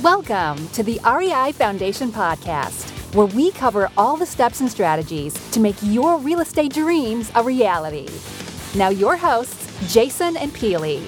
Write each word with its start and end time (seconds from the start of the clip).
Welcome 0.00 0.68
to 0.68 0.82
the 0.82 0.98
REI 1.04 1.52
Foundation 1.52 2.10
Podcast, 2.10 2.88
where 3.14 3.26
we 3.26 3.50
cover 3.50 3.90
all 3.98 4.16
the 4.16 4.24
steps 4.24 4.60
and 4.60 4.70
strategies 4.70 5.34
to 5.50 5.60
make 5.60 5.76
your 5.82 6.16
real 6.16 6.40
estate 6.40 6.72
dreams 6.72 7.30
a 7.34 7.42
reality. 7.42 8.08
Now, 8.74 8.88
your 8.88 9.18
hosts, 9.18 9.92
Jason 9.92 10.38
and 10.38 10.50
Peely. 10.54 11.06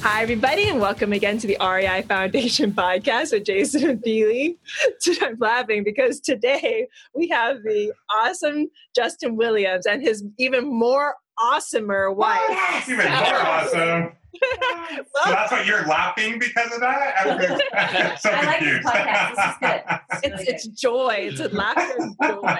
Hi, 0.00 0.20
everybody, 0.20 0.68
and 0.68 0.80
welcome 0.80 1.12
again 1.12 1.38
to 1.38 1.46
the 1.46 1.56
REI 1.60 2.02
Foundation 2.02 2.72
podcast 2.76 3.30
with 3.30 3.44
Jason 3.44 3.88
and 3.88 4.02
Peely. 4.02 4.56
I'm 5.22 5.38
laughing 5.38 5.84
because 5.84 6.18
today 6.18 6.88
we 7.14 7.28
have 7.28 7.62
the 7.62 7.92
awesome 8.12 8.68
Justin 8.96 9.36
Williams 9.36 9.86
and 9.86 10.02
his 10.02 10.24
even 10.38 10.64
more 10.64 11.14
awesomer 11.38 12.10
oh, 12.10 12.14
wife. 12.14 12.40
Yes, 12.48 12.88
even 12.88 13.06
more 13.06 13.40
awesome. 13.40 14.12
well, 14.32 15.04
so 15.24 15.30
that's 15.30 15.52
what 15.52 15.66
you're 15.66 15.86
laughing 15.86 16.38
because 16.38 16.72
of 16.72 16.80
that? 16.80 17.14
I'm 17.18 18.16
so 18.18 18.30
I 18.30 18.44
like 18.44 18.60
this 18.60 18.84
podcast. 18.84 19.34
This 19.34 19.44
is 19.44 19.56
good. 19.60 20.40
it's, 20.40 20.48
it's 20.48 20.80
joy. 20.80 21.14
It's 21.18 21.40
a 21.40 21.48
laughter 21.48 21.96
and 21.98 22.16
joy. 22.22 22.58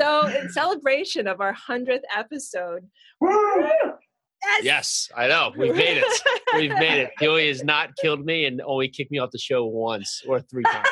So, 0.00 0.26
in 0.28 0.50
celebration 0.50 1.26
of 1.26 1.40
our 1.40 1.54
100th 1.54 2.00
episode, 2.16 2.82
Woo! 3.20 3.30
yes, 4.42 4.62
Yes, 4.62 5.08
I 5.16 5.28
know. 5.28 5.52
We've 5.56 5.74
made 5.74 5.98
it. 5.98 6.22
We've 6.54 6.70
made 6.70 7.02
it. 7.02 7.10
Joey 7.20 7.48
has 7.48 7.62
not 7.62 7.90
killed 8.00 8.24
me 8.24 8.46
and 8.46 8.62
only 8.62 8.88
kicked 8.88 9.10
me 9.10 9.18
off 9.18 9.30
the 9.30 9.38
show 9.38 9.64
once 9.66 10.22
or 10.26 10.40
three 10.40 10.64
times. 10.64 10.88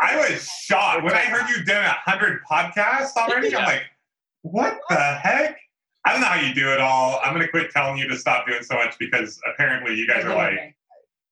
I 0.00 0.16
was 0.16 0.48
shocked 0.62 1.04
when 1.04 1.12
I 1.12 1.20
heard 1.20 1.48
you 1.48 1.64
did 1.64 1.76
a 1.76 1.96
hundred 2.04 2.40
podcasts 2.50 3.16
already. 3.16 3.54
I'm 3.54 3.64
like, 3.64 3.82
what 4.42 4.78
the 4.88 4.96
heck? 4.96 5.58
I 6.06 6.12
don't 6.12 6.20
know 6.20 6.28
how 6.28 6.40
you 6.40 6.54
do 6.54 6.70
it 6.72 6.80
all. 6.80 7.18
I'm 7.24 7.32
gonna 7.32 7.48
quit 7.48 7.70
telling 7.72 7.98
you 7.98 8.06
to 8.08 8.16
stop 8.16 8.46
doing 8.46 8.62
so 8.62 8.76
much 8.76 8.96
because 8.98 9.40
apparently 9.52 9.96
you 9.96 10.06
guys 10.06 10.24
are 10.24 10.34
like, 10.36 10.76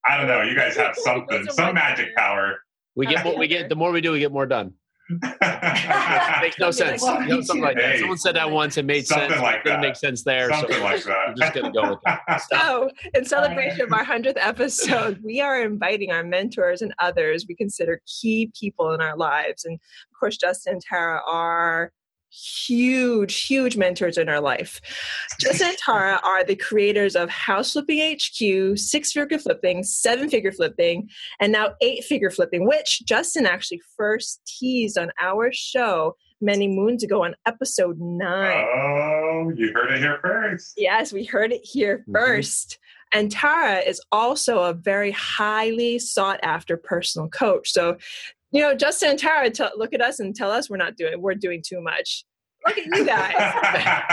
I 0.05 0.17
don't 0.17 0.27
know, 0.27 0.43
you 0.43 0.57
guys 0.57 0.77
have 0.77 0.97
something, 0.97 1.47
some 1.51 1.75
magic 1.77 2.15
power. 2.17 2.59
We 2.97 3.07
get 3.07 3.25
more, 3.25 3.39
we 3.39 3.47
get 3.47 3.69
the 3.69 3.77
more 3.77 3.93
we 3.93 4.01
do, 4.01 4.11
we 4.11 4.19
get 4.19 4.33
more 4.33 4.47
done. 4.47 4.75
Makes 6.41 6.59
no 6.59 6.71
sense. 6.71 7.03
You 7.03 7.27
know, 7.27 7.41
something 7.43 7.61
like 7.63 7.77
that. 7.77 7.99
Someone 7.99 8.17
said 8.19 8.37
that 8.37 8.51
once. 8.51 8.77
It 8.79 8.85
made 8.87 9.07
Something 9.07 9.31
sense. 9.31 9.43
like 9.43 9.57
it 9.57 9.65
didn't 9.65 9.83
that. 9.83 9.87
make 9.87 9.97
sense 9.97 10.25
there. 10.25 10.49
something 10.51 10.77
so 10.77 10.83
like 10.83 11.05
that. 11.05 11.29
I'm 11.29 11.37
just 11.37 11.55
gonna 11.55 11.73
go 11.73 11.91
with 11.91 11.99
that. 12.07 12.43
So, 12.51 12.91
in 13.15 13.25
celebration 13.25 13.83
of 13.83 13.93
our 13.93 14.05
100th 14.05 14.39
episode, 14.39 15.21
we 15.23 15.41
are 15.41 15.61
inviting 15.61 16.11
our 16.11 16.25
mentors 16.25 16.81
and 16.83 16.95
others 16.99 17.45
we 17.49 17.55
consider 17.55 18.01
key 18.07 18.51
people 18.59 18.93
in 18.93 19.01
our 19.01 19.17
lives. 19.17 19.65
And 19.67 19.75
of 19.75 20.19
course, 20.19 20.37
Justin 20.39 20.75
and 20.75 20.83
Tara 20.83 21.21
are 21.29 21.93
huge, 22.35 23.45
huge 23.45 23.77
mentors 23.77 24.19
in 24.19 24.29
our 24.29 24.41
life. 24.41 24.81
Justin 25.41 25.69
and 25.69 25.79
Tara 25.79 26.21
are 26.25 26.45
the 26.45 26.57
creators 26.57 27.15
of 27.17 27.31
House 27.31 27.73
Flipping 27.73 28.17
HQ, 28.17 28.79
Six 28.79 29.13
Figure 29.13 29.39
Flipping, 29.39 29.83
Seven 29.85 30.29
Figure 30.29 30.53
Flipping, 30.53 31.09
and 31.41 31.53
now 31.53 31.75
Eight 31.81 32.05
Figure 32.05 32.31
Flipping, 32.31 32.67
which 32.67 33.03
Justin 33.07 33.47
actually 33.47 33.81
first 33.97 34.41
teased 34.47 34.99
on 34.99 35.11
our 35.21 35.51
show 35.53 36.17
many 36.41 36.69
moons 36.69 37.03
ago 37.03 37.25
on 37.25 37.35
episode 37.47 37.99
nine. 37.99 38.67
Oh, 38.75 39.53
you 39.57 39.73
heard 39.73 39.93
it 39.93 39.99
here 40.01 40.19
first. 40.21 40.75
Yes, 40.77 41.13
we 41.13 41.25
heard 41.25 41.53
it 41.53 41.63
here 41.65 42.05
Mhm. 42.09 42.13
1st 42.13 42.79
And 43.13 43.31
Tara 43.31 43.79
is 43.79 44.01
also 44.11 44.59
a 44.65 44.75
very 44.75 45.13
highly 45.13 46.01
sought 46.01 46.41
after 46.43 46.77
personal 46.77 47.29
coach. 47.29 47.71
So, 47.71 47.97
you 48.55 48.61
know, 48.61 48.73
Justin 48.73 49.11
and 49.11 49.19
Tara 49.19 49.51
tell 49.51 49.73
look 49.77 49.93
at 49.93 50.01
us 50.01 50.21
and 50.21 50.35
tell 50.35 50.51
us 50.51 50.71
we're 50.71 50.77
not 50.77 50.97
doing 50.97 51.21
we're 51.21 51.35
doing 51.35 51.61
too 51.67 51.83
much. 51.83 52.25
Look 52.65 52.79
at 52.79 52.87
you 52.87 53.05
guys. 53.05 53.35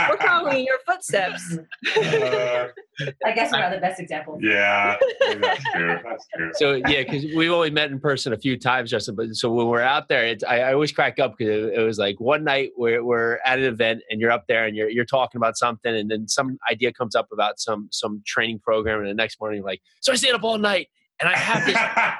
we're 0.10 0.18
following 0.18 0.66
your 0.66 0.78
footsteps. 0.84 1.56
Uh, 1.96 2.68
I 3.24 3.32
guess 3.32 3.50
we're 3.50 3.60
not 3.60 3.72
the 3.72 3.78
best 3.80 3.98
example. 3.98 4.36
yeah, 4.42 4.96
that's 5.40 5.64
true. 5.72 5.98
That's 6.04 6.26
true. 6.36 6.50
So 6.54 6.74
yeah, 6.86 7.04
because 7.04 7.24
we've 7.34 7.52
only 7.52 7.70
met 7.70 7.90
in 7.92 7.98
person 7.98 8.34
a 8.34 8.36
few 8.36 8.58
times, 8.58 8.90
Justin. 8.90 9.14
But 9.14 9.34
so 9.36 9.50
when 9.50 9.68
we're 9.68 9.80
out 9.80 10.08
there, 10.08 10.26
it's, 10.26 10.44
I, 10.44 10.58
I 10.58 10.74
always 10.74 10.92
crack 10.92 11.18
up 11.18 11.38
because 11.38 11.66
it, 11.66 11.74
it 11.78 11.82
was 11.82 11.96
like 11.98 12.20
one 12.20 12.44
night 12.44 12.72
we're, 12.76 13.02
we're 13.02 13.38
at 13.46 13.58
an 13.58 13.64
event 13.64 14.02
and 14.10 14.20
you're 14.20 14.32
up 14.32 14.44
there 14.48 14.66
and 14.66 14.76
you're 14.76 14.90
you're 14.90 15.06
talking 15.06 15.38
about 15.38 15.56
something, 15.56 15.96
and 15.96 16.10
then 16.10 16.28
some 16.28 16.58
idea 16.70 16.92
comes 16.92 17.14
up 17.14 17.28
about 17.32 17.58
some 17.58 17.88
some 17.90 18.22
training 18.26 18.58
program, 18.58 18.98
and 18.98 19.08
the 19.08 19.14
next 19.14 19.40
morning 19.40 19.58
you're 19.58 19.66
like, 19.66 19.80
so 20.00 20.12
I 20.12 20.16
stayed 20.16 20.34
up 20.34 20.42
all 20.42 20.58
night 20.58 20.88
and 21.22 21.30
I 21.32 21.38
have 21.38 21.64
this 21.64 21.76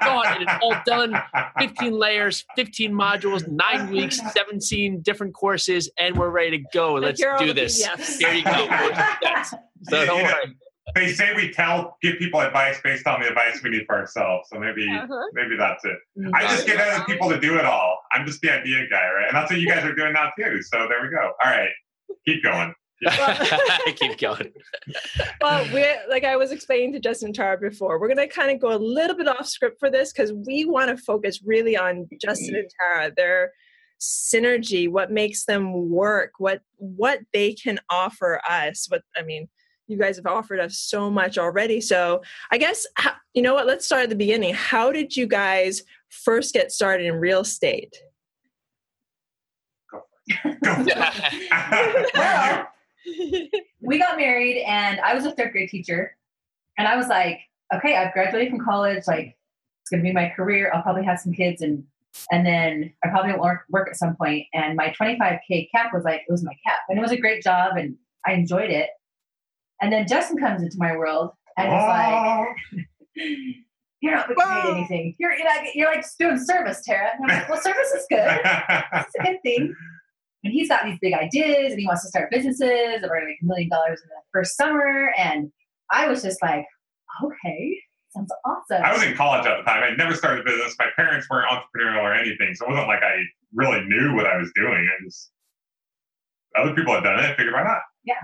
thought 0.07 0.27
and 0.39 0.43
it's 0.43 0.53
all 0.61 0.75
done 0.85 1.13
15 1.59 1.91
layers, 1.91 2.45
15 2.55 2.91
modules, 2.93 3.45
nine 3.47 3.89
weeks, 3.91 4.19
17 4.33 5.01
different 5.01 5.33
courses, 5.33 5.91
and 5.99 6.15
we're 6.17 6.29
ready 6.29 6.57
to 6.59 6.63
go. 6.73 6.93
Let's 6.93 7.19
here 7.19 7.29
are 7.31 7.37
all 7.37 7.45
do 7.45 7.51
this. 7.53 7.85
PDFs. 7.85 8.17
Here 8.19 8.33
you 8.33 8.43
go. 8.43 8.67
So 9.89 10.05
don't 10.05 10.23
worry. 10.23 10.55
They 10.95 11.11
say 11.11 11.33
we 11.35 11.51
tell 11.51 11.97
give 12.01 12.17
people 12.17 12.39
advice 12.39 12.79
based 12.81 13.05
on 13.05 13.19
the 13.19 13.27
advice 13.27 13.61
we 13.61 13.69
need 13.69 13.83
for 13.85 13.95
ourselves. 13.95 14.47
So 14.49 14.57
maybe 14.59 14.87
Uh-huh. 14.89 15.25
maybe 15.33 15.57
that's 15.57 15.83
it. 15.83 15.97
I 16.33 16.43
just 16.43 16.65
get 16.65 16.79
other 16.79 17.03
people 17.03 17.29
to 17.29 17.37
do 17.39 17.57
it 17.57 17.65
all. 17.65 17.99
I'm 18.13 18.25
just 18.25 18.39
the 18.39 18.49
idea 18.51 18.87
guy, 18.89 19.09
right? 19.11 19.27
And 19.27 19.35
that's 19.35 19.51
what 19.51 19.59
you 19.59 19.67
guys 19.67 19.83
are 19.83 19.93
doing 19.93 20.13
now 20.13 20.31
too. 20.37 20.61
So 20.61 20.87
there 20.87 21.01
we 21.01 21.09
go. 21.09 21.33
All 21.43 21.51
right, 21.51 21.67
keep 22.25 22.43
going. 22.45 22.73
Keep 23.95 24.17
going. 24.17 24.51
well, 25.41 25.67
we're 25.73 25.95
like 26.09 26.23
I 26.23 26.35
was 26.35 26.51
explaining 26.51 26.93
to 26.93 26.99
Justin 26.99 27.27
and 27.27 27.35
Tara 27.35 27.57
before, 27.57 27.99
we're 27.99 28.07
gonna 28.07 28.27
kind 28.27 28.51
of 28.51 28.59
go 28.59 28.75
a 28.75 28.77
little 28.77 29.15
bit 29.15 29.27
off 29.27 29.47
script 29.47 29.79
for 29.79 29.89
this 29.89 30.11
because 30.11 30.33
we 30.33 30.65
want 30.65 30.89
to 30.89 30.97
focus 30.97 31.41
really 31.45 31.77
on 31.77 32.07
Justin 32.21 32.55
and 32.55 32.69
Tara, 32.79 33.11
their 33.15 33.51
synergy, 33.99 34.89
what 34.89 35.11
makes 35.11 35.45
them 35.45 35.89
work, 35.89 36.33
what 36.37 36.61
what 36.77 37.19
they 37.33 37.53
can 37.53 37.79
offer 37.89 38.41
us. 38.47 38.87
What 38.89 39.03
I 39.17 39.23
mean, 39.23 39.47
you 39.87 39.97
guys 39.97 40.17
have 40.17 40.25
offered 40.25 40.59
us 40.59 40.77
so 40.77 41.09
much 41.09 41.37
already. 41.37 41.81
So 41.81 42.21
I 42.51 42.57
guess 42.57 42.85
you 43.33 43.41
know 43.41 43.53
what? 43.53 43.67
Let's 43.67 43.85
start 43.85 44.03
at 44.03 44.09
the 44.09 44.15
beginning. 44.15 44.53
How 44.53 44.91
did 44.91 45.15
you 45.15 45.27
guys 45.27 45.83
first 46.09 46.53
get 46.53 46.71
started 46.71 47.07
in 47.07 47.15
real 47.15 47.41
estate? 47.41 47.95
Go. 49.91 50.03
for. 50.63 52.03
Well, 52.15 52.67
we 53.81 53.99
got 53.99 54.17
married 54.17 54.63
and 54.63 54.99
I 54.99 55.13
was 55.13 55.25
a 55.25 55.31
third 55.31 55.51
grade 55.51 55.69
teacher. 55.69 56.15
And 56.77 56.87
I 56.87 56.95
was 56.95 57.07
like, 57.07 57.39
okay, 57.73 57.95
I've 57.95 58.13
graduated 58.13 58.49
from 58.49 58.63
college. 58.63 59.03
Like, 59.07 59.37
it's 59.81 59.89
going 59.89 60.01
to 60.01 60.07
be 60.07 60.13
my 60.13 60.29
career. 60.35 60.71
I'll 60.73 60.81
probably 60.81 61.03
have 61.03 61.19
some 61.19 61.33
kids 61.33 61.61
and 61.61 61.83
and 62.31 62.45
then 62.45 62.93
I 63.03 63.09
probably 63.09 63.33
won't 63.33 63.59
work, 63.69 63.89
at 63.89 63.95
some 63.95 64.15
point. 64.15 64.45
And 64.53 64.75
my 64.75 64.93
25K 64.99 65.69
cap 65.71 65.91
was 65.93 66.03
like, 66.03 66.21
it 66.27 66.31
was 66.31 66.43
my 66.43 66.53
cap. 66.65 66.79
And 66.87 66.99
it 66.99 67.01
was 67.01 67.11
a 67.11 67.17
great 67.17 67.43
job 67.43 67.75
and 67.75 67.95
I 68.25 68.33
enjoyed 68.33 68.69
it. 68.69 68.89
And 69.81 69.91
then 69.91 70.07
Justin 70.07 70.37
comes 70.37 70.61
into 70.61 70.77
my 70.77 70.95
world 70.95 71.31
and 71.57 71.73
it's 71.73 71.87
like, 71.87 72.55
you're 74.01 74.13
not 74.13 74.27
to 74.27 74.75
anything. 74.75 75.15
You're, 75.17 75.33
you're, 75.33 75.47
like, 75.47 75.69
you're 75.73 75.91
like 75.91 76.05
doing 76.19 76.37
service, 76.37 76.83
Tara. 76.85 77.11
And 77.15 77.31
I'm 77.31 77.39
like, 77.39 77.49
well, 77.49 77.61
service 77.61 77.91
is 77.93 78.05
good. 78.09 78.39
It's 78.39 79.15
a 79.19 79.23
good 79.23 79.41
thing. 79.43 79.75
And 80.43 80.51
he's 80.51 80.67
got 80.67 80.83
these 80.83 80.99
big 80.99 81.13
ideas 81.13 81.71
and 81.71 81.79
he 81.79 81.87
wants 81.87 82.03
to 82.03 82.09
start 82.09 82.29
businesses 82.31 83.01
and 83.01 83.03
we're 83.03 83.19
gonna 83.19 83.27
make 83.27 83.41
a 83.41 83.45
million 83.45 83.69
dollars 83.69 84.01
in 84.01 84.09
the 84.09 84.21
first 84.31 84.57
summer. 84.57 85.11
And 85.17 85.51
I 85.91 86.07
was 86.07 86.21
just 86.21 86.41
like, 86.41 86.65
okay, 87.23 87.79
sounds 88.09 88.31
awesome. 88.45 88.83
I 88.83 88.93
was 88.93 89.03
in 89.03 89.15
college 89.15 89.45
at 89.45 89.57
the 89.57 89.63
time. 89.63 89.83
I 89.83 89.95
never 89.95 90.15
started 90.15 90.41
a 90.41 90.43
business. 90.43 90.75
My 90.77 90.89
parents 90.95 91.27
weren't 91.29 91.47
entrepreneurial 91.49 92.03
or 92.03 92.13
anything, 92.13 92.53
so 92.55 92.65
it 92.65 92.69
wasn't 92.71 92.87
like 92.87 93.03
I 93.03 93.23
really 93.53 93.83
knew 93.85 94.15
what 94.15 94.25
I 94.25 94.37
was 94.37 94.51
doing. 94.55 94.73
I 94.73 95.03
just 95.03 95.31
other 96.59 96.73
people 96.73 96.93
had 96.93 97.03
done 97.03 97.19
it. 97.19 97.25
I 97.25 97.35
figured 97.35 97.53
why 97.53 97.63
not? 97.63 97.81
Yeah. 98.03 98.15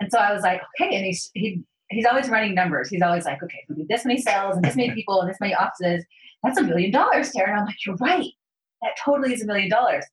And 0.00 0.10
so 0.10 0.18
I 0.18 0.32
was 0.32 0.42
like, 0.42 0.62
okay. 0.80 0.96
And 0.96 1.04
he's 1.04 1.30
he 1.34 1.62
he's 1.90 2.06
always 2.06 2.28
running 2.28 2.54
numbers. 2.54 2.88
He's 2.88 3.02
always 3.02 3.24
like, 3.24 3.42
okay, 3.42 3.58
if 3.62 3.76
we 3.76 3.82
do 3.82 3.86
this 3.88 4.04
many 4.04 4.20
sales 4.20 4.56
and 4.56 4.64
this 4.64 4.76
many 4.76 4.90
people 4.94 5.20
and 5.20 5.28
this 5.28 5.40
many 5.40 5.54
offices, 5.54 6.04
that's 6.42 6.58
a 6.58 6.62
million 6.62 6.90
dollars, 6.90 7.30
Tara. 7.32 7.50
And 7.50 7.60
I'm 7.60 7.66
like, 7.66 7.84
you're 7.84 7.96
right. 7.96 8.32
That 8.82 8.92
totally 9.04 9.34
is 9.34 9.42
a 9.42 9.46
million 9.46 9.68
dollars. 9.68 10.04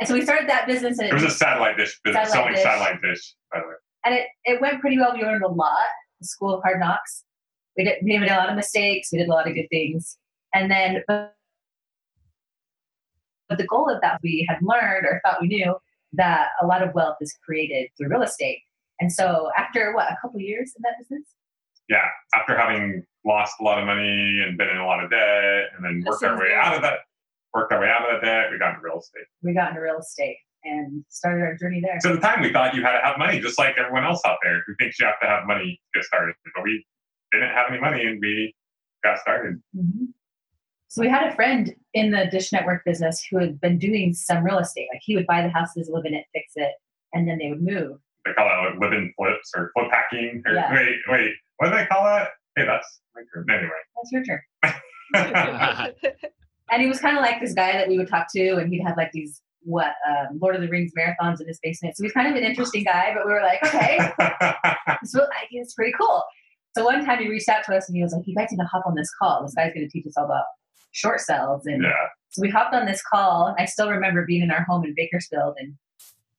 And 0.00 0.08
so 0.08 0.14
we 0.14 0.22
started 0.22 0.48
that 0.48 0.66
business 0.66 0.98
and 0.98 1.08
It 1.08 1.14
was 1.14 1.22
a 1.22 1.30
satellite 1.30 1.76
dish 1.76 2.00
business, 2.02 2.30
Satellite 2.30 2.32
selling 2.32 2.54
dish. 2.54 2.62
satellite 2.62 3.02
dish. 3.02 3.34
By 3.52 3.60
the 3.60 3.66
way, 3.66 3.74
and 4.04 4.14
it, 4.14 4.26
it 4.44 4.60
went 4.60 4.80
pretty 4.80 4.98
well. 4.98 5.12
We 5.14 5.22
learned 5.22 5.44
a 5.44 5.48
lot. 5.48 5.86
The 6.20 6.26
School 6.26 6.54
of 6.54 6.62
Hard 6.62 6.80
Knocks. 6.80 7.24
We 7.76 7.84
did, 7.84 7.98
we 8.02 8.18
made 8.18 8.30
a 8.30 8.36
lot 8.36 8.48
of 8.48 8.56
mistakes. 8.56 9.10
We 9.12 9.18
did 9.18 9.28
a 9.28 9.30
lot 9.30 9.46
of 9.46 9.54
good 9.54 9.68
things. 9.70 10.16
And 10.54 10.70
then, 10.70 11.02
but, 11.06 11.34
but 13.48 13.58
the 13.58 13.66
goal 13.66 13.88
of 13.88 14.00
that 14.00 14.20
we 14.22 14.46
had 14.48 14.58
learned 14.62 15.06
or 15.06 15.20
thought 15.24 15.40
we 15.40 15.48
knew 15.48 15.76
that 16.14 16.48
a 16.62 16.66
lot 16.66 16.82
of 16.82 16.94
wealth 16.94 17.16
is 17.20 17.36
created 17.44 17.88
through 17.96 18.08
real 18.08 18.22
estate. 18.22 18.60
And 19.00 19.12
so 19.12 19.50
after 19.56 19.94
what, 19.94 20.10
a 20.10 20.16
couple 20.20 20.40
years 20.40 20.72
in 20.76 20.82
that 20.82 20.94
business? 20.98 21.28
yeah. 21.88 22.06
After 22.34 22.56
having 22.56 23.02
lost 23.26 23.54
a 23.60 23.64
lot 23.64 23.78
of 23.78 23.86
money 23.86 24.42
and 24.46 24.56
been 24.56 24.68
in 24.68 24.76
a 24.78 24.86
lot 24.86 25.02
of 25.04 25.10
debt, 25.10 25.64
and 25.76 25.84
then 25.84 26.02
worked 26.06 26.22
our 26.22 26.38
way 26.38 26.54
out 26.54 26.74
of 26.76 26.82
that, 26.82 27.00
worked 27.54 27.72
our 27.72 27.80
way 27.80 27.88
out 27.88 28.02
of 28.02 28.20
that 28.20 28.26
debt, 28.26 28.50
we 28.50 28.58
got 28.58 28.70
into 28.70 28.82
real 28.82 28.98
estate. 29.00 29.24
We 29.42 29.54
got 29.54 29.70
into 29.70 29.80
real 29.80 29.98
estate 29.98 30.36
and 30.64 31.04
started 31.08 31.42
our 31.42 31.56
journey 31.56 31.80
there. 31.80 31.98
So 32.00 32.10
at 32.10 32.14
the 32.16 32.20
time, 32.20 32.42
we 32.42 32.52
thought 32.52 32.74
you 32.74 32.82
had 32.82 32.98
to 32.98 33.04
have 33.04 33.18
money, 33.18 33.40
just 33.40 33.58
like 33.58 33.76
everyone 33.78 34.04
else 34.04 34.20
out 34.26 34.38
there 34.42 34.62
who 34.66 34.74
thinks 34.78 34.98
you 35.00 35.06
have 35.06 35.18
to 35.22 35.26
have 35.26 35.46
money 35.46 35.80
to 35.94 35.98
get 35.98 36.04
started. 36.06 36.34
But 36.54 36.64
we 36.64 36.84
didn't 37.32 37.50
have 37.50 37.66
any 37.70 37.80
money, 37.80 38.04
and 38.04 38.20
we 38.20 38.54
got 39.02 39.18
started. 39.18 39.60
Mhm. 39.76 40.08
So 40.88 41.00
we 41.02 41.08
had 41.08 41.28
a 41.32 41.34
friend 41.36 41.74
in 41.94 42.10
the 42.10 42.26
Dish 42.26 42.52
Network 42.52 42.84
business 42.84 43.24
who 43.30 43.38
had 43.38 43.60
been 43.60 43.78
doing 43.78 44.12
some 44.12 44.42
real 44.44 44.58
estate. 44.58 44.88
Like 44.92 45.00
he 45.04 45.14
would 45.16 45.26
buy 45.26 45.40
the 45.42 45.48
houses, 45.48 45.88
live 45.90 46.04
in 46.04 46.14
it, 46.14 46.26
fix 46.34 46.52
it, 46.56 46.72
and 47.14 47.28
then 47.28 47.38
they 47.38 47.48
would 47.48 47.62
move. 47.62 47.98
they 48.26 48.32
call 48.34 48.46
that 48.46 48.70
like 48.72 48.80
living 48.80 49.12
flips 49.16 49.50
or 49.56 49.70
flip 49.74 49.86
hacking. 49.90 50.42
Or, 50.44 50.52
Yeah. 50.52 50.74
Wait, 50.74 50.96
wait, 51.08 51.32
what 51.56 51.70
do 51.70 51.76
they 51.76 51.86
call 51.86 52.04
that? 52.04 52.30
Hey, 52.56 52.66
that's 52.66 53.00
my 53.14 53.22
turn. 53.32 53.46
Anyway. 53.48 53.70
That's 53.96 54.12
your 54.12 54.24
turn. 54.24 54.42
And 56.70 56.82
he 56.82 56.88
was 56.88 57.00
kind 57.00 57.16
of 57.16 57.22
like 57.22 57.40
this 57.40 57.54
guy 57.54 57.72
that 57.72 57.88
we 57.88 57.98
would 57.98 58.08
talk 58.08 58.26
to, 58.34 58.56
and 58.56 58.72
he'd 58.72 58.82
have 58.82 58.96
like 58.96 59.12
these 59.12 59.42
what 59.62 59.92
um, 60.08 60.38
Lord 60.40 60.56
of 60.56 60.62
the 60.62 60.68
Rings 60.68 60.92
marathons 60.98 61.40
in 61.40 61.46
his 61.46 61.58
basement. 61.62 61.96
So 61.96 62.02
he's 62.02 62.12
kind 62.12 62.28
of 62.28 62.34
an 62.34 62.44
interesting 62.44 62.84
guy, 62.84 63.12
but 63.14 63.26
we 63.26 63.32
were 63.32 63.42
like, 63.42 63.62
okay, 63.64 63.98
it's, 65.02 65.14
really, 65.14 65.28
I 65.28 65.46
think 65.48 65.62
it's 65.62 65.74
pretty 65.74 65.92
cool. 65.98 66.22
So 66.76 66.84
one 66.84 67.04
time 67.04 67.18
he 67.18 67.28
reached 67.28 67.48
out 67.48 67.64
to 67.66 67.76
us 67.76 67.88
and 67.88 67.96
he 67.96 68.02
was 68.02 68.12
like, 68.12 68.22
"You 68.26 68.34
guys 68.34 68.48
need 68.50 68.58
to 68.58 68.64
hop 68.64 68.86
on 68.86 68.94
this 68.94 69.10
call. 69.20 69.42
This 69.42 69.54
guy's 69.54 69.74
going 69.74 69.86
to 69.86 69.90
teach 69.90 70.06
us 70.06 70.16
all 70.16 70.26
about 70.26 70.44
short 70.92 71.20
sales." 71.20 71.66
And 71.66 71.82
yeah. 71.82 71.90
so 72.30 72.42
we 72.42 72.48
hopped 72.48 72.74
on 72.74 72.86
this 72.86 73.02
call. 73.02 73.54
I 73.58 73.64
still 73.64 73.90
remember 73.90 74.24
being 74.24 74.42
in 74.42 74.50
our 74.50 74.62
home 74.62 74.84
in 74.84 74.94
Bakersfield, 74.94 75.56
and 75.58 75.74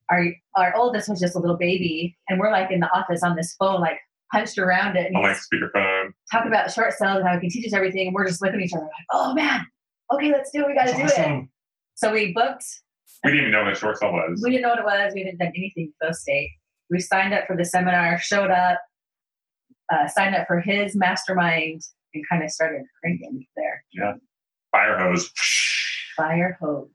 our 0.09 0.27
our 0.55 0.73
oldest 0.75 1.09
was 1.09 1.19
just 1.19 1.35
a 1.35 1.39
little 1.39 1.57
baby, 1.57 2.17
and 2.29 2.39
we're 2.39 2.51
like 2.51 2.71
in 2.71 2.79
the 2.79 2.89
office 2.97 3.23
on 3.23 3.35
this 3.35 3.55
phone, 3.59 3.81
like 3.81 3.99
hunched 4.31 4.57
around 4.57 4.95
it, 4.95 5.07
and 5.07 5.17
On 5.17 5.23
like 5.23 5.37
speakerphone. 5.37 6.13
talking 6.31 6.49
about 6.49 6.71
short 6.71 6.93
sales 6.93 7.17
and 7.17 7.27
how 7.27 7.33
he 7.33 7.41
can 7.41 7.49
teach 7.49 7.67
us 7.67 7.73
everything, 7.73 8.07
and 8.07 8.15
we're 8.15 8.25
just 8.25 8.41
looking 8.41 8.61
at 8.61 8.65
each 8.65 8.73
other 8.73 8.83
like, 8.83 9.07
"Oh 9.11 9.33
man, 9.33 9.65
okay, 10.13 10.31
let's 10.31 10.51
do 10.51 10.61
it. 10.61 10.67
We 10.67 10.73
got 10.73 10.87
to 10.87 10.97
That's 10.97 11.15
do 11.15 11.21
it." 11.21 11.47
So 11.95 12.11
we 12.11 12.33
booked. 12.33 12.65
We 13.23 13.31
didn't 13.31 13.47
even 13.47 13.51
know 13.51 13.63
what 13.63 13.73
a 13.73 13.75
short 13.75 13.97
sale 13.97 14.11
was. 14.11 14.41
We 14.43 14.51
didn't 14.51 14.63
know 14.63 14.69
what 14.69 14.79
it 14.79 14.85
was. 14.85 15.13
We 15.13 15.23
hadn't 15.23 15.37
done 15.37 15.53
anything 15.55 15.93
for 15.99 16.07
those 16.07 16.21
state. 16.21 16.49
We 16.89 16.99
signed 16.99 17.33
up 17.33 17.45
for 17.45 17.55
the 17.55 17.65
seminar, 17.65 18.19
showed 18.19 18.49
up, 18.49 18.79
uh, 19.93 20.07
signed 20.07 20.35
up 20.35 20.47
for 20.47 20.59
his 20.59 20.95
mastermind, 20.95 21.81
and 22.13 22.23
kind 22.29 22.43
of 22.43 22.49
started 22.49 22.83
cranking 23.01 23.45
there. 23.55 23.83
Yeah. 23.93 24.13
Fire 24.71 24.97
hose. 24.97 25.31
Fire 26.15 26.57
hose. 26.59 26.87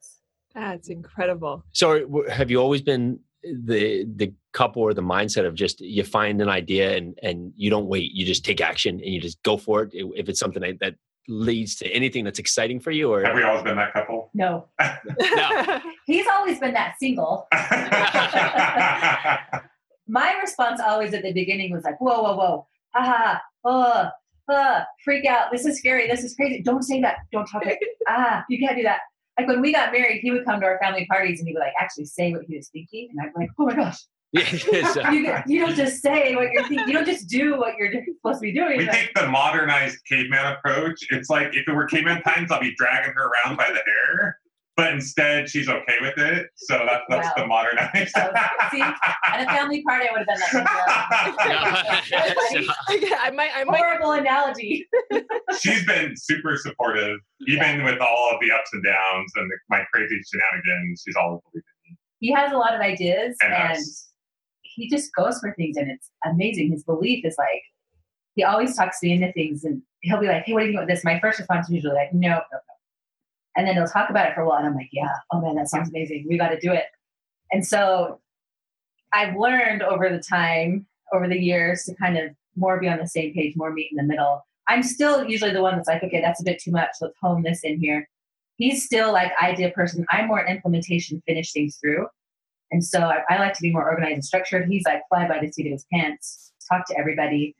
That's 0.55 0.89
incredible. 0.89 1.65
So 1.73 2.25
have 2.31 2.51
you 2.51 2.61
always 2.61 2.83
been 2.83 3.21
the 3.43 4.05
the 4.17 4.33
couple 4.53 4.83
or 4.83 4.95
the 4.95 5.03
mindset 5.03 5.47
of 5.47 5.55
just 5.55 5.81
you 5.81 6.03
find 6.03 6.41
an 6.41 6.49
idea 6.49 6.97
and 6.97 7.19
and 7.23 7.53
you 7.57 7.71
don't 7.71 7.87
wait, 7.87 8.13
you 8.13 8.25
just 8.25 8.45
take 8.45 8.61
action 8.61 8.97
and 8.97 9.15
you 9.15 9.21
just 9.21 9.43
go 9.43 9.57
for 9.57 9.83
it 9.83 9.91
if 9.93 10.29
it's 10.29 10.41
something 10.41 10.63
that, 10.63 10.79
that 10.81 10.95
leads 11.29 11.75
to 11.77 11.89
anything 11.89 12.25
that's 12.25 12.39
exciting 12.39 12.81
for 12.81 12.91
you 12.91 13.13
or 13.13 13.23
Have 13.25 13.35
we 13.35 13.43
always 13.43 13.63
been 13.63 13.77
that 13.77 13.93
couple? 13.93 14.31
No, 14.35 14.67
No. 15.37 15.81
he's 16.07 16.27
always 16.27 16.59
been 16.59 16.75
that 16.75 16.95
single. 16.99 17.49
My 20.09 20.35
response 20.41 20.81
always 20.81 21.13
at 21.15 21.23
the 21.23 21.33
beginning 21.33 21.73
was 21.73 21.83
like, 21.83 22.01
"Whoa, 22.01 22.23
whoa, 22.23 22.37
whoa, 22.37 22.67
ha 22.95 23.03
ha, 23.03 23.43
ha, 23.65 24.11
uh, 24.49 24.53
uh, 24.53 24.85
freak 25.05 25.25
out. 25.27 25.51
This 25.51 25.67
is 25.67 25.79
scary. 25.79 26.07
This 26.07 26.23
is 26.23 26.35
crazy. 26.37 26.63
Don't 26.63 26.85
say 26.85 27.01
that. 27.01 27.17
Don't 27.33 27.47
talk 27.47 27.67
it. 27.67 27.79
Ah, 28.07 28.45
you 28.49 28.59
can't 28.59 28.77
do 28.77 28.85
that." 28.85 29.01
Like 29.37 29.49
when 29.49 29.61
we 29.61 29.73
got 29.73 29.93
married, 29.93 30.21
he 30.23 30.31
would 30.31 30.45
come 30.45 30.61
to 30.61 30.67
our 30.67 30.79
family 30.79 31.07
parties 31.07 31.41
and 31.41 31.49
he 31.49 31.55
would 31.55 31.61
like 31.61 31.75
actually 31.79 32.07
say 32.07 32.31
what 32.33 32.43
he 32.47 32.57
was 32.57 32.69
thinking, 32.69 33.09
and 33.11 33.21
I'd 33.21 33.35
be 33.35 33.41
like, 33.41 33.51
"Oh 33.59 33.67
my 33.67 33.75
gosh, 33.75 33.99
Yes. 34.33 34.67
Uh, 35.07 35.11
you, 35.13 35.33
you 35.47 35.61
don't 35.67 35.77
just 35.77 36.03
say 36.03 36.35
what 36.35 36.51
you're 36.53 36.67
thinking. 36.69 36.89
You 36.89 36.95
don't 36.95 37.07
just 37.07 37.29
do 37.29 37.57
what 37.59 37.75
you're 37.79 37.91
supposed 37.93 38.39
to 38.39 38.43
be 38.43 38.53
doing." 38.53 38.79
we 38.79 38.87
Like, 38.87 38.97
take 38.97 39.15
the 39.15 39.29
modernized 39.29 39.99
caveman 40.09 40.53
approach. 40.55 41.07
It's 41.11 41.31
like 41.31 41.49
if 41.55 41.67
it 41.69 41.73
were 41.73 41.87
caveman 41.87 42.23
times, 42.23 42.51
I'll 42.51 42.61
be 42.61 42.75
dragging 42.77 43.13
her 43.15 43.31
around 43.31 43.57
by 43.57 43.69
the 43.69 43.81
hair. 43.85 44.39
But 44.77 44.93
instead, 44.93 45.49
she's 45.49 45.71
okay 45.71 45.95
with 46.03 46.19
it. 46.19 46.49
So 46.57 46.75
that, 46.77 47.03
that's 47.09 47.29
Wow. 47.29 47.33
the 47.39 47.47
modernized. 47.47 48.11
So, 48.15 48.31
see, 48.71 48.83
At 48.83 49.41
a 49.41 49.47
family 49.47 49.83
party, 49.83 50.07
I 50.07 50.13
would 50.13 50.27
have 50.29 50.39
done 50.39 50.65
that. 50.65 52.03
I 53.23 53.31
might, 53.35 53.51
I 53.55 53.65
might, 53.65 53.77
Horrible 53.79 54.13
analogy. 54.13 54.87
she's 55.59 55.85
been 55.87 56.15
super 56.17 56.57
supportive, 56.57 57.19
even 57.47 57.85
with 57.85 57.99
all 58.01 58.31
of 58.35 58.41
the 58.41 58.53
ups 58.53 58.71
and 58.75 58.85
downs 58.85 59.33
and 59.37 59.51
the, 59.51 59.57
my 59.71 59.83
crazy 59.95 60.21
shenanigans. 60.31 61.03
She's 61.07 61.17
always 61.17 61.41
believed 61.53 61.65
in 61.87 61.93
me. 61.93 61.99
He 62.21 62.33
has 62.33 62.53
a 62.53 62.57
lot 62.59 62.75
of 62.75 62.81
ideas, 62.83 63.37
And 63.43 63.55
and 63.55 63.73
us. 63.79 64.09
He 64.77 64.89
just 64.89 65.15
goes 65.15 65.39
for 65.41 65.55
things, 65.55 65.77
and 65.77 65.91
it's 65.91 66.11
amazing. 66.25 66.71
His 66.71 66.85
belief 66.85 67.25
is 67.25 67.35
like 67.39 67.63
he 68.35 68.45
always 68.45 68.77
talks 68.77 69.03
me 69.03 69.13
into 69.13 69.33
things, 69.33 69.65
and 69.65 69.83
he'll 70.03 70.21
be 70.21 70.29
like, 70.29 70.45
"Hey, 70.45 70.53
what 70.53 70.61
do 70.61 70.67
you 70.67 70.73
think 70.73 70.81
about 70.81 70.89
this?" 70.89 71.05
My 71.05 71.19
first 71.21 71.39
response 71.39 71.69
is 71.69 71.75
usually 71.75 71.95
like, 71.95 72.13
"No, 72.13 72.29
no, 72.29 72.39
no," 72.53 72.75
and 73.57 73.67
then 73.67 73.75
he'll 73.75 73.87
talk 73.87 74.11
about 74.11 74.29
it 74.29 74.35
for 74.35 74.43
a 74.43 74.49
while, 74.49 74.59
and 74.59 74.67
I'm 74.67 74.75
like, 74.75 74.91
"Yeah, 74.93 75.13
oh 75.33 75.41
man, 75.41 75.57
that 75.57 75.69
sounds 75.69 75.89
amazing. 75.89 76.27
We 76.29 76.39
got 76.39 76.51
to 76.51 76.61
do 76.61 76.73
it." 76.73 76.85
And 77.53 77.67
so 77.67 78.21
I've 79.13 79.37
learned 79.37 79.83
over 79.83 80.11
the 80.11 80.23
time, 80.23 80.87
over 81.13 81.29
the 81.29 81.39
years, 81.39 81.85
to 81.85 81.95
kind 81.95 82.19
of 82.19 82.31
more 82.57 82.79
be 82.79 82.89
on 82.89 82.99
the 82.99 83.09
same 83.09 83.33
page, 83.33 83.57
more 83.57 83.73
meet 83.73 83.91
in 83.91 83.97
the 83.97 84.03
middle. 84.03 84.47
I'm 84.69 84.83
still 84.83 85.25
usually 85.25 85.53
the 85.53 85.63
one 85.63 85.77
that's 85.77 85.89
like, 85.89 86.03
okay, 86.03 86.21
that's 86.21 86.41
a 86.41 86.45
bit 86.45 86.59
too 86.61 86.73
much. 86.73 86.91
Let's 87.01 87.15
hone 87.23 87.43
this 87.43 87.63
in 87.63 87.81
here. 87.81 88.09
He's 88.57 88.85
still 88.85 89.13
like 89.13 89.31
idea 89.41 89.71
person. 89.71 90.05
I'm 90.11 90.27
more 90.27 90.45
implementation, 90.45 91.23
finish 91.27 91.53
things 91.53 91.77
through. 91.77 92.09
And 92.71 92.85
so 92.85 93.01
I, 93.01 93.21
I 93.29 93.39
like 93.39 93.55
to 93.55 93.63
be 93.63 93.73
more 93.73 93.89
organized 93.89 94.15
and 94.15 94.25
structured. 94.25 94.69
He's 94.69 94.85
like 94.85 95.03
fly 95.09 95.29
by 95.29 95.39
the 95.41 95.51
seat 95.53 95.67
of 95.67 95.73
his 95.73 95.87
pants, 95.93 96.53
talk 96.69 96.87
to 96.89 96.99
everybody. 96.99 97.55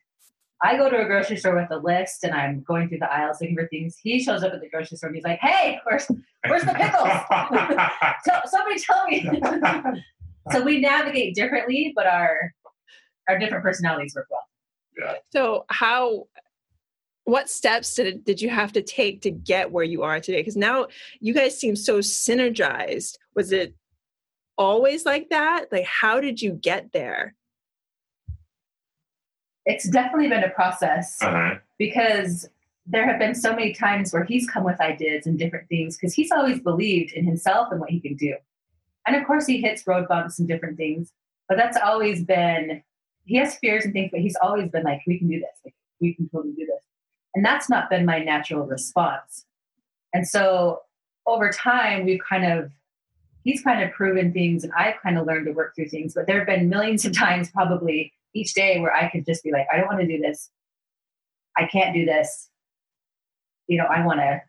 I 0.63 0.77
go 0.77 0.89
to 0.89 1.03
a 1.03 1.05
grocery 1.05 1.37
store 1.37 1.55
with 1.55 1.71
a 1.71 1.77
list 1.77 2.25
and 2.25 2.35
I'm 2.35 2.63
going 2.63 2.89
through 2.89 2.99
the 2.99 3.13
aisles 3.13 3.39
looking 3.41 3.57
for 3.57 3.69
things. 3.69 3.97
He 4.03 4.23
shows 4.23 4.43
up 4.43 4.53
at 4.53 4.61
the 4.61 4.69
grocery 4.69 4.97
store 4.97 5.09
and 5.09 5.17
he's 5.17 5.25
like, 5.25 5.39
"Hey, 5.41 5.79
where's 5.85 6.11
where's 6.49 6.63
the 6.63 6.73
pickles? 6.73 7.09
Tell, 8.25 8.43
somebody 8.47 8.81
tell 8.81 9.07
me." 9.07 10.03
so 10.51 10.63
we 10.63 10.81
navigate 10.81 11.35
differently, 11.35 11.93
but 11.95 12.07
our 12.07 12.53
our 13.29 13.39
different 13.39 13.65
personalities 13.65 14.15
work 14.15 14.29
well. 14.31 14.41
so 15.31 15.65
how, 15.69 16.27
what 17.25 17.51
steps 17.51 17.95
did, 17.95 18.25
did 18.25 18.41
you 18.41 18.49
have 18.49 18.73
to 18.73 18.83
take 18.83 19.23
to 19.23 19.31
get 19.31 19.73
where 19.73 19.85
you 19.85 20.03
are 20.03 20.21
today? 20.21 20.39
Because 20.39 20.57
now 20.57 20.87
you 21.21 21.35
guys 21.35 21.59
seem 21.59 21.77
so 21.77 21.99
synergized. 21.99 23.17
Was 23.35 23.53
it 23.53 23.75
always 24.59 25.05
like 25.05 25.31
that? 25.31 25.67
Like, 25.71 25.85
how 25.85 26.21
did 26.21 26.41
you 26.41 26.53
get 26.53 26.93
there? 26.93 27.35
It's 29.65 29.89
definitely 29.89 30.29
been 30.29 30.45
a 30.45 30.51
process. 30.51 31.21
uh-huh. 31.23 31.57
because 31.79 32.49
there 32.87 33.07
have 33.07 33.19
been 33.19 33.35
so 33.35 33.51
many 33.51 33.73
times 33.75 34.13
where 34.13 34.25
he's 34.25 34.49
come 34.49 34.65
with 34.65 34.81
ideas 34.81 35.27
and 35.27 35.39
different 35.39 35.69
things 35.69 35.97
because 35.97 36.15
he's 36.15 36.31
always 36.31 36.61
believed 36.61 37.13
in 37.13 37.25
himself 37.25 37.69
and 37.71 37.81
what 37.81 37.91
he 37.91 38.01
can 38.01 38.15
do. 38.15 38.35
And 39.07 39.17
of 39.17 39.27
course, 39.27 39.47
he 39.47 39.61
hits 39.61 39.87
road 39.87 40.07
bumps 40.09 40.39
and 40.39 40.47
different 40.47 40.77
things, 40.77 41.13
but 41.49 41.57
that's 41.57 41.77
always 41.77 42.25
been, 42.25 42.83
he 43.25 43.37
has 43.37 43.57
fears 43.57 43.85
and 43.85 43.93
things, 43.93 44.11
but 44.13 44.21
he's 44.21 44.37
always 44.41 44.71
been 44.71 44.85
like, 44.85 45.03
we 45.07 45.19
can 45.19 45.29
do 45.29 45.41
this. 45.41 45.51
Like, 45.65 45.75
we 46.01 46.15
can 46.15 46.29
totally 46.29 46.55
do 46.55 46.67
this. 46.67 46.85
And 47.35 47.45
that's 47.45 47.69
not 47.69 47.91
been 47.91 48.07
my 48.07 48.21
natural 48.21 48.67
response. 48.67 49.45
And 50.15 50.27
so 50.27 50.81
over 51.27 51.51
time, 51.51 52.05
we've 52.05 52.21
kind 52.27 52.45
of, 52.51 52.71
he's 53.47 53.63
kind 53.63 53.81
of 53.81 53.93
proven 53.93 54.33
things 54.33 54.65
and 54.65 54.73
I've 54.77 55.01
kind 55.01 55.17
of 55.17 55.25
learned 55.25 55.47
to 55.47 55.53
work 55.53 55.77
through 55.77 55.89
things, 55.89 56.15
but 56.15 56.27
there 56.27 56.39
have 56.39 56.49
been 56.49 56.69
millions 56.69 57.05
of 57.05 57.17
times 57.17 57.49
probably 57.49 58.13
each 58.35 58.55
day 58.55 58.81
where 58.81 58.93
I 58.93 59.09
could 59.09 59.25
just 59.25 59.45
be 59.45 59.53
like, 59.53 59.69
I 59.73 59.77
don't 59.77 59.87
want 59.87 60.01
to 60.01 60.07
do 60.07 60.21
this. 60.21 60.51
I 61.57 61.67
can't 61.67 61.95
do 61.95 62.05
this. 62.05 62.51
You 63.69 63.79
know, 63.79 63.85
I 63.85 64.05
want 64.05 64.19
to 64.19 64.41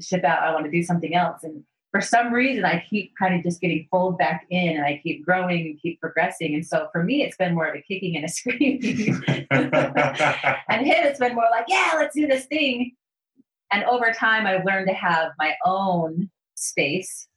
ship 0.00 0.24
out. 0.24 0.42
I 0.42 0.52
want 0.52 0.64
to 0.64 0.70
do 0.70 0.82
something 0.82 1.14
else. 1.14 1.44
And 1.44 1.62
for 1.92 2.00
some 2.00 2.32
reason, 2.32 2.64
I 2.64 2.84
keep 2.90 3.12
kind 3.16 3.36
of 3.36 3.44
just 3.44 3.60
getting 3.60 3.86
pulled 3.88 4.18
back 4.18 4.46
in 4.50 4.76
and 4.76 4.84
I 4.84 5.00
keep 5.00 5.24
growing 5.24 5.66
and 5.66 5.80
keep 5.80 6.00
progressing. 6.00 6.54
And 6.54 6.66
so 6.66 6.88
for 6.90 7.04
me, 7.04 7.22
it's 7.22 7.36
been 7.36 7.54
more 7.54 7.66
of 7.66 7.76
a 7.76 7.82
kicking 7.82 8.16
and 8.16 8.24
a 8.24 8.28
screaming. 8.32 9.22
and 9.50 10.86
him, 10.86 11.06
it's 11.06 11.20
been 11.20 11.36
more 11.36 11.46
like, 11.52 11.66
yeah, 11.68 11.92
let's 11.94 12.16
do 12.16 12.26
this 12.26 12.46
thing. 12.46 12.96
And 13.70 13.84
over 13.84 14.10
time, 14.10 14.44
I've 14.44 14.64
learned 14.64 14.88
to 14.88 14.94
have 14.94 15.30
my 15.38 15.54
own 15.64 16.30
space, 16.56 17.28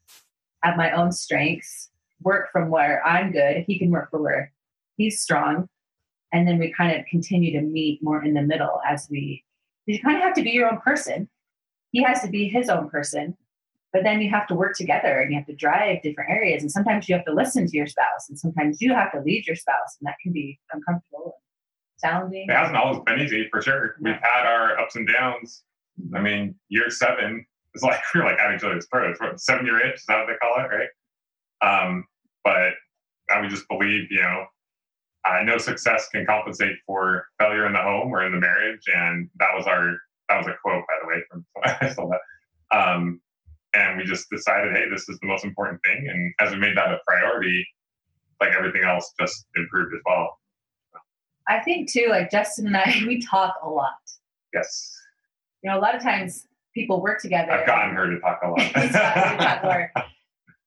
have 0.64 0.78
my 0.78 0.92
own 0.92 1.12
strengths, 1.12 1.90
work 2.22 2.52
from 2.52 2.70
where 2.70 3.06
I'm 3.06 3.32
good. 3.32 3.64
He 3.68 3.80
can 3.80 3.92
work 3.92 4.10
for 4.10 4.22
where 4.22 4.52
he's 4.98 5.22
strong. 5.22 5.70
And 6.34 6.48
then 6.48 6.60
we 6.60 6.74
kind 6.74 6.98
of 7.00 7.06
continue 7.06 7.52
to 7.60 7.66
meet 7.66 8.04
more 8.04 8.24
in 8.24 8.34
the 8.34 8.42
middle 8.42 8.82
as 8.88 9.08
we, 9.10 9.44
you 9.86 10.00
kind 10.02 10.18
of 10.18 10.24
have 10.24 10.34
to 10.36 10.44
be 10.44 10.52
your 10.52 10.70
own 10.70 10.80
person. 10.82 11.30
He 11.92 12.04
has 12.04 12.22
to 12.22 12.28
be 12.28 12.50
his 12.50 12.70
own 12.70 12.90
person. 12.90 13.38
But 13.94 14.04
then 14.04 14.22
you 14.22 14.30
have 14.30 14.48
to 14.48 14.54
work 14.54 14.76
together 14.76 15.22
and 15.22 15.32
you 15.32 15.38
have 15.38 15.48
to 15.48 15.56
drive 15.56 16.02
different 16.04 16.30
areas. 16.30 16.62
And 16.62 16.72
sometimes 16.72 17.08
you 17.08 17.16
have 17.16 17.26
to 17.26 17.34
listen 17.34 17.66
to 17.66 17.78
your 17.78 17.88
spouse, 17.88 18.28
and 18.28 18.38
sometimes 18.38 18.82
you 18.82 18.94
have 18.94 19.14
to 19.14 19.22
lead 19.22 19.48
your 19.48 19.56
spouse, 19.56 19.98
and 20.00 20.08
that 20.08 20.18
can 20.22 20.34
be 20.34 20.60
uncomfortable 20.74 21.36
and 22.04 22.12
challenging. 22.12 22.48
It 22.50 22.54
hasn't 22.54 22.76
always 22.76 23.00
been 23.06 23.22
easy 23.22 23.48
for 23.50 23.62
sure. 23.62 23.96
We've 24.02 24.14
had 24.22 24.46
our 24.46 24.78
ups 24.78 24.98
and 24.98 25.08
downs. 25.08 25.64
I 26.14 26.20
mean, 26.20 26.56
year 26.68 26.90
seven 26.90 27.46
is 27.78 27.84
like 27.84 28.00
we're 28.16 28.26
like 28.26 28.40
at 28.40 28.54
each 28.54 28.64
other's 28.64 28.88
throats. 28.88 29.20
What, 29.20 29.40
seven 29.40 29.66
year 29.66 29.86
itch, 29.86 29.96
is 29.96 30.06
that 30.08 30.18
what 30.18 30.28
they 30.28 30.38
call 30.38 30.64
it, 30.64 30.70
right? 30.76 30.90
Um, 31.62 32.06
but 32.44 32.74
I 33.30 33.42
would 33.42 33.50
just 33.50 33.68
believe, 33.68 34.08
you 34.10 34.22
know, 34.22 34.46
I 35.26 35.44
know 35.44 35.58
success 35.58 36.08
can 36.10 36.26
compensate 36.26 36.78
for 36.86 37.26
failure 37.40 37.66
in 37.66 37.74
the 37.74 37.82
home 37.82 38.12
or 38.14 38.26
in 38.26 38.32
the 38.32 38.40
marriage, 38.40 38.84
and 38.94 39.30
that 39.40 39.50
was 39.56 39.66
our 39.68 39.98
that 40.30 40.38
was 40.38 40.48
a 40.48 40.56
quote 40.62 40.84
by 40.88 40.94
the 41.02 41.08
way 41.08 41.24
from 41.30 41.46
I 41.82 41.94
saw 41.94 42.10
that. 42.10 42.78
Um, 42.78 43.22
and 43.74 43.98
we 43.98 44.04
just 44.04 44.30
decided, 44.30 44.76
hey, 44.76 44.90
this 44.90 45.08
is 45.10 45.20
the 45.20 45.28
most 45.28 45.44
important 45.44 45.82
thing, 45.84 46.08
and 46.10 46.34
as 46.40 46.54
we 46.54 46.60
made 46.60 46.76
that 46.78 46.92
a 46.92 47.00
priority, 47.08 47.66
like 48.42 48.54
everything 48.56 48.84
else 48.84 49.14
just 49.20 49.46
improved 49.56 49.94
as 49.94 50.02
well. 50.06 50.40
I 51.50 51.60
think 51.60 51.92
too, 51.92 52.08
like 52.10 52.30
Justin 52.30 52.68
and 52.68 52.78
I, 52.78 53.02
we 53.08 53.22
talk 53.22 53.56
a 53.64 53.70
lot. 53.70 53.94
Yes, 54.54 54.94
You 55.62 55.70
know, 55.70 55.78
a 55.78 55.82
lot 55.82 55.96
of 55.96 56.02
times 56.02 56.48
people 56.78 57.02
work 57.02 57.22
together. 57.22 57.52
I've 57.52 57.68
gotten 57.68 57.96
her 57.96 58.10
to 58.10 58.20
talk 58.20 58.40
a 58.44 58.50
lot. 58.50 58.62
He's 58.62 58.92
gotten 58.92 59.24
her 59.24 59.38
to 59.38 59.44
talk 59.44 59.64
more. 59.64 59.92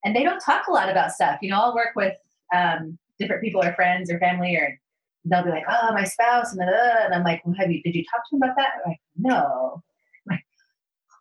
and 0.04 0.14
they 0.14 0.22
don't 0.22 0.40
talk 0.40 0.66
a 0.68 0.72
lot 0.72 0.88
about 0.88 1.12
stuff. 1.12 1.38
You 1.40 1.50
know, 1.50 1.60
I'll 1.60 1.74
work 1.74 1.90
with 1.96 2.14
um, 2.54 2.98
different 3.18 3.42
people 3.42 3.62
or 3.62 3.72
friends 3.74 4.10
or 4.10 4.18
family, 4.18 4.56
or 4.56 4.78
they'll 5.24 5.44
be 5.44 5.50
like, 5.50 5.64
"Oh, 5.68 5.92
my 5.92 6.04
spouse," 6.04 6.52
and, 6.52 6.60
uh, 6.60 7.04
and 7.04 7.14
I'm 7.14 7.24
like, 7.24 7.42
"Well, 7.44 7.54
have 7.58 7.70
you? 7.70 7.82
Did 7.82 7.94
you 7.94 8.04
talk 8.04 8.28
to 8.28 8.36
him 8.36 8.42
about 8.42 8.56
that?" 8.56 8.70
I'm 8.84 8.90
like, 8.90 9.00
no. 9.16 9.82
I'm 10.28 10.36
like, 10.36 10.44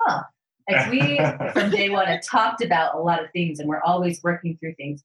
huh? 0.01 0.23
Like 0.69 0.91
we 0.91 1.17
from 1.53 1.69
day 1.69 1.89
one 1.89 2.07
have 2.07 2.23
talked 2.23 2.63
about 2.63 2.95
a 2.95 2.99
lot 2.99 3.23
of 3.23 3.31
things, 3.31 3.59
and 3.59 3.69
we're 3.69 3.81
always 3.81 4.21
working 4.23 4.57
through 4.57 4.75
things, 4.75 5.03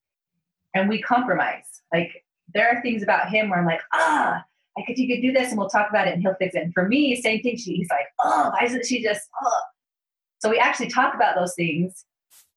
and 0.74 0.88
we 0.88 1.02
compromise. 1.02 1.64
Like 1.92 2.24
there 2.54 2.68
are 2.68 2.82
things 2.82 3.02
about 3.02 3.28
him 3.28 3.50
where 3.50 3.58
I'm 3.58 3.66
like, 3.66 3.82
ah, 3.92 4.44
I 4.76 4.82
could 4.86 4.98
you 4.98 5.14
could 5.14 5.22
do 5.22 5.32
this, 5.32 5.50
and 5.50 5.58
we'll 5.58 5.68
talk 5.68 5.88
about 5.90 6.08
it, 6.08 6.14
and 6.14 6.22
he'll 6.22 6.34
fix 6.34 6.54
it. 6.54 6.62
And 6.62 6.72
for 6.72 6.88
me, 6.88 7.20
same 7.20 7.42
thing. 7.42 7.56
She, 7.56 7.76
he's 7.76 7.90
like, 7.90 8.06
oh, 8.24 8.50
why 8.50 8.66
isn't 8.66 8.86
she 8.86 9.02
just? 9.02 9.28
Oh. 9.42 9.60
So 10.44 10.50
we 10.50 10.58
actually 10.58 10.90
talk 10.90 11.14
about 11.14 11.36
those 11.36 11.54
things, 11.54 12.04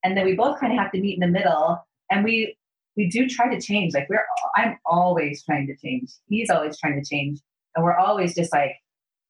and 0.04 0.18
then 0.18 0.26
we 0.26 0.36
both 0.36 0.60
kind 0.60 0.74
of 0.74 0.78
have 0.78 0.92
to 0.92 1.00
meet 1.00 1.14
in 1.14 1.22
the 1.22 1.28
middle, 1.40 1.88
and 2.12 2.22
we 2.22 2.58
we 2.98 3.08
do 3.08 3.30
try 3.30 3.48
to 3.48 3.62
change. 3.62 3.94
Like 3.94 4.10
we're, 4.10 4.26
I'm 4.58 4.78
always 4.86 5.42
trying 5.46 5.68
to 5.68 5.76
change. 5.78 6.12
He's 6.28 6.50
always 6.50 6.78
trying 6.78 7.02
to 7.02 7.10
change, 7.10 7.40
and 7.78 7.86
we're 7.86 7.96
always 7.96 8.36
just 8.36 8.52
like, 8.52 8.74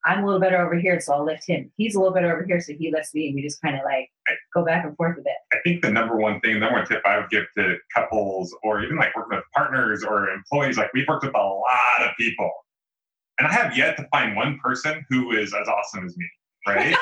I'm 0.06 0.24
a 0.24 0.26
little 0.26 0.42
better 0.42 0.58
over 0.58 0.74
here, 0.74 1.00
so 1.00 1.14
I'll 1.14 1.24
lift 1.24 1.44
him. 1.46 1.72
He's 1.78 1.94
a 1.94 2.00
little 2.00 2.16
better 2.16 2.34
over 2.34 2.46
here, 2.48 2.60
so 2.60 2.74
he 2.74 2.92
lifts 2.92 3.14
me, 3.14 3.28
and 3.28 3.36
we 3.36 3.44
just 3.44 3.62
kind 3.62 3.76
of 3.76 3.84
like 3.86 4.10
go 4.56 4.66
back 4.66 4.84
and 4.84 4.98
forth 4.98 5.20
a 5.20 5.22
bit. 5.22 5.38
I 5.54 5.58
think 5.64 5.84
the 5.84 5.92
number 5.92 6.18
one 6.18 6.40
thing, 6.40 6.60
number 6.60 6.80
one 6.80 6.88
tip 6.88 7.04
I 7.06 7.20
would 7.20 7.30
give 7.30 7.46
to 7.60 7.76
couples, 7.94 8.56
or 8.64 8.82
even 8.82 8.98
like 8.98 9.16
working 9.16 9.38
with 9.38 9.46
partners 9.56 10.04
or 10.04 10.30
employees, 10.30 10.80
like 10.80 10.92
we've 10.96 11.08
worked 11.08 11.26
with 11.26 11.36
a 11.36 11.38
lot 11.38 12.02
of 12.02 12.10
people, 12.18 12.52
and 13.38 13.48
I 13.48 13.54
have 13.54 13.78
yet 13.78 13.98
to 13.98 14.08
find 14.10 14.36
one 14.36 14.58
person 14.58 15.06
who 15.12 15.38
is 15.38 15.54
as 15.54 15.68
awesome 15.68 16.08
as 16.08 16.18
me 16.18 16.26
right? 16.68 16.96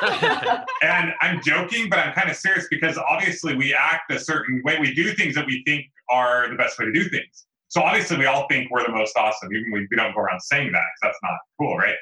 and 0.81 1.13
I'm 1.21 1.41
joking, 1.41 1.89
but 1.89 1.99
I'm 1.99 2.13
kind 2.13 2.29
of 2.29 2.35
serious 2.35 2.67
because 2.69 2.97
obviously 2.97 3.55
we 3.55 3.73
act 3.73 4.11
a 4.11 4.19
certain 4.19 4.61
way. 4.63 4.77
We 4.79 4.93
do 4.93 5.13
things 5.13 5.35
that 5.35 5.45
we 5.45 5.63
think 5.65 5.85
are 6.09 6.49
the 6.49 6.55
best 6.55 6.77
way 6.79 6.85
to 6.85 6.91
do 6.91 7.09
things. 7.09 7.45
So 7.67 7.81
obviously 7.81 8.17
we 8.17 8.25
all 8.25 8.47
think 8.47 8.71
we're 8.71 8.85
the 8.85 8.91
most 8.91 9.17
awesome, 9.17 9.53
even 9.53 9.71
we, 9.71 9.87
we 9.89 9.97
don't 9.97 10.13
go 10.13 10.21
around 10.21 10.41
saying 10.41 10.71
that 10.71 10.81
because 11.01 11.13
that's 11.13 11.19
not 11.23 11.37
cool, 11.59 11.77
right? 11.77 11.95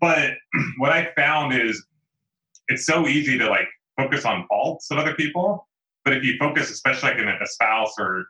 But 0.00 0.32
what 0.78 0.92
I 0.92 1.12
found 1.16 1.54
is 1.54 1.84
it's 2.68 2.86
so 2.86 3.06
easy 3.06 3.38
to 3.38 3.48
like 3.48 3.68
focus 3.96 4.24
on 4.24 4.46
faults 4.48 4.90
of 4.90 4.98
other 4.98 5.14
people. 5.14 5.68
But 6.04 6.14
if 6.14 6.24
you 6.24 6.36
focus, 6.38 6.70
especially 6.70 7.10
like 7.10 7.18
in 7.18 7.28
a 7.28 7.46
spouse 7.46 7.94
or 7.98 8.26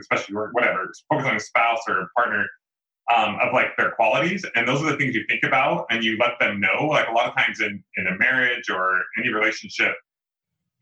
especially 0.00 0.34
or 0.34 0.50
whatever, 0.52 0.90
focus 1.08 1.26
on 1.26 1.36
a 1.36 1.40
spouse 1.40 1.80
or 1.88 2.00
a 2.00 2.08
partner, 2.16 2.46
um, 3.14 3.36
of 3.40 3.52
like 3.52 3.76
their 3.76 3.92
qualities 3.92 4.44
and 4.54 4.68
those 4.68 4.82
are 4.82 4.90
the 4.90 4.96
things 4.96 5.14
you 5.14 5.24
think 5.28 5.42
about 5.42 5.86
and 5.90 6.04
you 6.04 6.16
let 6.18 6.38
them 6.38 6.60
know. 6.60 6.86
Like 6.86 7.08
a 7.08 7.12
lot 7.12 7.28
of 7.28 7.36
times 7.36 7.60
in, 7.60 7.82
in 7.96 8.06
a 8.06 8.16
marriage 8.18 8.70
or 8.70 9.02
any 9.18 9.32
relationship 9.32 9.94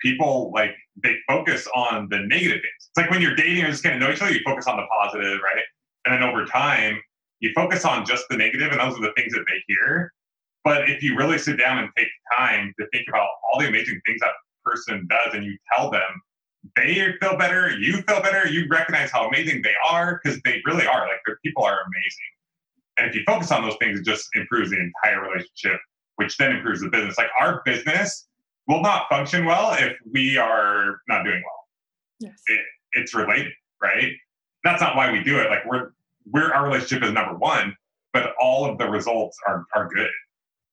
people 0.01 0.53
like 0.55 0.77
they 1.03 1.17
focus 1.27 1.67
on 1.75 2.09
the 2.09 2.19
negative 2.19 2.61
things. 2.61 2.89
It's 2.89 2.97
like 2.97 3.11
when 3.11 3.21
you're 3.21 3.35
dating 3.35 3.65
or 3.65 3.71
just 3.71 3.83
getting 3.83 3.99
to 3.99 4.07
know 4.07 4.13
each 4.13 4.23
other 4.23 4.33
you 4.33 4.41
focus 4.45 4.67
on 4.67 4.77
the 4.77 4.87
positive 4.87 5.41
right? 5.43 5.65
And 6.05 6.15
then 6.15 6.23
over 6.23 6.45
time 6.45 7.01
you 7.41 7.51
focus 7.55 7.85
on 7.85 8.05
just 8.05 8.25
the 8.31 8.37
negative 8.37 8.73
and 8.73 8.81
those 8.81 8.99
are 8.99 9.03
the 9.03 9.13
things 9.17 9.33
that 9.33 9.45
they 9.49 9.63
hear. 9.67 10.13
But 10.65 10.91
if 10.91 11.03
you 11.03 11.17
really 11.17 11.39
sit 11.39 11.59
down 11.59 11.79
and 11.79 11.89
take 11.97 12.09
time 12.37 12.75
to 12.79 12.87
think 12.93 13.07
about 13.09 13.29
all 13.53 13.61
the 13.61 13.69
amazing 13.69 14.01
things 14.07 14.21
that 14.21 14.33
person 14.65 15.07
does 15.09 15.35
and 15.35 15.45
you 15.45 15.57
tell 15.75 15.91
them 15.91 16.21
they 16.77 17.15
feel 17.21 17.37
better, 17.37 17.71
you 17.79 18.03
feel 18.03 18.21
better, 18.23 18.49
you 18.49 18.67
recognize 18.69 19.11
how 19.11 19.29
amazing 19.29 19.63
they 19.63 19.75
are 19.89 20.21
because 20.23 20.41
they 20.43 20.61
really 20.65 20.87
are. 20.87 21.07
Like 21.07 21.21
their 21.27 21.39
people 21.45 21.65
are 21.65 21.81
amazing. 21.83 22.29
And 22.97 23.09
if 23.09 23.15
you 23.15 23.23
focus 23.27 23.53
on 23.53 23.63
those 23.63 23.77
things, 23.81 24.01
it 24.01 24.05
just 24.05 24.29
improves 24.35 24.71
the 24.71 24.79
entire 24.79 25.23
relationship, 25.23 25.81
which 26.17 26.37
then 26.37 26.53
improves 26.57 26.81
the 26.81 26.89
business. 26.89 27.17
Like 27.17 27.31
our 27.41 27.63
business 27.65 28.27
will 28.67 28.83
not 28.83 29.09
function 29.09 29.45
well 29.45 29.77
if 29.79 29.97
we 30.13 30.37
are 30.37 31.01
not 31.09 31.25
doing 31.25 31.43
well. 31.45 31.65
Yes. 32.21 32.43
It, 32.47 32.61
it's 32.93 33.15
related, 33.15 33.53
right? 33.81 34.13
That's 34.65 34.81
not 34.81 34.97
why 34.97 35.13
we 35.13 35.23
do 35.23 35.39
it. 35.39 35.49
Like 35.51 35.65
we're 35.67 35.91
we're 36.31 36.53
our 36.53 36.65
relationship 36.65 37.05
is 37.05 37.13
number 37.13 37.37
one, 37.37 37.77
but 38.13 38.35
all 38.41 38.69
of 38.69 38.79
the 38.79 38.89
results 38.89 39.39
are 39.47 39.65
are 39.75 39.89
good. 39.89 40.11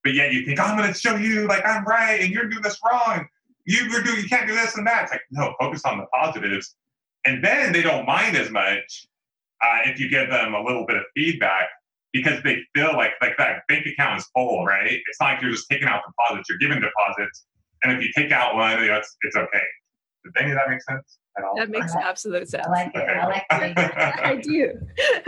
But 0.03 0.13
yet 0.13 0.33
you 0.33 0.45
think, 0.45 0.59
oh, 0.59 0.63
I'm 0.63 0.77
gonna 0.77 0.93
show 0.93 1.15
you 1.15 1.47
like 1.47 1.65
I'm 1.65 1.85
right 1.85 2.19
and 2.21 2.31
you're 2.31 2.49
doing 2.49 2.63
this 2.63 2.79
wrong 2.83 3.27
you 3.65 3.91
are 3.95 4.01
doing 4.01 4.17
you 4.17 4.27
can't 4.27 4.47
do 4.47 4.53
this 4.53 4.77
and 4.77 4.85
that. 4.87 5.03
It's 5.03 5.11
like 5.11 5.21
no, 5.31 5.53
focus 5.59 5.81
on 5.85 5.97
the 5.97 6.05
positives, 6.13 6.75
and 7.25 7.43
then 7.43 7.73
they 7.73 7.81
don't 7.81 8.05
mind 8.05 8.37
as 8.37 8.51
much 8.51 9.07
uh, 9.63 9.79
if 9.85 9.99
you 9.99 10.09
give 10.09 10.29
them 10.29 10.53
a 10.53 10.61
little 10.61 10.85
bit 10.85 10.97
of 10.97 11.03
feedback 11.15 11.69
because 12.13 12.41
they 12.43 12.59
feel 12.73 12.93
like 12.93 13.11
like 13.21 13.35
that 13.37 13.63
bank 13.67 13.85
account 13.85 14.19
is 14.19 14.27
full, 14.33 14.65
right? 14.65 14.91
It's 14.91 15.19
not 15.19 15.33
like 15.33 15.41
you're 15.41 15.51
just 15.51 15.67
taking 15.69 15.87
out 15.87 16.01
deposits; 16.07 16.49
you're 16.49 16.59
giving 16.59 16.81
deposits, 16.81 17.45
and 17.83 17.91
if 17.91 18.01
you 18.01 18.09
take 18.15 18.31
out 18.31 18.55
one, 18.55 18.79
you 18.81 18.87
know, 18.87 18.97
it's 18.97 19.15
it's 19.21 19.35
okay. 19.35 19.63
Does 20.23 20.33
any 20.39 20.51
of 20.51 20.57
that 20.57 20.69
make 20.69 20.81
sense? 20.81 21.17
At 21.37 21.43
all? 21.43 21.55
That 21.57 21.69
makes 21.69 21.93
absolute 21.93 22.49
sense. 22.49 22.65
I 22.65 22.71
like 22.71 22.91
it. 22.95 23.01
I 23.01 23.27
like 23.27 23.45
it. 23.77 24.77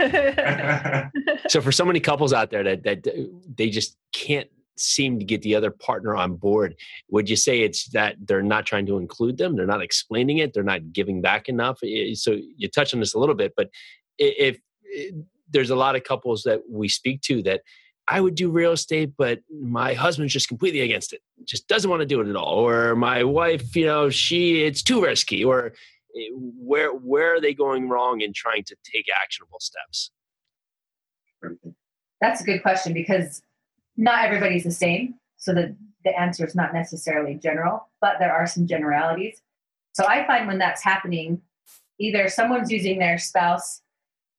I 0.00 1.10
do. 1.10 1.42
so 1.48 1.60
for 1.60 1.70
so 1.70 1.84
many 1.84 2.00
couples 2.00 2.32
out 2.32 2.50
there 2.50 2.64
that 2.64 2.82
that 2.84 3.06
they 3.54 3.68
just 3.68 3.96
can't 4.12 4.48
seem 4.80 5.18
to 5.18 5.24
get 5.24 5.42
the 5.42 5.54
other 5.54 5.70
partner 5.70 6.16
on 6.16 6.34
board 6.34 6.74
would 7.10 7.28
you 7.28 7.36
say 7.36 7.60
it's 7.60 7.88
that 7.88 8.16
they're 8.24 8.42
not 8.42 8.66
trying 8.66 8.86
to 8.86 8.96
include 8.96 9.38
them 9.38 9.56
they're 9.56 9.66
not 9.66 9.82
explaining 9.82 10.38
it 10.38 10.52
they're 10.52 10.62
not 10.62 10.92
giving 10.92 11.20
back 11.20 11.48
enough 11.48 11.78
so 12.14 12.38
you 12.56 12.68
touch 12.68 12.94
on 12.94 13.00
this 13.00 13.14
a 13.14 13.18
little 13.18 13.34
bit 13.34 13.52
but 13.56 13.70
if, 14.18 14.58
if 14.82 15.14
there's 15.50 15.70
a 15.70 15.76
lot 15.76 15.96
of 15.96 16.04
couples 16.04 16.42
that 16.42 16.60
we 16.68 16.88
speak 16.88 17.20
to 17.22 17.42
that 17.42 17.60
I 18.10 18.22
would 18.22 18.34
do 18.34 18.50
real 18.50 18.72
estate, 18.72 19.12
but 19.18 19.40
my 19.50 19.92
husband's 19.92 20.32
just 20.32 20.48
completely 20.48 20.80
against 20.80 21.12
it. 21.12 21.20
Just 21.44 21.68
doesn't 21.68 21.90
want 21.90 22.00
to 22.00 22.06
do 22.06 22.22
it 22.22 22.28
at 22.28 22.36
all. 22.36 22.66
Or 22.66 22.96
my 22.96 23.22
wife, 23.22 23.76
you 23.76 23.84
know, 23.84 24.08
she 24.08 24.62
it's 24.62 24.82
too 24.82 25.02
risky. 25.02 25.44
Or 25.44 25.72
eh, 26.16 26.30
where 26.32 26.90
where 26.94 27.34
are 27.34 27.40
they 27.40 27.52
going 27.52 27.90
wrong 27.90 28.22
in 28.22 28.32
trying 28.32 28.64
to 28.64 28.76
take 28.82 29.06
actionable 29.14 29.60
steps? 29.60 30.10
That's 32.22 32.40
a 32.40 32.44
good 32.44 32.62
question 32.62 32.94
because 32.94 33.42
not 33.98 34.24
everybody's 34.24 34.64
the 34.64 34.70
same. 34.70 35.16
So 35.36 35.52
the, 35.52 35.76
the 36.04 36.18
answer 36.18 36.46
is 36.46 36.54
not 36.54 36.72
necessarily 36.72 37.34
general, 37.34 37.88
but 38.00 38.14
there 38.18 38.32
are 38.32 38.46
some 38.46 38.66
generalities. 38.66 39.42
So 39.92 40.06
I 40.06 40.26
find 40.26 40.46
when 40.46 40.58
that's 40.58 40.82
happening, 40.82 41.42
either 41.98 42.28
someone's 42.28 42.70
using 42.70 43.00
their 43.00 43.18
spouse 43.18 43.82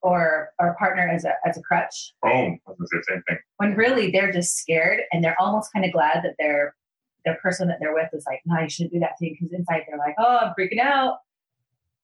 or 0.01 0.51
or 0.59 0.77
partner 0.79 1.09
as 1.09 1.25
a 1.25 1.33
as 1.45 1.57
a 1.57 1.61
crutch. 1.61 2.13
Oh, 2.23 2.29
I 2.29 2.57
was 2.65 2.77
gonna 2.77 2.87
say 2.87 2.97
the 2.97 3.03
same 3.09 3.23
thing. 3.27 3.37
When 3.57 3.75
really 3.75 4.11
they're 4.11 4.31
just 4.31 4.57
scared 4.57 5.01
and 5.11 5.21
they're 5.21 5.35
almost 5.39 5.73
kind 5.73 5.83
of 5.85 5.91
glad 5.91 6.23
that 6.23 6.35
their 6.39 6.73
the 7.25 7.33
person 7.41 7.67
that 7.67 7.79
they're 7.81 7.93
with 7.93 8.07
is 8.13 8.25
like, 8.25 8.39
no, 8.45 8.61
you 8.61 8.69
shouldn't 8.69 8.93
do 8.93 8.99
that 9.01 9.19
thing 9.19 9.35
because 9.37 9.53
inside 9.53 9.83
they're 9.89 9.97
like, 9.97 10.15
oh, 10.17 10.37
I'm 10.41 10.53
freaking 10.57 10.79
out. 10.79 11.17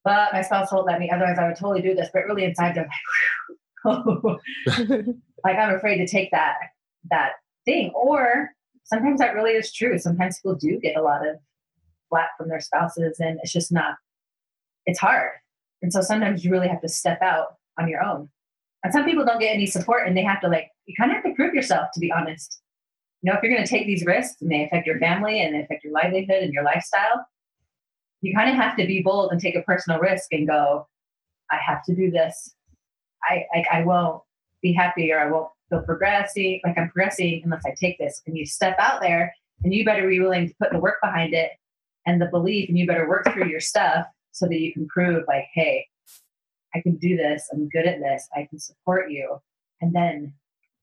But 0.03 0.33
my 0.33 0.41
spouse 0.41 0.73
won't 0.73 0.85
let 0.85 0.99
me. 0.99 1.09
Otherwise, 1.09 1.37
I 1.39 1.47
would 1.47 1.55
totally 1.55 1.81
do 1.81 1.95
this. 1.95 2.09
But 2.13 2.25
really, 2.25 2.43
inside 2.43 2.75
they're 2.75 2.89
like, 3.85 4.05
like 5.45 5.55
I'm 5.55 5.75
afraid 5.75 5.97
to 5.99 6.07
take 6.07 6.31
that 6.31 6.55
that 7.09 7.33
thing. 7.65 7.91
Or 7.95 8.51
sometimes 8.83 9.19
that 9.19 9.35
really 9.35 9.51
is 9.51 9.73
true. 9.73 9.97
Sometimes 9.99 10.39
people 10.39 10.55
do 10.55 10.79
get 10.79 10.95
a 10.95 11.01
lot 11.01 11.27
of 11.27 11.35
flat 12.09 12.29
from 12.37 12.49
their 12.49 12.61
spouses, 12.61 13.19
and 13.19 13.39
it's 13.41 13.51
just 13.51 13.71
not, 13.71 13.95
it's 14.85 14.99
hard. 14.99 15.31
And 15.81 15.91
so 15.91 16.01
sometimes 16.01 16.45
you 16.45 16.51
really 16.51 16.67
have 16.67 16.81
to 16.81 16.89
step 16.89 17.21
out 17.21 17.55
on 17.79 17.89
your 17.89 18.03
own. 18.03 18.29
And 18.83 18.93
some 18.93 19.05
people 19.05 19.25
don't 19.25 19.39
get 19.39 19.53
any 19.53 19.65
support 19.65 20.07
and 20.07 20.15
they 20.15 20.23
have 20.23 20.39
to, 20.41 20.47
like, 20.47 20.69
you 20.85 20.93
kind 20.97 21.11
of 21.11 21.15
have 21.15 21.25
to 21.25 21.33
prove 21.33 21.55
yourself, 21.55 21.87
to 21.93 21.99
be 21.99 22.11
honest. 22.11 22.61
You 23.21 23.31
know, 23.31 23.37
if 23.37 23.43
you're 23.43 23.51
going 23.51 23.65
to 23.65 23.69
take 23.69 23.87
these 23.87 24.05
risks 24.05 24.41
and 24.41 24.51
they 24.51 24.63
affect 24.63 24.85
your 24.85 24.99
family 24.99 25.41
and 25.41 25.55
they 25.55 25.61
affect 25.61 25.83
your 25.83 25.93
livelihood 25.93 26.43
and 26.43 26.53
your 26.53 26.63
lifestyle, 26.63 27.25
you 28.21 28.35
kind 28.35 28.49
of 28.49 28.55
have 28.55 28.77
to 28.77 28.85
be 28.85 29.01
bold 29.01 29.31
and 29.31 29.41
take 29.41 29.55
a 29.55 29.63
personal 29.63 29.99
risk 29.99 30.27
and 30.31 30.47
go, 30.47 30.87
I 31.51 31.57
have 31.65 31.83
to 31.85 31.95
do 31.95 32.11
this. 32.11 32.53
I, 33.23 33.45
I, 33.53 33.79
I 33.79 33.83
won't 33.83 34.21
be 34.61 34.73
happy 34.73 35.11
or 35.11 35.19
I 35.19 35.31
won't 35.31 35.49
feel 35.69 35.81
progressing, 35.81 36.61
like 36.63 36.77
I'm 36.77 36.89
progressing 36.89 37.41
unless 37.43 37.63
I 37.65 37.73
take 37.79 37.97
this. 37.97 38.21
And 38.25 38.37
you 38.37 38.45
step 38.45 38.75
out 38.79 39.01
there 39.01 39.33
and 39.63 39.73
you 39.73 39.85
better 39.85 40.07
be 40.07 40.19
willing 40.19 40.47
to 40.47 40.55
put 40.61 40.71
the 40.71 40.79
work 40.79 40.95
behind 41.01 41.33
it 41.33 41.51
and 42.05 42.21
the 42.21 42.27
belief 42.27 42.69
and 42.69 42.77
you 42.77 42.87
better 42.87 43.07
work 43.09 43.25
through 43.33 43.47
your 43.47 43.59
stuff 43.59 44.05
so 44.31 44.47
that 44.47 44.59
you 44.59 44.73
can 44.73 44.87
prove 44.87 45.23
like, 45.27 45.45
hey, 45.53 45.87
I 46.73 46.81
can 46.81 46.97
do 46.97 47.15
this, 47.15 47.47
I'm 47.53 47.69
good 47.69 47.85
at 47.85 47.99
this, 47.99 48.27
I 48.35 48.47
can 48.49 48.59
support 48.59 49.09
you, 49.09 49.41
and 49.81 49.95
then 49.95 50.33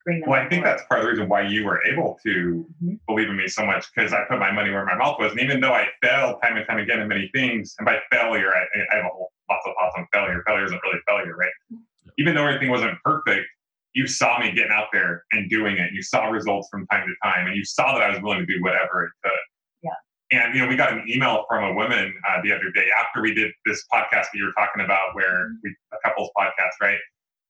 bring 0.04 0.20
them. 0.20 0.30
Well, 0.30 0.40
I 0.40 0.48
think 0.48 0.64
that's 0.64 0.82
part 0.88 1.00
of 1.00 1.04
the 1.04 1.10
reason 1.10 1.28
why 1.28 1.42
you 1.42 1.66
were 1.66 1.82
able 1.84 2.18
to 2.24 2.66
mm-hmm. 2.82 2.94
believe 3.06 3.28
in 3.28 3.36
me 3.36 3.46
so 3.46 3.66
much 3.66 3.86
because 3.94 4.12
I 4.12 4.24
put 4.28 4.38
my 4.38 4.50
money 4.50 4.70
where 4.70 4.86
my 4.86 4.96
mouth 4.96 5.16
was. 5.18 5.32
And 5.32 5.40
even 5.40 5.60
though 5.60 5.74
I 5.74 5.86
failed 6.02 6.36
time 6.42 6.56
and 6.56 6.66
time 6.66 6.78
again 6.78 7.00
in 7.00 7.08
many 7.08 7.30
things, 7.34 7.74
and 7.78 7.84
by 7.84 7.98
failure, 8.10 8.52
I, 8.54 8.62
I 8.92 8.96
have 8.96 9.04
a 9.04 9.08
whole 9.08 9.32
lots 9.50 9.66
of 9.66 9.74
thoughts 9.74 9.94
on 9.98 10.06
failure. 10.12 10.42
Failure 10.46 10.64
isn't 10.64 10.80
really 10.82 11.00
failure, 11.06 11.36
right? 11.36 11.52
Mm-hmm. 11.72 11.82
Even 12.18 12.34
though 12.34 12.46
everything 12.46 12.70
wasn't 12.70 12.96
perfect, 13.04 13.46
you 13.94 14.06
saw 14.06 14.38
me 14.38 14.52
getting 14.52 14.72
out 14.72 14.86
there 14.92 15.24
and 15.32 15.50
doing 15.50 15.76
it. 15.78 15.92
You 15.92 16.02
saw 16.02 16.26
results 16.26 16.68
from 16.70 16.86
time 16.86 17.06
to 17.06 17.14
time, 17.28 17.46
and 17.46 17.56
you 17.56 17.64
saw 17.64 17.92
that 17.94 18.02
I 18.02 18.10
was 18.10 18.22
willing 18.22 18.40
to 18.40 18.46
do 18.46 18.62
whatever 18.62 19.04
it 19.04 19.10
could. 19.22 19.38
Yeah. 19.82 20.38
And 20.44 20.54
you 20.54 20.62
know, 20.62 20.68
we 20.68 20.76
got 20.76 20.92
an 20.92 21.04
email 21.08 21.44
from 21.48 21.64
a 21.64 21.74
woman 21.74 22.14
uh, 22.28 22.40
the 22.42 22.52
other 22.52 22.70
day 22.74 22.86
after 22.98 23.20
we 23.20 23.34
did 23.34 23.52
this 23.66 23.84
podcast 23.92 24.12
that 24.12 24.34
you 24.34 24.44
were 24.44 24.52
talking 24.52 24.84
about, 24.84 25.14
where 25.14 25.46
mm-hmm. 25.46 25.54
we 25.64 25.76
a 25.92 26.08
couples 26.08 26.30
podcast, 26.36 26.72
right? 26.80 26.98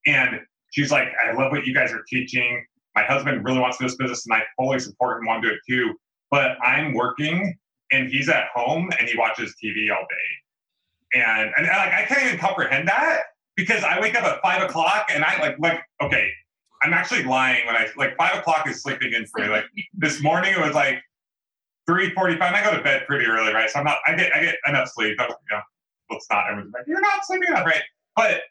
And 0.07 0.41
she's 0.71 0.91
like, 0.91 1.09
"I 1.25 1.33
love 1.33 1.53
what 1.53 1.65
you 1.65 1.75
guys 1.75 1.93
are 1.93 2.05
teaching. 2.09 2.65
My 2.97 3.05
husband 3.05 3.45
really 3.45 3.61
wants 3.61 3.79
to 3.79 3.85
do 3.85 3.89
this 3.89 3.97
business, 3.97 4.27
and 4.27 4.35
I 4.35 4.43
fully 4.59 4.81
support 4.81 5.21
him, 5.21 5.27
want 5.27 5.43
to 5.43 5.49
do 5.49 5.55
it 5.55 5.61
too. 5.69 5.95
But 6.31 6.57
I'm 6.63 6.93
working, 6.95 7.57
and 7.93 8.09
he's 8.09 8.29
at 8.29 8.47
home, 8.55 8.91
and 8.99 9.09
he 9.09 9.17
watches 9.17 9.55
TV 9.63 9.95
all 9.95 10.07
day, 10.11 11.21
and 11.21 11.53
and 11.57 11.67
like 11.69 11.93
I 11.93 12.05
can't 12.09 12.23
even 12.27 12.39
comprehend 12.39 12.89
that." 12.89 13.23
Because 13.57 13.85
I 13.85 14.01
wake 14.01 14.15
up 14.15 14.25
at 14.25 14.41
five 14.43 14.63
o'clock 14.63 15.11
and 15.13 15.25
I 15.25 15.41
like 15.41 15.57
like 15.59 15.81
okay, 16.03 16.31
I'm 16.83 16.93
actually 16.93 17.25
lying 17.25 17.67
when 17.67 17.77
I 17.77 17.89
like 17.97 18.17
five 18.17 18.39
o'clock 18.39 18.69
is 18.69 18.83
sleeping 18.83 19.13
in 19.13 19.27
for 19.27 19.41
me. 19.41 19.49
Like 19.49 19.65
this 19.95 20.23
morning 20.23 20.53
it 20.53 20.61
was 20.61 20.75
like 20.75 21.03
three 21.87 22.11
forty 22.15 22.37
five. 22.37 22.55
I 22.55 22.63
go 22.63 22.77
to 22.77 22.83
bed 22.83 23.05
pretty 23.07 23.27
early, 23.27 23.53
right? 23.53 23.71
So 23.71 23.79
I'm 23.79 23.85
not. 23.85 23.99
I 24.07 24.15
get 24.15 24.35
I 24.35 24.43
get 24.43 24.57
enough 24.67 24.89
sleep. 24.89 25.17
You 25.19 25.27
know, 25.51 25.61
let's 26.11 26.27
not. 26.31 26.49
Everyone's 26.49 26.73
like, 26.73 26.85
you're 26.87 27.01
not 27.01 27.25
sleeping 27.25 27.49
enough, 27.49 27.67
right? 27.67 27.83
But 28.17 28.43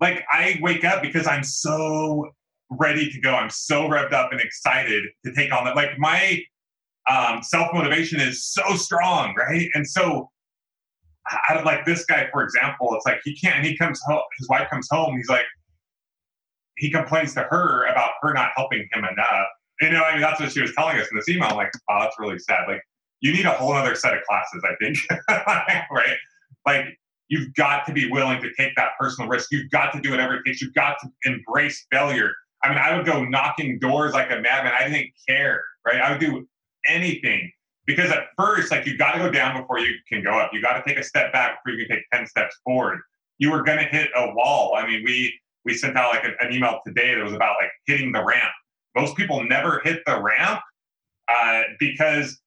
like 0.00 0.24
I 0.30 0.58
wake 0.62 0.84
up 0.84 1.02
because 1.02 1.26
I'm 1.26 1.44
so 1.44 2.30
ready 2.70 3.10
to 3.10 3.20
go. 3.20 3.34
I'm 3.34 3.50
so 3.50 3.88
revved 3.88 4.12
up 4.12 4.32
and 4.32 4.40
excited 4.40 5.04
to 5.24 5.32
take 5.32 5.52
on 5.52 5.64
that. 5.64 5.76
Like 5.76 5.98
my 5.98 6.40
um, 7.10 7.42
self 7.42 7.72
motivation 7.72 8.20
is 8.20 8.44
so 8.44 8.74
strong, 8.76 9.34
right? 9.36 9.68
And 9.74 9.86
so 9.86 10.30
I 11.30 11.62
like 11.62 11.84
this 11.84 12.04
guy, 12.04 12.28
for 12.32 12.42
example. 12.42 12.94
It's 12.94 13.06
like 13.06 13.20
he 13.24 13.36
can't. 13.36 13.64
He 13.64 13.76
comes 13.76 14.00
home. 14.04 14.22
His 14.38 14.48
wife 14.48 14.68
comes 14.70 14.88
home. 14.90 15.16
He's 15.16 15.28
like, 15.28 15.44
he 16.76 16.90
complains 16.90 17.34
to 17.34 17.42
her 17.42 17.86
about 17.86 18.12
her 18.22 18.32
not 18.32 18.50
helping 18.56 18.88
him 18.92 19.04
enough. 19.04 19.46
You 19.80 19.90
know, 19.90 20.02
I 20.02 20.12
mean, 20.12 20.22
that's 20.22 20.40
what 20.40 20.52
she 20.52 20.60
was 20.60 20.74
telling 20.74 20.98
us 20.98 21.08
in 21.10 21.16
this 21.16 21.28
email. 21.28 21.50
I'm 21.50 21.56
like, 21.56 21.70
oh, 21.88 22.00
that's 22.00 22.18
really 22.18 22.38
sad. 22.38 22.66
Like, 22.68 22.82
you 23.20 23.32
need 23.32 23.44
a 23.44 23.50
whole 23.50 23.72
other 23.72 23.94
set 23.94 24.14
of 24.14 24.22
classes, 24.24 24.62
I 24.64 24.74
think, 24.82 24.98
right? 25.90 26.16
Like, 26.66 26.98
you've 27.28 27.54
got 27.54 27.86
to 27.86 27.92
be 27.92 28.10
willing 28.10 28.42
to 28.42 28.52
take 28.54 28.74
that 28.76 28.90
personal 28.98 29.28
risk. 29.28 29.48
You've 29.52 29.70
got 29.70 29.92
to 29.92 30.00
do 30.00 30.10
whatever 30.10 30.36
it 30.36 30.42
takes. 30.46 30.60
You've 30.60 30.74
got 30.74 30.96
to 31.02 31.08
embrace 31.30 31.86
failure. 31.90 32.32
I 32.62 32.68
mean, 32.68 32.78
I 32.78 32.96
would 32.96 33.06
go 33.06 33.24
knocking 33.24 33.78
doors 33.78 34.12
like 34.12 34.30
a 34.30 34.40
madman. 34.40 34.72
I 34.78 34.88
didn't 34.88 35.10
care, 35.28 35.62
right? 35.86 36.00
I 36.00 36.10
would 36.10 36.20
do 36.20 36.46
anything 36.88 37.50
because 37.86 38.10
at 38.10 38.28
first, 38.38 38.70
like, 38.70 38.86
you 38.86 38.96
got 38.96 39.12
to 39.12 39.18
go 39.18 39.30
down 39.30 39.60
before 39.60 39.78
you 39.78 39.94
can 40.08 40.22
go 40.22 40.32
up. 40.38 40.52
You 40.52 40.62
got 40.62 40.74
to 40.74 40.82
take 40.86 40.98
a 40.98 41.04
step 41.04 41.32
back 41.32 41.62
before 41.64 41.78
you 41.78 41.86
can 41.86 41.96
take 41.96 42.04
10 42.12 42.26
steps 42.26 42.56
forward. 42.64 43.00
You 43.38 43.50
were 43.50 43.62
going 43.62 43.78
to 43.78 43.84
hit 43.84 44.10
a 44.14 44.32
wall. 44.34 44.74
I 44.76 44.86
mean, 44.86 45.02
we, 45.04 45.32
we 45.64 45.74
sent 45.74 45.96
out 45.96 46.14
like 46.14 46.24
an 46.24 46.52
email 46.52 46.80
today 46.86 47.14
that 47.14 47.24
was 47.24 47.32
about 47.32 47.56
like 47.60 47.70
hitting 47.86 48.12
the 48.12 48.24
ramp. 48.24 48.52
Most 48.94 49.16
people 49.16 49.42
never 49.44 49.80
hit 49.84 50.00
the 50.06 50.20
ramp 50.20 50.60
uh, 51.28 51.62
because 51.78 52.40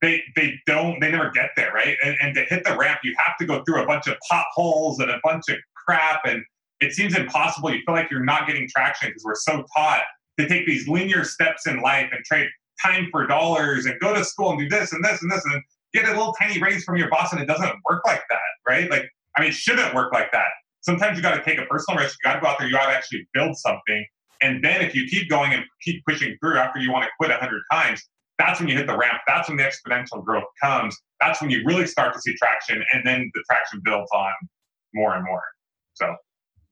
they 0.00 0.22
they 0.36 0.54
don't 0.66 1.00
they 1.00 1.10
never 1.10 1.30
get 1.30 1.50
there, 1.56 1.72
right? 1.72 1.96
And, 2.04 2.16
and 2.20 2.34
to 2.34 2.44
hit 2.44 2.64
the 2.64 2.76
ramp, 2.76 3.00
you 3.04 3.14
have 3.24 3.36
to 3.38 3.46
go 3.46 3.62
through 3.64 3.82
a 3.82 3.86
bunch 3.86 4.06
of 4.06 4.16
potholes 4.28 4.98
and 5.00 5.10
a 5.10 5.20
bunch 5.22 5.48
of 5.48 5.56
crap, 5.74 6.20
and 6.26 6.42
it 6.80 6.92
seems 6.92 7.16
impossible. 7.16 7.72
You 7.72 7.80
feel 7.86 7.94
like 7.94 8.10
you're 8.10 8.24
not 8.24 8.46
getting 8.46 8.68
traction 8.68 9.08
because 9.08 9.24
we're 9.24 9.34
so 9.34 9.64
taught 9.76 10.02
to 10.38 10.48
take 10.48 10.66
these 10.66 10.88
linear 10.88 11.24
steps 11.24 11.66
in 11.66 11.80
life 11.80 12.10
and 12.12 12.24
trade 12.24 12.48
time 12.84 13.08
for 13.10 13.26
dollars 13.26 13.86
and 13.86 13.98
go 14.00 14.14
to 14.14 14.24
school 14.24 14.50
and 14.50 14.58
do 14.58 14.68
this 14.68 14.92
and 14.92 15.04
this 15.04 15.22
and 15.22 15.30
this 15.30 15.44
and 15.44 15.62
get 15.92 16.04
a 16.04 16.08
little 16.08 16.34
tiny 16.34 16.60
raise 16.60 16.84
from 16.84 16.96
your 16.96 17.08
boss, 17.08 17.32
and 17.32 17.40
it 17.40 17.46
doesn't 17.46 17.72
work 17.88 18.02
like 18.04 18.22
that, 18.28 18.38
right? 18.68 18.90
Like, 18.90 19.08
I 19.36 19.40
mean, 19.40 19.50
it 19.50 19.54
shouldn't 19.54 19.94
work 19.94 20.12
like 20.12 20.30
that 20.32 20.50
sometimes 20.84 21.16
you 21.16 21.22
got 21.22 21.34
to 21.34 21.42
take 21.42 21.58
a 21.58 21.66
personal 21.66 21.98
risk. 21.98 22.18
You 22.22 22.30
got 22.30 22.34
to 22.36 22.40
go 22.40 22.46
out 22.46 22.58
there. 22.58 22.68
You 22.68 22.74
got 22.74 22.86
to 22.86 22.92
actually 22.96 23.26
build 23.32 23.56
something. 23.56 24.06
And 24.42 24.62
then 24.62 24.82
if 24.82 24.94
you 24.94 25.06
keep 25.06 25.28
going 25.30 25.52
and 25.52 25.64
keep 25.82 26.04
pushing 26.06 26.36
through 26.40 26.58
after 26.58 26.78
you 26.78 26.92
want 26.92 27.04
to 27.04 27.10
quit 27.18 27.30
a 27.30 27.36
hundred 27.36 27.62
times, 27.72 28.02
that's 28.38 28.60
when 28.60 28.68
you 28.68 28.76
hit 28.76 28.86
the 28.86 28.96
ramp. 28.96 29.20
That's 29.26 29.48
when 29.48 29.56
the 29.56 29.64
exponential 29.64 30.22
growth 30.24 30.44
comes. 30.62 30.96
That's 31.20 31.40
when 31.40 31.50
you 31.50 31.62
really 31.64 31.86
start 31.86 32.12
to 32.14 32.20
see 32.20 32.34
traction, 32.36 32.84
and 32.92 33.06
then 33.06 33.30
the 33.32 33.42
traction 33.48 33.80
builds 33.84 34.10
on 34.12 34.32
more 34.92 35.14
and 35.14 35.24
more. 35.24 35.42
So 35.94 36.14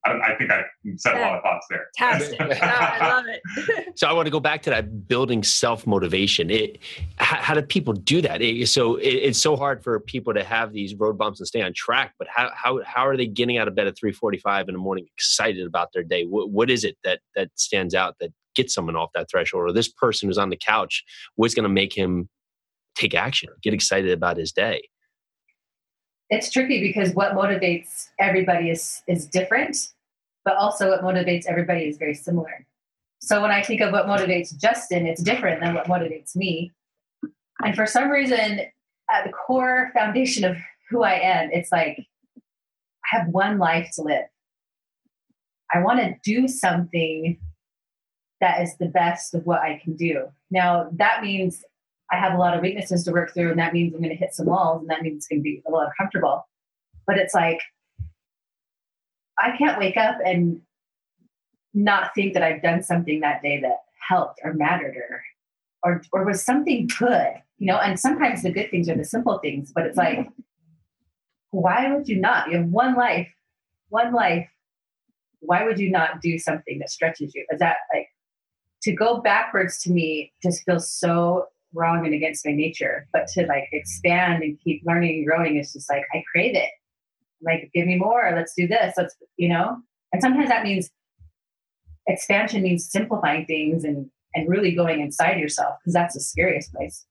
I, 0.04 0.32
I 0.32 0.36
think 0.36 0.50
I 0.50 0.64
said 0.96 1.16
a 1.16 1.20
lot 1.20 1.36
of 1.36 1.42
thoughts 1.42 1.66
there. 1.70 1.86
Fantastic. 1.96 2.40
I 2.62 3.08
love 3.08 3.24
it. 3.26 3.86
so 3.98 4.08
I 4.08 4.12
want 4.12 4.26
to 4.26 4.30
go 4.30 4.40
back 4.40 4.62
to 4.62 4.70
that 4.70 5.06
building 5.06 5.42
self 5.42 5.86
motivation. 5.86 6.50
It, 6.50 6.78
how, 7.16 7.36
how, 7.36 7.54
do 7.54 7.62
people 7.62 7.94
do 7.94 8.20
that? 8.22 8.42
It, 8.42 8.68
so 8.68 8.96
it, 8.96 9.08
it's 9.08 9.38
so 9.38 9.56
hard 9.56 9.82
for 9.82 10.00
people 10.00 10.34
to 10.34 10.42
have 10.42 10.72
these 10.72 10.94
road 10.94 11.16
bumps 11.16 11.38
and 11.38 11.46
stay 11.46 11.62
on 11.62 11.72
track. 11.74 12.14
But 12.18 12.28
how 12.28 12.50
how 12.54 12.82
how 12.84 13.06
are 13.06 13.16
they 13.16 13.26
getting 13.26 13.58
out 13.58 13.68
of 13.68 13.74
bed 13.74 13.86
at 13.86 13.96
three 13.96 14.12
forty 14.12 14.38
five 14.38 14.68
in 14.68 14.74
the 14.74 14.80
morning, 14.80 15.06
excited 15.16 15.66
about 15.66 15.92
their 15.92 16.02
day? 16.02 16.24
What, 16.24 16.50
what 16.50 16.70
is 16.70 16.84
it 16.84 16.96
that 17.04 17.20
that 17.36 17.50
stands 17.54 17.94
out 17.94 18.16
that 18.20 18.32
gets 18.56 18.74
someone 18.74 18.96
off 18.96 19.10
that 19.14 19.30
threshold? 19.30 19.64
Or 19.64 19.72
this 19.72 19.88
person 19.88 20.28
who's 20.28 20.38
on 20.38 20.50
the 20.50 20.56
couch, 20.56 21.04
what's 21.36 21.54
going 21.54 21.64
to 21.64 21.68
make 21.68 21.96
him 21.96 22.28
take 22.96 23.14
action, 23.14 23.50
get 23.62 23.72
excited 23.72 24.10
about 24.10 24.36
his 24.36 24.52
day? 24.52 24.82
it's 26.32 26.50
tricky 26.50 26.80
because 26.80 27.12
what 27.12 27.32
motivates 27.32 28.08
everybody 28.18 28.70
is 28.70 29.02
is 29.06 29.26
different, 29.26 29.76
but 30.44 30.56
also 30.56 30.90
what 30.90 31.02
motivates 31.02 31.46
everybody 31.46 31.84
is 31.84 31.98
very 31.98 32.14
similar. 32.14 32.66
So 33.20 33.40
when 33.40 33.52
I 33.52 33.62
think 33.62 33.80
of 33.80 33.92
what 33.92 34.06
motivates 34.06 34.56
Justin, 34.56 35.06
it's 35.06 35.22
different 35.22 35.60
than 35.60 35.74
what 35.74 35.86
motivates 35.86 36.34
me. 36.34 36.72
And 37.64 37.76
for 37.76 37.86
some 37.86 38.10
reason, 38.10 38.60
at 39.10 39.24
the 39.24 39.32
core 39.32 39.90
foundation 39.94 40.44
of 40.44 40.56
who 40.90 41.02
I 41.02 41.14
am, 41.14 41.50
it's 41.52 41.70
like 41.70 42.06
I 42.36 43.16
have 43.16 43.28
one 43.28 43.58
life 43.58 43.90
to 43.94 44.02
live. 44.02 44.24
I 45.72 45.80
want 45.80 46.00
to 46.00 46.16
do 46.24 46.48
something 46.48 47.38
that 48.40 48.60
is 48.60 48.76
the 48.76 48.86
best 48.86 49.34
of 49.34 49.46
what 49.46 49.62
I 49.62 49.80
can 49.82 49.94
do. 49.94 50.26
Now, 50.50 50.88
that 50.92 51.22
means 51.22 51.64
I 52.10 52.16
have 52.16 52.34
a 52.34 52.38
lot 52.38 52.54
of 52.54 52.60
weaknesses 52.60 53.04
to 53.04 53.12
work 53.12 53.32
through, 53.32 53.50
and 53.50 53.58
that 53.58 53.72
means 53.72 53.94
I'm 53.94 54.00
going 54.00 54.10
to 54.10 54.16
hit 54.16 54.34
some 54.34 54.46
walls, 54.46 54.82
and 54.82 54.90
that 54.90 55.02
means 55.02 55.18
it's 55.18 55.28
going 55.28 55.38
to 55.38 55.44
be 55.44 55.62
a 55.66 55.70
lot 55.70 55.86
uncomfortable. 55.86 56.46
But 57.06 57.18
it's 57.18 57.34
like 57.34 57.60
I 59.42 59.56
can't 59.56 59.78
wake 59.78 59.96
up 59.96 60.16
and 60.24 60.60
not 61.74 62.14
think 62.14 62.34
that 62.34 62.42
I've 62.42 62.62
done 62.62 62.82
something 62.82 63.20
that 63.20 63.42
day 63.42 63.60
that 63.60 63.78
helped 64.08 64.40
or 64.44 64.54
mattered 64.54 64.96
or 64.96 65.22
or 65.84 66.02
or 66.12 66.24
was 66.24 66.42
something 66.42 66.88
good, 66.98 67.34
you 67.58 67.66
know. 67.66 67.78
And 67.78 67.98
sometimes 67.98 68.42
the 68.42 68.52
good 68.52 68.70
things 68.70 68.88
are 68.88 68.96
the 68.96 69.04
simple 69.04 69.38
things, 69.38 69.72
but 69.74 69.86
it's 69.86 69.96
like, 69.96 70.28
why 71.50 71.92
would 71.92 72.08
you 72.08 72.20
not? 72.20 72.50
You 72.50 72.58
have 72.58 72.66
one 72.66 72.94
life, 72.94 73.28
one 73.88 74.12
life. 74.12 74.48
Why 75.40 75.64
would 75.64 75.80
you 75.80 75.90
not 75.90 76.20
do 76.20 76.38
something 76.38 76.78
that 76.78 76.90
stretches 76.90 77.34
you? 77.34 77.44
Is 77.50 77.58
that 77.58 77.78
like 77.92 78.08
to 78.84 78.92
go 78.92 79.20
backwards 79.20 79.78
to 79.82 79.90
me 79.90 80.32
just 80.42 80.62
feels 80.64 80.92
so 80.92 81.46
wrong 81.74 82.04
and 82.04 82.14
against 82.14 82.46
my 82.46 82.52
nature. 82.52 83.08
But 83.12 83.26
to 83.28 83.46
like 83.46 83.68
expand 83.72 84.42
and 84.42 84.58
keep 84.62 84.82
learning 84.84 85.18
and 85.18 85.26
growing 85.26 85.56
is 85.56 85.72
just 85.72 85.90
like 85.90 86.04
I 86.12 86.22
crave 86.30 86.54
it. 86.54 86.70
Like, 87.44 87.70
give 87.74 87.86
me 87.86 87.96
more. 87.96 88.32
Let's 88.34 88.54
do 88.56 88.66
this. 88.66 88.94
Let's 88.96 89.16
you 89.36 89.48
know. 89.48 89.78
And 90.12 90.22
sometimes 90.22 90.48
that 90.48 90.64
means 90.64 90.90
expansion 92.06 92.62
means 92.62 92.90
simplifying 92.90 93.46
things 93.46 93.84
and 93.84 94.10
and 94.34 94.48
really 94.48 94.74
going 94.74 95.00
inside 95.00 95.38
yourself 95.38 95.76
because 95.80 95.92
that's 95.92 96.14
the 96.14 96.20
scariest 96.20 96.72
place. 96.72 97.06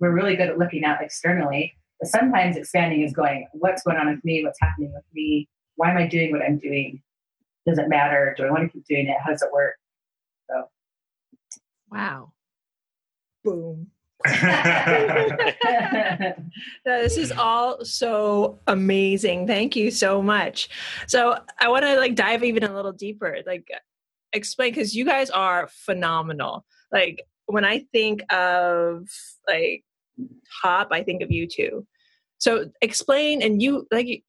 We're 0.00 0.12
really 0.12 0.36
good 0.36 0.48
at 0.48 0.58
looking 0.58 0.84
out 0.84 1.02
externally, 1.02 1.74
but 2.00 2.08
sometimes 2.08 2.56
expanding 2.56 3.02
is 3.02 3.12
going, 3.12 3.48
what's 3.52 3.82
going 3.82 3.96
on 3.96 4.08
with 4.08 4.24
me? 4.24 4.44
What's 4.44 4.58
happening 4.60 4.92
with 4.92 5.04
me? 5.14 5.48
Why 5.76 5.90
am 5.90 5.96
I 5.96 6.06
doing 6.06 6.30
what 6.30 6.42
I'm 6.42 6.58
doing? 6.58 7.02
Does 7.66 7.78
it 7.78 7.88
matter? 7.88 8.34
Do 8.36 8.44
I 8.44 8.50
want 8.50 8.64
to 8.64 8.68
keep 8.68 8.86
doing 8.86 9.08
it? 9.08 9.16
How 9.22 9.30
does 9.30 9.42
it 9.42 9.52
work? 9.52 9.74
So, 10.48 10.64
wow. 11.90 12.32
Boom. 13.44 13.88
this 16.84 17.16
is 17.16 17.30
all 17.32 17.84
so 17.84 18.58
amazing. 18.66 19.46
Thank 19.46 19.76
you 19.76 19.90
so 19.90 20.20
much. 20.20 20.68
So 21.06 21.38
I 21.60 21.68
want 21.68 21.84
to 21.84 21.96
like 21.96 22.16
dive 22.16 22.42
even 22.42 22.64
a 22.64 22.74
little 22.74 22.92
deeper, 22.92 23.38
like 23.46 23.68
explain 24.32 24.72
because 24.72 24.94
you 24.94 25.04
guys 25.04 25.30
are 25.30 25.68
phenomenal. 25.70 26.64
Like 26.90 27.22
when 27.46 27.64
I 27.64 27.86
think 27.92 28.22
of 28.32 29.08
like 29.46 29.84
top, 30.62 30.88
I 30.90 31.02
think 31.02 31.22
of 31.22 31.30
you 31.30 31.46
two. 31.46 31.86
So 32.38 32.70
explain 32.82 33.42
and 33.42 33.62
you 33.62 33.86
like 33.90 34.24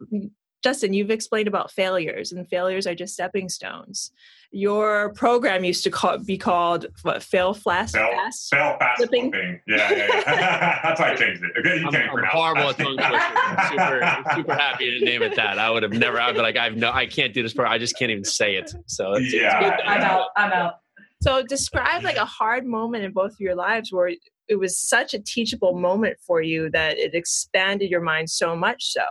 Justin, 0.64 0.94
you've 0.94 1.12
explained 1.12 1.48
about 1.48 1.72
failures, 1.72 2.32
and 2.32 2.48
failures 2.48 2.86
are 2.86 2.96
just 2.96 3.14
stepping 3.14 3.48
stones. 3.48 4.12
Your 4.52 5.14
program 5.14 5.64
used 5.64 5.84
to 5.86 5.92
call, 5.92 6.18
be 6.18 6.38
called 6.38 6.88
what? 7.04 7.24
Fail 7.24 7.54
fast, 7.54 7.96
fail, 7.96 8.12
fast, 8.12 8.50
fail 8.54 8.76
fast 8.80 8.98
flipping. 8.98 9.32
flipping. 9.32 9.62
Yeah, 9.68 9.92
yeah, 9.92 10.08
yeah. 10.08 10.80
that's 10.84 11.00
why 11.00 11.12
I 11.12 11.16
changed 11.16 11.44
it. 11.44 11.52
Okay, 11.60 11.80
you 11.80 11.86
I'm, 11.88 11.94
can't 11.94 12.10
I'm 12.10 12.26
horrible 12.26 12.70
at 12.70 12.78
tongue 12.78 12.98
twister. 12.98 13.70
super, 13.70 14.36
super 14.36 14.54
happy 14.56 15.00
to 15.00 15.06
name 15.06 15.22
it 15.22 15.36
that. 15.36 15.60
I 15.60 15.70
would 15.70 15.84
have 15.84 15.94
never. 15.94 16.20
I'd 16.20 16.36
be 16.36 16.42
like, 16.42 16.58
I've 16.58 16.76
no, 16.76 16.92
I 16.92 17.06
can't 17.06 17.34
do 17.34 17.42
this. 17.42 17.54
Program. 17.54 17.74
I 17.74 17.78
just 17.78 17.98
can't 17.98 18.12
even 18.12 18.26
say 18.26 18.56
it. 18.56 18.74
So 18.88 19.14
it's, 19.14 19.34
yeah, 19.34 19.74
it's 19.74 19.84
I'm 19.86 20.02
out. 20.02 20.30
I'm 20.36 20.52
out. 20.52 20.74
So 21.22 21.44
describe 21.44 22.04
like 22.04 22.16
a 22.18 22.26
hard 22.26 22.66
moment 22.66 23.04
in 23.04 23.12
both 23.12 23.34
of 23.34 23.40
your 23.40 23.56
lives 23.56 23.92
where 23.92 24.12
it 24.48 24.56
was 24.56 24.78
such 24.78 25.14
a 25.14 25.20
teachable 25.20 25.78
moment 25.78 26.18
for 26.26 26.42
you 26.42 26.70
that 26.72 26.98
it 26.98 27.14
expanded 27.14 27.90
your 27.90 28.02
mind 28.02 28.30
so 28.30 28.56
much 28.56 28.92
so 28.92 29.04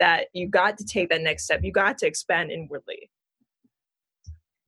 that 0.00 0.26
you 0.32 0.48
got 0.48 0.76
to 0.78 0.84
take 0.84 1.10
that 1.10 1.20
next 1.20 1.44
step. 1.44 1.60
You 1.62 1.70
got 1.70 1.98
to 1.98 2.06
expand 2.06 2.50
inwardly. 2.50 3.10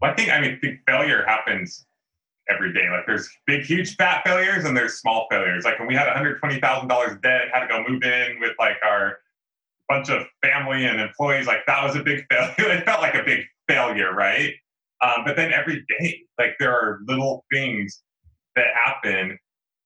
Well, 0.01 0.13
I 0.13 0.15
think 0.15 0.31
I 0.31 0.41
mean 0.41 0.59
big 0.63 0.79
failure 0.87 1.25
happens 1.27 1.87
every 2.49 2.73
day. 2.73 2.89
Like 2.91 3.07
there's 3.07 3.29
big, 3.47 3.63
huge 3.63 3.97
fat 3.97 4.23
failures 4.25 4.65
and 4.65 4.77
there's 4.77 4.95
small 4.95 5.27
failures. 5.31 5.65
Like 5.65 5.79
when 5.79 5.89
we 5.89 5.95
had 5.95 6.09
$120,000 6.09 7.23
debt, 7.23 7.43
had 7.53 7.61
to 7.61 7.69
go 7.69 7.85
move 7.89 8.03
in 8.03 8.41
with 8.41 8.53
like 8.59 8.77
our 8.85 9.19
bunch 9.89 10.11
of 10.11 10.27
family 10.43 10.87
and 10.87 11.01
employees, 11.01 11.47
like 11.47 11.65
that 11.67 11.83
was 11.83 11.97
a 11.97 12.03
big 12.03 12.25
failure. 12.31 12.55
it 12.59 12.85
felt 12.85 13.01
like 13.01 13.15
a 13.15 13.23
big 13.25 13.45
failure, 13.69 14.13
right? 14.13 14.53
Um, 15.05 15.25
but 15.25 15.37
then 15.37 15.53
every 15.53 15.85
day, 16.01 16.23
like 16.39 16.55
there 16.59 16.73
are 16.73 17.01
little 17.07 17.45
things 17.53 18.03
that 18.57 18.67
happen. 18.85 19.39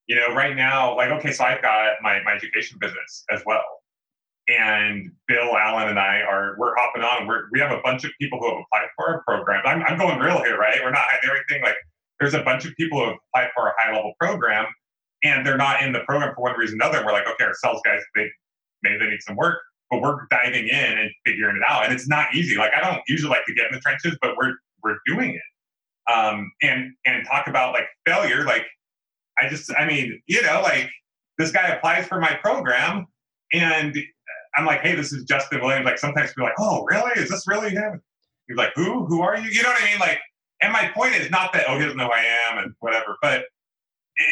You 0.07 0.17
know, 0.17 0.35
right 0.35 0.55
now, 0.55 0.95
like 0.97 1.11
okay, 1.11 1.33
so 1.33 1.45
I've 1.45 1.63
got 1.63 1.97
my 2.03 2.23
my 2.23 2.33
education 2.33 2.79
business 2.81 3.25
as 3.31 3.43
well 3.45 3.65
and 4.49 5.11
Bill 5.27 5.57
Allen 5.57 5.89
and 5.89 5.99
I 5.99 6.21
are 6.21 6.55
we're 6.59 6.75
hopping 6.77 7.03
on. 7.03 7.27
We're, 7.27 7.45
we 7.53 7.61
have 7.61 7.73
a 7.73 7.81
bunch 7.83 8.05
of 8.05 8.13
people 8.21 8.39
who 8.39 8.47
have 8.47 8.65
applied 8.65 8.89
for 8.97 9.09
our 9.09 9.23
program. 9.25 9.63
I'm, 9.67 9.83
I'm 9.83 9.99
going 9.99 10.19
real 10.19 10.43
here, 10.43 10.59
right? 10.59 10.79
We're 10.83 10.91
not 10.91 11.05
hiding 11.09 11.31
everything. 11.31 11.63
Like 11.63 11.77
there's 12.21 12.35
a 12.35 12.43
bunch 12.43 12.65
of 12.65 12.75
people 12.77 12.99
who 12.99 13.07
have 13.07 13.17
applied 13.33 13.51
for 13.55 13.69
a 13.69 13.73
high 13.77 13.95
level 13.95 14.15
program, 14.21 14.67
and 15.25 15.45
they're 15.45 15.57
not 15.57 15.83
in 15.83 15.93
the 15.93 16.01
program 16.01 16.35
for 16.35 16.43
one 16.43 16.57
reason 16.57 16.81
or 16.81 16.87
another. 16.87 17.05
We're 17.05 17.13
like, 17.13 17.27
okay, 17.27 17.45
our 17.45 17.55
sales 17.55 17.81
guys, 17.85 18.01
they 18.15 18.29
maybe 18.83 18.99
they 18.99 19.11
need 19.11 19.23
some 19.23 19.37
work, 19.37 19.59
but 19.91 20.01
we're 20.01 20.27
diving 20.31 20.69
in 20.69 20.99
and 20.99 21.11
figuring 21.25 21.57
it 21.57 21.63
out, 21.69 21.85
and 21.85 21.93
it's 21.93 22.09
not 22.09 22.35
easy. 22.35 22.57
Like 22.57 22.73
I 22.77 22.81
don't 22.81 23.03
usually 23.09 23.31
like 23.31 23.45
to 23.47 23.55
get 23.55 23.67
in 23.67 23.75
the 23.75 23.81
trenches, 23.81 24.17
but 24.23 24.37
we're 24.37 24.55
we're 24.83 24.99
doing 25.07 25.35
it. 25.35 26.13
Um, 26.13 26.53
and 26.63 26.93
and 27.05 27.27
talk 27.27 27.49
about 27.49 27.73
like 27.73 27.89
failure. 28.07 28.45
Like 28.45 28.65
I 29.41 29.49
just, 29.49 29.73
I 29.77 29.87
mean, 29.87 30.23
you 30.27 30.41
know, 30.43 30.61
like 30.63 30.89
this 31.37 31.51
guy 31.51 31.69
applies 31.69 32.07
for 32.07 32.21
my 32.21 32.35
program, 32.35 33.07
and 33.53 33.97
I'm 34.57 34.65
like, 34.65 34.81
hey, 34.81 34.95
this 34.95 35.13
is 35.13 35.25
Justin 35.25 35.61
Williams. 35.61 35.85
Like 35.85 35.99
sometimes 35.99 36.31
people 36.31 36.45
are 36.45 36.47
like, 36.47 36.61
oh, 36.61 36.85
really? 36.85 37.13
Is 37.17 37.31
this 37.31 37.47
really 37.47 37.71
him? 37.71 38.03
He's 38.49 38.57
like, 38.57 38.73
who? 38.75 39.05
Who 39.07 39.21
are 39.23 39.37
you? 39.37 39.49
You 39.51 39.63
know 39.63 39.71
what 39.71 39.83
I 39.83 39.87
mean? 39.87 39.99
Like, 39.99 40.19
and 40.63 40.73
my 40.73 40.91
point 40.95 41.15
is 41.15 41.31
not 41.31 41.53
that 41.53 41.67
oh, 41.69 41.77
he 41.77 41.83
doesn't 41.83 41.99
know 41.99 42.07
who 42.07 42.13
I 42.13 42.25
am 42.51 42.59
and 42.59 42.75
whatever, 42.81 43.17
but 43.21 43.45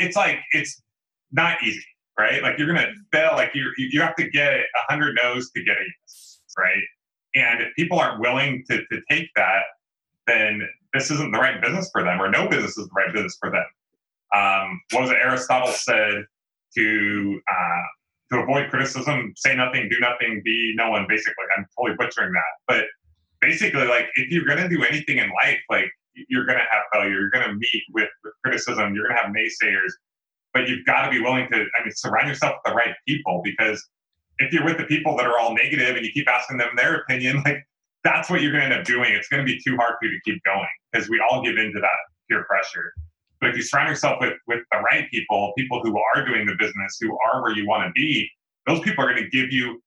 it's 0.01 0.17
like 0.17 0.39
it's 0.53 0.83
not 1.33 1.63
easy, 1.63 1.85
right? 2.19 2.43
Like 2.43 2.59
you're 2.59 2.67
gonna 2.67 2.93
fail. 3.13 3.33
Like 3.35 3.51
you 3.55 3.71
you 3.77 4.01
have 4.01 4.17
to 4.17 4.31
get 4.31 4.53
a 4.53 4.93
hundred 4.93 5.19
no's 5.23 5.51
to 5.51 5.63
get 5.63 5.77
a 5.77 5.85
yes, 6.03 6.41
right? 6.57 6.83
And 7.35 7.63
if 7.63 7.75
people 7.77 7.99
aren't 7.99 8.21
willing 8.21 8.65
to 8.71 8.79
to 8.79 9.01
take 9.11 9.29
that, 9.37 9.63
then 10.27 10.67
this 10.95 11.11
isn't 11.11 11.33
the 11.33 11.39
right 11.39 11.61
business 11.61 11.91
for 11.93 12.03
them, 12.03 12.21
or 12.21 12.31
no 12.31 12.49
business 12.49 12.79
is 12.79 12.87
the 12.87 12.95
right 12.97 13.13
business 13.13 13.37
for 13.39 13.51
them. 13.51 13.67
Um, 14.35 14.81
what 14.93 15.03
was 15.03 15.11
it 15.11 15.19
Aristotle 15.21 15.73
said 15.73 16.25
to 16.77 17.41
uh, 17.53 17.83
to 18.35 18.43
avoid 18.43 18.71
criticism, 18.71 19.33
say 19.37 19.57
nothing, 19.57 19.89
do 19.89 19.99
nothing, 20.01 20.43
be 20.45 20.75
no 20.77 20.91
one. 20.91 21.07
Basically, 21.09 21.45
I'm 21.57 21.67
totally 21.79 21.97
butchering 21.97 22.33
that, 22.33 22.53
but 22.67 22.85
basically, 23.41 23.87
like 23.87 24.07
if 24.17 24.31
you're 24.31 24.45
gonna 24.45 24.69
do 24.69 24.83
anything 24.85 25.19
in 25.19 25.31
life, 25.43 25.61
like 25.71 25.91
you're 26.29 26.47
gonna 26.47 26.61
have 26.71 26.83
failure, 26.93 27.21
you're 27.21 27.31
gonna 27.31 27.55
meet 27.55 27.83
with, 27.93 28.09
with 28.23 28.33
criticism, 28.45 28.95
you're 28.95 29.09
gonna 29.09 29.21
have 29.21 29.33
naysayers, 29.35 29.91
but 30.55 30.69
you've 30.69 30.87
got 30.87 31.05
to 31.05 31.11
be 31.11 31.21
willing 31.21 31.49
to. 31.51 31.57
I 31.57 31.85
mean, 31.85 31.93
surround 31.95 32.29
yourself 32.29 32.55
with 32.65 32.73
the 32.73 32.77
right 32.77 32.95
people 33.07 33.43
because 33.45 33.85
if 34.39 34.53
you're 34.53 34.65
with 34.65 34.79
the 34.79 34.85
people 34.85 35.17
that 35.17 35.27
are 35.27 35.39
all 35.39 35.55
negative 35.55 35.97
and 35.97 36.07
you 36.07 36.13
keep 36.13 36.29
asking 36.29 36.59
them 36.59 36.71
their 36.77 36.97
opinion, 36.97 37.43
like 37.45 37.63
that's 38.05 38.31
what 38.31 38.41
you're 38.41 38.53
going 38.53 38.69
to 38.69 38.71
end 38.71 38.81
up 38.81 38.87
doing. 38.87 39.13
It's 39.13 39.29
going 39.29 39.45
to 39.45 39.51
be 39.51 39.59
too 39.67 39.77
hard 39.77 39.95
for 40.01 40.07
you 40.07 40.13
to 40.13 40.21
keep 40.25 40.43
going 40.45 40.69
because 40.93 41.09
we 41.09 41.21
all 41.21 41.43
give 41.43 41.57
into 41.57 41.81
that 41.81 41.99
peer 42.31 42.45
pressure. 42.45 42.93
But 43.45 43.51
if 43.51 43.59
you 43.59 43.63
surround 43.63 43.91
yourself 43.91 44.17
with, 44.23 44.33
with 44.47 44.61
the 44.73 44.79
right 44.79 45.07
people, 45.11 45.53
people 45.59 45.83
who 45.83 46.01
are 46.17 46.25
doing 46.25 46.47
the 46.47 46.55
business, 46.59 46.97
who 46.99 47.15
are 47.27 47.43
where 47.43 47.55
you 47.55 47.67
want 47.67 47.87
to 47.87 47.93
be, 47.93 48.27
those 48.67 48.81
people 48.81 49.05
are 49.05 49.13
going 49.13 49.23
to 49.23 49.29
give 49.29 49.53
you 49.53 49.83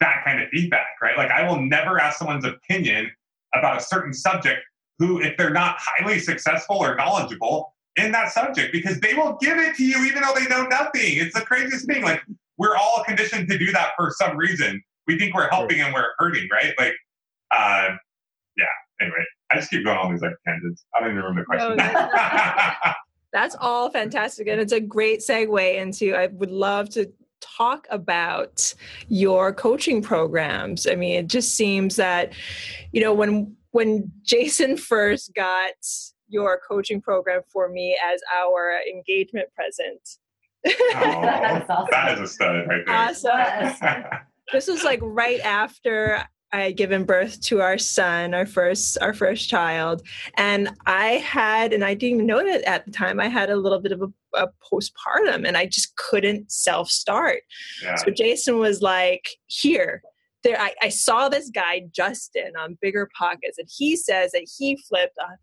that 0.00 0.20
kind 0.26 0.42
of 0.42 0.50
feedback, 0.50 0.88
right? 1.00 1.16
Like 1.16 1.30
I 1.30 1.48
will 1.48 1.58
never 1.58 1.98
ask 1.98 2.18
someone's 2.18 2.44
opinion 2.44 3.10
about 3.54 3.78
a 3.78 3.80
certain 3.80 4.12
subject 4.12 4.60
who, 4.98 5.22
if 5.22 5.38
they're 5.38 5.48
not 5.48 5.76
highly 5.78 6.18
successful 6.18 6.76
or 6.76 6.96
knowledgeable 6.96 7.74
in 7.96 8.12
that 8.12 8.30
subject, 8.30 8.72
because 8.72 9.00
they 9.00 9.14
will 9.14 9.38
give 9.40 9.56
it 9.56 9.74
to 9.76 9.84
you 9.86 10.04
even 10.04 10.20
though 10.20 10.34
they 10.34 10.46
know 10.46 10.66
nothing. 10.66 11.16
It's 11.16 11.34
the 11.34 11.40
craziest 11.40 11.86
thing. 11.86 12.02
Like 12.02 12.22
we're 12.58 12.76
all 12.76 13.04
conditioned 13.06 13.48
to 13.48 13.56
do 13.56 13.72
that 13.72 13.92
for 13.96 14.10
some 14.18 14.36
reason. 14.36 14.82
We 15.06 15.18
think 15.18 15.34
we're 15.34 15.48
helping 15.48 15.80
and 15.80 15.94
we're 15.94 16.10
hurting, 16.18 16.46
right? 16.52 16.74
Like, 16.78 16.92
uh, 17.52 17.96
yeah. 18.58 18.66
Anyway, 19.00 19.24
I 19.50 19.56
just 19.56 19.70
keep 19.70 19.84
going 19.84 19.96
on 19.96 20.12
these 20.12 20.22
like 20.22 20.34
tangents. 20.46 20.84
I 20.94 21.00
don't 21.00 21.10
even 21.10 21.22
remember 21.22 21.42
the 21.42 21.46
question. 21.46 21.76
No, 21.76 22.92
that's 23.32 23.56
all 23.60 23.90
fantastic. 23.90 24.48
And 24.48 24.60
it's 24.60 24.72
a 24.72 24.80
great 24.80 25.20
segue 25.20 25.76
into 25.76 26.14
I 26.14 26.26
would 26.26 26.50
love 26.50 26.90
to 26.90 27.10
talk 27.40 27.86
about 27.90 28.74
your 29.08 29.52
coaching 29.52 30.02
programs. 30.02 30.86
I 30.86 30.94
mean, 30.94 31.16
it 31.16 31.26
just 31.28 31.54
seems 31.54 31.96
that, 31.96 32.32
you 32.92 33.00
know, 33.00 33.12
when 33.14 33.56
when 33.70 34.10
Jason 34.22 34.76
first 34.76 35.34
got 35.34 35.74
your 36.28 36.60
coaching 36.66 37.00
program 37.00 37.42
for 37.48 37.68
me 37.68 37.98
as 38.12 38.20
our 38.42 38.80
engagement 38.90 39.48
present. 39.54 40.18
oh, 40.66 41.64
awesome. 41.68 41.86
That 41.90 42.12
is 42.14 42.20
a 42.20 42.26
stud 42.26 42.68
right 42.68 42.82
there. 42.86 42.94
Awesome. 42.94 44.04
this 44.52 44.66
was 44.66 44.84
like 44.84 45.00
right 45.02 45.40
after 45.40 46.22
I 46.52 46.60
had 46.60 46.76
given 46.76 47.04
birth 47.04 47.40
to 47.42 47.60
our 47.60 47.76
son, 47.76 48.32
our 48.32 48.46
first 48.46 48.96
our 49.00 49.12
first 49.12 49.48
child, 49.48 50.02
and 50.36 50.70
I 50.86 51.12
had, 51.16 51.72
and 51.72 51.84
I 51.84 51.94
didn't 51.94 52.14
even 52.16 52.26
know 52.26 52.44
that 52.44 52.62
at 52.62 52.86
the 52.86 52.90
time. 52.90 53.20
I 53.20 53.28
had 53.28 53.50
a 53.50 53.56
little 53.56 53.80
bit 53.80 53.92
of 53.92 54.02
a, 54.02 54.44
a 54.44 54.48
postpartum, 54.72 55.46
and 55.46 55.56
I 55.56 55.66
just 55.66 55.94
couldn't 55.96 56.50
self 56.50 56.88
start. 56.88 57.42
Yeah. 57.82 57.96
So 57.96 58.10
Jason 58.10 58.58
was 58.58 58.80
like, 58.80 59.28
"Here, 59.46 60.02
there." 60.42 60.58
I, 60.58 60.72
I 60.82 60.88
saw 60.88 61.28
this 61.28 61.50
guy 61.50 61.82
Justin 61.92 62.52
on 62.58 62.78
BiggerPockets, 62.82 63.58
and 63.58 63.68
he 63.68 63.94
says 63.96 64.32
that 64.32 64.48
he 64.58 64.78
flipped 64.88 65.18
a 65.18 65.36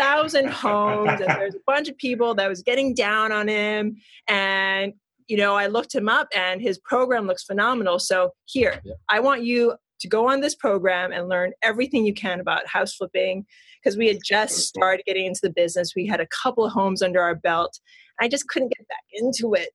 thousand 0.00 0.48
homes, 0.50 1.20
and 1.20 1.28
there's 1.38 1.54
a 1.54 1.60
bunch 1.66 1.88
of 1.90 1.98
people 1.98 2.34
that 2.34 2.48
was 2.48 2.62
getting 2.62 2.94
down 2.94 3.30
on 3.30 3.48
him, 3.48 3.96
and 4.26 4.94
you 5.28 5.36
know, 5.36 5.54
I 5.54 5.66
looked 5.66 5.94
him 5.94 6.08
up 6.08 6.28
and 6.36 6.62
his 6.62 6.78
program 6.78 7.26
looks 7.26 7.42
phenomenal. 7.42 7.98
So 7.98 8.30
here, 8.44 8.80
yeah. 8.84 8.94
I 9.08 9.18
want 9.18 9.42
you 9.42 9.74
to 10.00 10.08
go 10.08 10.28
on 10.28 10.40
this 10.40 10.54
program 10.54 11.12
and 11.12 11.28
learn 11.28 11.52
everything 11.62 12.04
you 12.04 12.14
can 12.14 12.40
about 12.40 12.66
house 12.66 12.94
flipping 12.94 13.46
because 13.82 13.96
we 13.96 14.06
had 14.08 14.18
just 14.24 14.58
started 14.58 15.04
getting 15.06 15.26
into 15.26 15.40
the 15.42 15.50
business. 15.50 15.94
We 15.94 16.06
had 16.06 16.20
a 16.20 16.26
couple 16.26 16.64
of 16.64 16.72
homes 16.72 17.02
under 17.02 17.20
our 17.20 17.34
belt. 17.34 17.78
I 18.20 18.28
just 18.28 18.48
couldn't 18.48 18.72
get 18.76 18.88
back 18.88 19.04
into 19.12 19.54
it. 19.54 19.70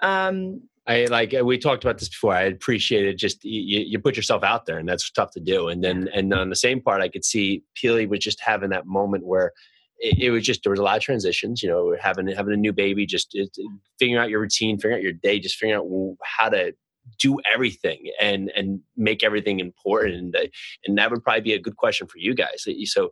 Um, 0.00 0.62
I 0.86 1.04
like 1.04 1.34
we 1.44 1.58
talked 1.58 1.84
about 1.84 1.98
this 1.98 2.08
before. 2.08 2.34
I 2.34 2.42
appreciated 2.42 3.18
just 3.18 3.44
you, 3.44 3.84
you, 3.86 3.98
put 3.98 4.16
yourself 4.16 4.42
out 4.42 4.66
there, 4.66 4.78
and 4.78 4.88
that's 4.88 5.10
tough 5.10 5.30
to 5.32 5.40
do. 5.40 5.68
And 5.68 5.84
then, 5.84 6.08
and 6.14 6.32
on 6.32 6.48
the 6.48 6.56
same 6.56 6.80
part, 6.80 7.02
I 7.02 7.08
could 7.08 7.24
see 7.24 7.62
Peely 7.76 8.08
was 8.08 8.20
just 8.20 8.40
having 8.40 8.70
that 8.70 8.86
moment 8.86 9.26
where 9.26 9.52
it, 9.98 10.18
it, 10.18 10.30
was 10.30 10.44
just 10.44 10.62
there 10.64 10.70
was 10.70 10.80
a 10.80 10.82
lot 10.82 10.96
of 10.96 11.02
transitions. 11.02 11.62
You 11.62 11.68
know, 11.68 11.94
having 12.00 12.26
having 12.28 12.54
a 12.54 12.56
new 12.56 12.72
baby, 12.72 13.04
just 13.06 13.28
it, 13.34 13.50
figuring 13.98 14.20
out 14.20 14.30
your 14.30 14.40
routine, 14.40 14.78
figuring 14.78 14.96
out 14.96 15.02
your 15.02 15.12
day, 15.12 15.38
just 15.38 15.56
figuring 15.56 15.78
out 15.78 16.16
how 16.24 16.48
to 16.48 16.72
do 17.18 17.38
everything 17.52 18.10
and 18.20 18.50
and 18.54 18.80
make 18.96 19.22
everything 19.22 19.60
important 19.60 20.14
and, 20.14 20.36
uh, 20.36 20.46
and 20.86 20.98
that 20.98 21.10
would 21.10 21.22
probably 21.22 21.40
be 21.40 21.52
a 21.52 21.58
good 21.58 21.76
question 21.76 22.06
for 22.06 22.18
you 22.18 22.34
guys. 22.34 22.66
So 22.84 23.10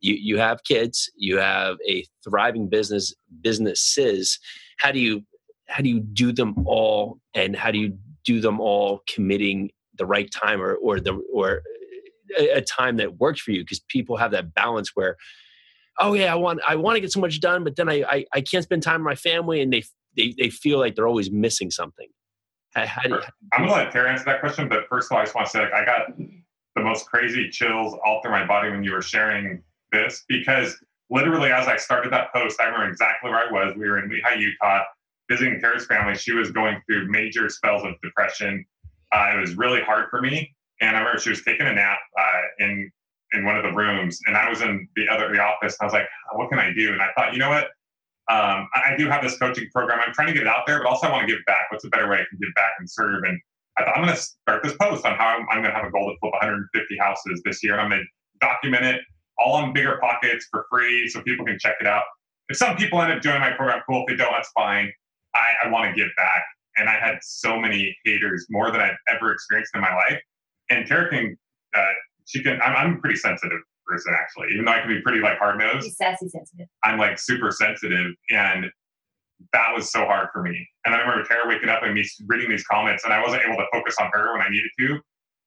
you 0.00 0.14
you 0.14 0.38
have 0.38 0.64
kids 0.64 1.10
you 1.16 1.38
have 1.38 1.76
a 1.88 2.04
thriving 2.24 2.68
business 2.68 3.14
businesses. 3.40 4.38
How 4.78 4.92
do 4.92 5.00
you 5.00 5.22
how 5.68 5.82
do 5.82 5.88
you 5.88 6.00
do 6.00 6.32
them 6.32 6.54
all 6.66 7.18
and 7.34 7.54
how 7.54 7.70
do 7.70 7.78
you 7.78 7.96
do 8.24 8.40
them 8.40 8.60
all 8.60 9.02
committing 9.12 9.70
the 9.96 10.06
right 10.06 10.30
time 10.30 10.60
or 10.60 10.74
or 10.74 11.00
the 11.00 11.14
or 11.32 11.62
a 12.38 12.60
time 12.60 12.96
that 12.98 13.18
works 13.18 13.40
for 13.40 13.50
you? 13.50 13.62
Because 13.62 13.80
people 13.88 14.16
have 14.16 14.30
that 14.32 14.54
balance 14.54 14.90
where 14.94 15.16
oh 16.00 16.14
yeah 16.14 16.32
i 16.32 16.34
want 16.34 16.60
i 16.66 16.74
want 16.74 16.96
to 16.96 17.00
get 17.00 17.12
so 17.12 17.20
much 17.20 17.40
done 17.40 17.62
but 17.62 17.76
then 17.76 17.88
I, 17.88 18.04
I 18.08 18.24
i 18.32 18.40
can't 18.40 18.64
spend 18.64 18.82
time 18.82 19.00
with 19.00 19.06
my 19.06 19.14
family 19.14 19.60
and 19.60 19.72
they 19.72 19.84
they, 20.16 20.34
they 20.36 20.50
feel 20.50 20.78
like 20.78 20.96
they're 20.96 21.06
always 21.06 21.30
missing 21.30 21.70
something 21.70 22.08
how, 22.74 22.86
how 22.86 23.02
you, 23.06 23.20
I'm 23.52 23.66
gonna 23.66 23.72
let 23.72 23.92
Tara 23.92 24.10
answer 24.10 24.24
that 24.26 24.40
question, 24.40 24.68
but 24.68 24.86
first 24.88 25.10
of 25.10 25.12
all, 25.12 25.18
I 25.18 25.24
just 25.24 25.34
want 25.34 25.46
to 25.46 25.50
say 25.50 25.60
like 25.60 25.72
I 25.72 25.84
got 25.84 26.16
the 26.16 26.82
most 26.82 27.06
crazy 27.06 27.50
chills 27.50 27.96
all 28.04 28.22
through 28.22 28.30
my 28.30 28.46
body 28.46 28.70
when 28.70 28.84
you 28.84 28.92
were 28.92 29.02
sharing 29.02 29.62
this 29.92 30.24
because 30.28 30.76
literally 31.10 31.50
as 31.50 31.66
I 31.66 31.76
started 31.76 32.12
that 32.12 32.32
post, 32.32 32.60
I 32.60 32.66
remember 32.66 32.88
exactly 32.88 33.30
where 33.30 33.40
I 33.40 33.50
was. 33.50 33.74
We 33.76 33.88
were 33.88 33.98
in 33.98 34.08
Lehi, 34.08 34.38
Utah, 34.38 34.82
visiting 35.28 35.60
Tara's 35.60 35.86
family. 35.86 36.14
She 36.14 36.32
was 36.32 36.50
going 36.50 36.80
through 36.86 37.10
major 37.10 37.48
spells 37.48 37.82
of 37.84 37.94
depression. 38.02 38.64
Uh, 39.12 39.32
it 39.34 39.40
was 39.40 39.56
really 39.56 39.82
hard 39.82 40.06
for 40.08 40.22
me, 40.22 40.54
and 40.80 40.96
I 40.96 41.00
remember 41.00 41.20
she 41.20 41.30
was 41.30 41.42
taking 41.42 41.66
a 41.66 41.72
nap 41.72 41.98
uh, 42.18 42.64
in 42.64 42.90
in 43.32 43.44
one 43.44 43.56
of 43.56 43.62
the 43.62 43.72
rooms, 43.72 44.20
and 44.26 44.36
I 44.36 44.48
was 44.48 44.60
in 44.60 44.88
the 44.96 45.08
other 45.08 45.32
the 45.32 45.40
office. 45.40 45.76
And 45.80 45.82
I 45.82 45.84
was 45.86 45.92
like, 45.92 46.08
"What 46.32 46.50
can 46.50 46.58
I 46.58 46.72
do?" 46.72 46.92
And 46.92 47.02
I 47.02 47.08
thought, 47.16 47.32
you 47.32 47.38
know 47.38 47.50
what? 47.50 47.68
Um, 48.30 48.68
I 48.74 48.94
do 48.96 49.08
have 49.08 49.24
this 49.24 49.36
coaching 49.38 49.68
program. 49.74 49.98
I'm 50.06 50.12
trying 50.12 50.28
to 50.28 50.32
get 50.32 50.42
it 50.42 50.48
out 50.48 50.64
there, 50.64 50.78
but 50.78 50.86
also 50.86 51.08
I 51.08 51.10
want 51.10 51.28
to 51.28 51.34
give 51.34 51.44
back. 51.46 51.66
What's 51.70 51.84
a 51.84 51.88
better 51.88 52.08
way 52.08 52.18
I 52.18 52.24
can 52.30 52.38
give 52.40 52.54
back 52.54 52.72
and 52.78 52.88
serve? 52.88 53.24
And 53.24 53.40
I 53.76 53.84
thought 53.84 53.96
I'm 53.96 54.04
going 54.04 54.14
to 54.14 54.22
start 54.22 54.62
this 54.62 54.74
post 54.80 55.04
on 55.04 55.16
how 55.16 55.36
I'm, 55.36 55.46
I'm 55.50 55.62
going 55.62 55.74
to 55.74 55.76
have 55.76 55.84
a 55.86 55.90
goal 55.90 56.08
to 56.08 56.16
flip 56.20 56.32
150 56.34 56.96
houses 56.98 57.42
this 57.44 57.64
year, 57.64 57.72
and 57.72 57.82
I'm 57.82 57.90
going 57.90 58.02
to 58.02 58.46
document 58.46 58.84
it 58.84 59.00
all 59.38 59.54
on 59.54 59.74
BiggerPockets 59.74 60.42
for 60.48 60.66
free 60.70 61.08
so 61.08 61.22
people 61.22 61.44
can 61.44 61.58
check 61.58 61.74
it 61.80 61.88
out. 61.88 62.04
If 62.48 62.56
some 62.56 62.76
people 62.76 63.02
end 63.02 63.12
up 63.12 63.20
joining 63.20 63.40
my 63.40 63.50
program, 63.50 63.82
cool. 63.88 64.04
If 64.06 64.16
they 64.16 64.22
don't, 64.22 64.32
that's 64.32 64.50
fine. 64.52 64.92
I, 65.34 65.54
I 65.64 65.68
want 65.70 65.90
to 65.90 66.00
give 66.00 66.10
back. 66.16 66.44
And 66.76 66.88
I 66.88 66.94
had 66.94 67.18
so 67.22 67.58
many 67.58 67.96
haters, 68.04 68.46
more 68.48 68.70
than 68.70 68.80
I've 68.80 68.96
ever 69.08 69.32
experienced 69.32 69.74
in 69.74 69.80
my 69.80 69.94
life. 69.94 70.20
And 70.70 70.86
Tara 70.86 71.10
can, 71.10 71.36
uh, 71.76 71.82
she 72.26 72.42
can, 72.44 72.60
I'm, 72.62 72.76
I'm 72.76 73.00
pretty 73.00 73.16
sensitive 73.16 73.58
person 73.90 74.14
actually, 74.14 74.48
even 74.52 74.64
though 74.64 74.72
I 74.72 74.80
can 74.80 74.88
be 74.88 75.00
pretty 75.00 75.20
like 75.20 75.38
hard 75.38 75.58
nosed. 75.58 75.92
sassy 75.96 76.28
sensitive. 76.28 76.68
I'm 76.84 76.98
like 76.98 77.18
super 77.18 77.50
sensitive, 77.50 78.12
and 78.30 78.66
that 79.52 79.74
was 79.74 79.90
so 79.90 80.04
hard 80.04 80.28
for 80.32 80.42
me. 80.42 80.66
And 80.84 80.94
I 80.94 80.98
remember 80.98 81.24
Tara 81.24 81.48
waking 81.48 81.68
up 81.68 81.82
and 81.82 81.94
me 81.94 82.08
reading 82.26 82.50
these 82.50 82.64
comments, 82.64 83.04
and 83.04 83.12
I 83.12 83.22
wasn't 83.22 83.42
able 83.44 83.56
to 83.56 83.66
focus 83.72 83.96
on 84.00 84.10
her 84.12 84.32
when 84.32 84.42
I 84.42 84.48
needed 84.48 84.70
to 84.78 85.00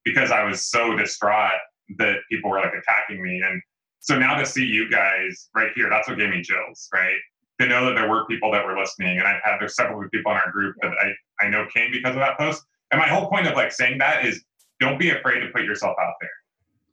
because 0.03 0.31
I 0.31 0.43
was 0.43 0.65
so 0.65 0.95
distraught 0.95 1.51
that 1.97 2.17
people 2.29 2.49
were 2.49 2.59
like 2.59 2.73
attacking 2.73 3.23
me. 3.23 3.41
And 3.45 3.61
so 3.99 4.17
now 4.17 4.35
to 4.35 4.45
see 4.45 4.65
you 4.65 4.89
guys 4.89 5.49
right 5.55 5.71
here, 5.75 5.89
that's 5.89 6.07
what 6.07 6.17
gave 6.17 6.29
me 6.29 6.41
chills, 6.41 6.89
right? 6.93 7.15
To 7.61 7.67
know 7.67 7.85
that 7.85 7.95
there 7.95 8.09
were 8.09 8.25
people 8.25 8.51
that 8.51 8.65
were 8.65 8.77
listening, 8.77 9.19
and 9.19 9.27
I've 9.27 9.41
had 9.43 9.57
there's 9.59 9.75
several 9.75 10.07
people 10.09 10.31
in 10.31 10.37
our 10.37 10.51
group 10.51 10.75
that 10.81 10.91
I 10.91 11.45
I 11.45 11.49
know 11.49 11.65
came 11.73 11.91
because 11.91 12.15
of 12.15 12.19
that 12.21 12.37
post. 12.37 12.63
And 12.91 12.99
my 12.99 13.07
whole 13.07 13.29
point 13.29 13.47
of 13.47 13.55
like 13.55 13.71
saying 13.71 13.99
that 13.99 14.25
is 14.25 14.43
don't 14.79 14.99
be 14.99 15.11
afraid 15.11 15.39
to 15.39 15.47
put 15.47 15.63
yourself 15.63 15.95
out 16.01 16.13
there. 16.19 16.29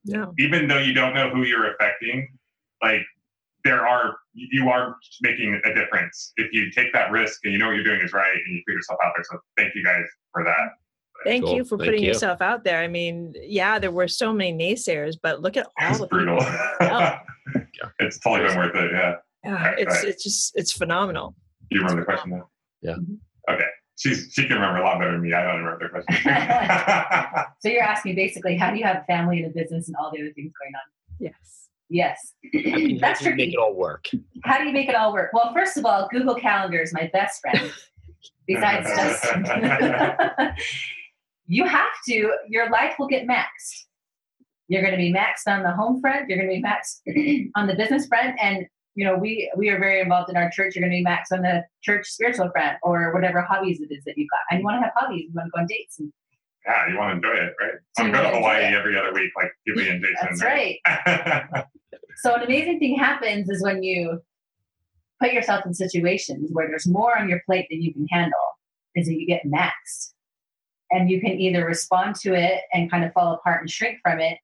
No. 0.04 0.32
Even 0.38 0.66
though 0.68 0.78
you 0.78 0.92
don't 0.94 1.14
know 1.14 1.30
who 1.30 1.44
you're 1.44 1.72
affecting, 1.74 2.28
like 2.82 3.02
there 3.64 3.86
are 3.86 4.16
you 4.32 4.68
are 4.70 4.96
making 5.20 5.60
a 5.64 5.74
difference 5.74 6.32
if 6.36 6.52
you 6.52 6.70
take 6.70 6.92
that 6.94 7.10
risk 7.10 7.40
and 7.44 7.52
you 7.52 7.58
know 7.58 7.66
what 7.66 7.74
you're 7.74 7.84
doing 7.84 8.00
is 8.00 8.12
right 8.12 8.32
and 8.34 8.54
you 8.56 8.62
put 8.66 8.72
yourself 8.74 8.98
out 9.04 9.12
there. 9.16 9.24
So 9.30 9.38
thank 9.56 9.74
you 9.74 9.84
guys 9.84 10.04
for 10.32 10.44
that. 10.44 10.70
Thank 11.26 11.44
Cool. 11.44 11.56
you 11.56 11.64
for 11.64 11.76
Thank 11.76 11.88
putting 11.88 12.02
you. 12.02 12.08
yourself 12.08 12.40
out 12.40 12.64
there. 12.64 12.80
I 12.80 12.88
mean, 12.88 13.34
yeah, 13.42 13.78
there 13.78 13.90
were 13.90 14.08
so 14.08 14.32
many 14.32 14.54
naysayers, 14.54 15.16
but 15.22 15.42
look 15.42 15.58
at 15.58 15.66
all 15.78 15.90
It's 15.90 15.98
the 15.98 16.06
brutal. 16.06 16.38
Yeah. 16.80 17.18
it's 17.98 18.18
totally 18.20 18.48
been 18.48 18.56
worth 18.58 18.74
it. 18.74 18.90
Yeah. 18.92 19.14
Yeah, 19.44 19.74
it's 19.76 19.94
Right. 19.96 20.04
it's 20.04 20.22
just 20.22 20.52
it's 20.56 20.72
phenomenal. 20.72 21.34
You 21.70 21.80
remember 21.80 22.02
the 22.02 22.04
question 22.06 22.30
now? 22.30 22.48
Yeah. 22.80 22.92
Okay. 22.92 23.02
She's 24.00 24.32
she 24.32 24.46
can 24.46 24.54
remember 24.54 24.80
a 24.80 24.84
lot 24.84 24.98
better 24.98 25.12
than 25.12 25.20
me. 25.20 25.34
I 25.34 25.42
don't 25.42 25.62
remember 25.62 25.84
the 25.84 25.90
question. 25.90 26.14
So 27.60 27.68
you're 27.68 27.82
asking 27.82 28.14
basically, 28.14 28.56
how 28.56 28.70
do 28.70 28.78
you 28.78 28.84
have 28.84 28.96
a 28.96 29.04
family 29.04 29.42
and 29.42 29.46
a 29.46 29.50
business 29.54 29.88
and 29.88 29.96
all 29.96 30.10
the 30.10 30.22
other 30.22 30.32
things 30.32 30.54
going 30.58 30.74
on? 30.74 30.80
Yes. 31.18 31.34
Yes, 31.90 32.32
I 32.54 32.54
how 32.54 32.98
that's 33.00 33.20
do 33.20 33.28
you 33.30 33.36
make 33.36 33.52
it 33.52 33.58
all 33.58 33.74
work. 33.74 34.06
How 34.44 34.58
do 34.58 34.64
you 34.64 34.72
make 34.72 34.88
it 34.88 34.94
all 34.94 35.12
work? 35.12 35.32
Well, 35.32 35.52
first 35.52 35.76
of 35.76 35.84
all, 35.84 36.08
Google 36.10 36.36
Calendar 36.36 36.78
is 36.78 36.94
my 36.94 37.10
best 37.12 37.42
friend. 37.42 37.70
Besides 38.46 38.88
just, 38.96 39.26
you 41.46 41.64
have 41.64 41.90
to. 42.08 42.32
Your 42.48 42.70
life 42.70 42.94
will 42.98 43.08
get 43.08 43.26
maxed. 43.26 43.86
You're 44.68 44.82
going 44.82 44.92
to 44.92 44.98
be 44.98 45.12
maxed 45.12 45.48
on 45.48 45.64
the 45.64 45.72
home 45.72 46.00
front. 46.00 46.28
You're 46.28 46.38
going 46.38 46.48
to 46.48 46.54
be 46.54 46.62
maxed 46.62 47.00
on 47.56 47.66
the 47.66 47.74
business 47.74 48.06
front, 48.06 48.38
and 48.40 48.66
you 48.94 49.04
know 49.04 49.16
we 49.16 49.50
we 49.56 49.68
are 49.70 49.78
very 49.78 50.00
involved 50.00 50.30
in 50.30 50.36
our 50.36 50.50
church. 50.50 50.74
You're 50.74 50.88
going 50.88 50.92
to 50.92 51.02
be 51.02 51.04
maxed 51.04 51.36
on 51.36 51.42
the 51.42 51.64
church 51.82 52.06
spiritual 52.06 52.50
front, 52.50 52.78
or 52.82 53.12
whatever 53.12 53.42
hobbies 53.42 53.80
it 53.80 53.92
is 53.92 54.04
that 54.04 54.14
you've 54.16 54.28
got. 54.30 54.40
And 54.50 54.60
you 54.60 54.64
want 54.64 54.78
to 54.78 54.82
have 54.82 54.92
hobbies. 54.96 55.26
You 55.28 55.32
want 55.34 55.46
to 55.46 55.50
go 55.54 55.60
on 55.60 55.66
dates. 55.66 55.98
And 55.98 56.12
yeah, 56.66 56.88
you 56.88 56.98
want 56.98 57.22
to 57.22 57.28
enjoy 57.28 57.40
it, 57.40 57.54
right? 57.60 57.72
So 57.96 58.04
I'm 58.04 58.12
going 58.12 58.24
to 58.24 58.36
Hawaii 58.36 58.64
every 58.64 58.98
other 58.98 59.12
week, 59.14 59.30
like 59.36 59.50
Peely 59.66 59.90
and 59.90 60.02
Jason. 60.02 60.28
that's 60.28 60.42
right. 60.42 61.64
So 62.22 62.34
an 62.34 62.42
amazing 62.42 62.78
thing 62.78 62.96
happens 62.96 63.48
is 63.48 63.62
when 63.62 63.82
you 63.82 64.20
put 65.22 65.32
yourself 65.32 65.64
in 65.64 65.72
situations 65.72 66.50
where 66.52 66.68
there's 66.68 66.86
more 66.86 67.18
on 67.18 67.30
your 67.30 67.40
plate 67.46 67.66
than 67.70 67.80
you 67.80 67.94
can 67.94 68.06
handle, 68.10 68.38
is 68.94 69.06
that 69.06 69.14
you 69.14 69.26
get 69.26 69.42
maxed. 69.46 70.12
And 70.90 71.08
you 71.08 71.20
can 71.20 71.40
either 71.40 71.64
respond 71.64 72.16
to 72.16 72.34
it 72.34 72.62
and 72.72 72.90
kind 72.90 73.04
of 73.04 73.12
fall 73.12 73.32
apart 73.32 73.60
and 73.60 73.70
shrink 73.70 73.98
from 74.02 74.20
it, 74.20 74.36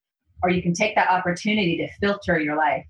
or 0.43 0.49
you 0.49 0.63
can 0.63 0.73
take 0.73 0.95
that 0.95 1.11
opportunity 1.11 1.77
to 1.79 1.89
filter 2.01 2.39
your 2.39 2.57
life. 2.57 2.87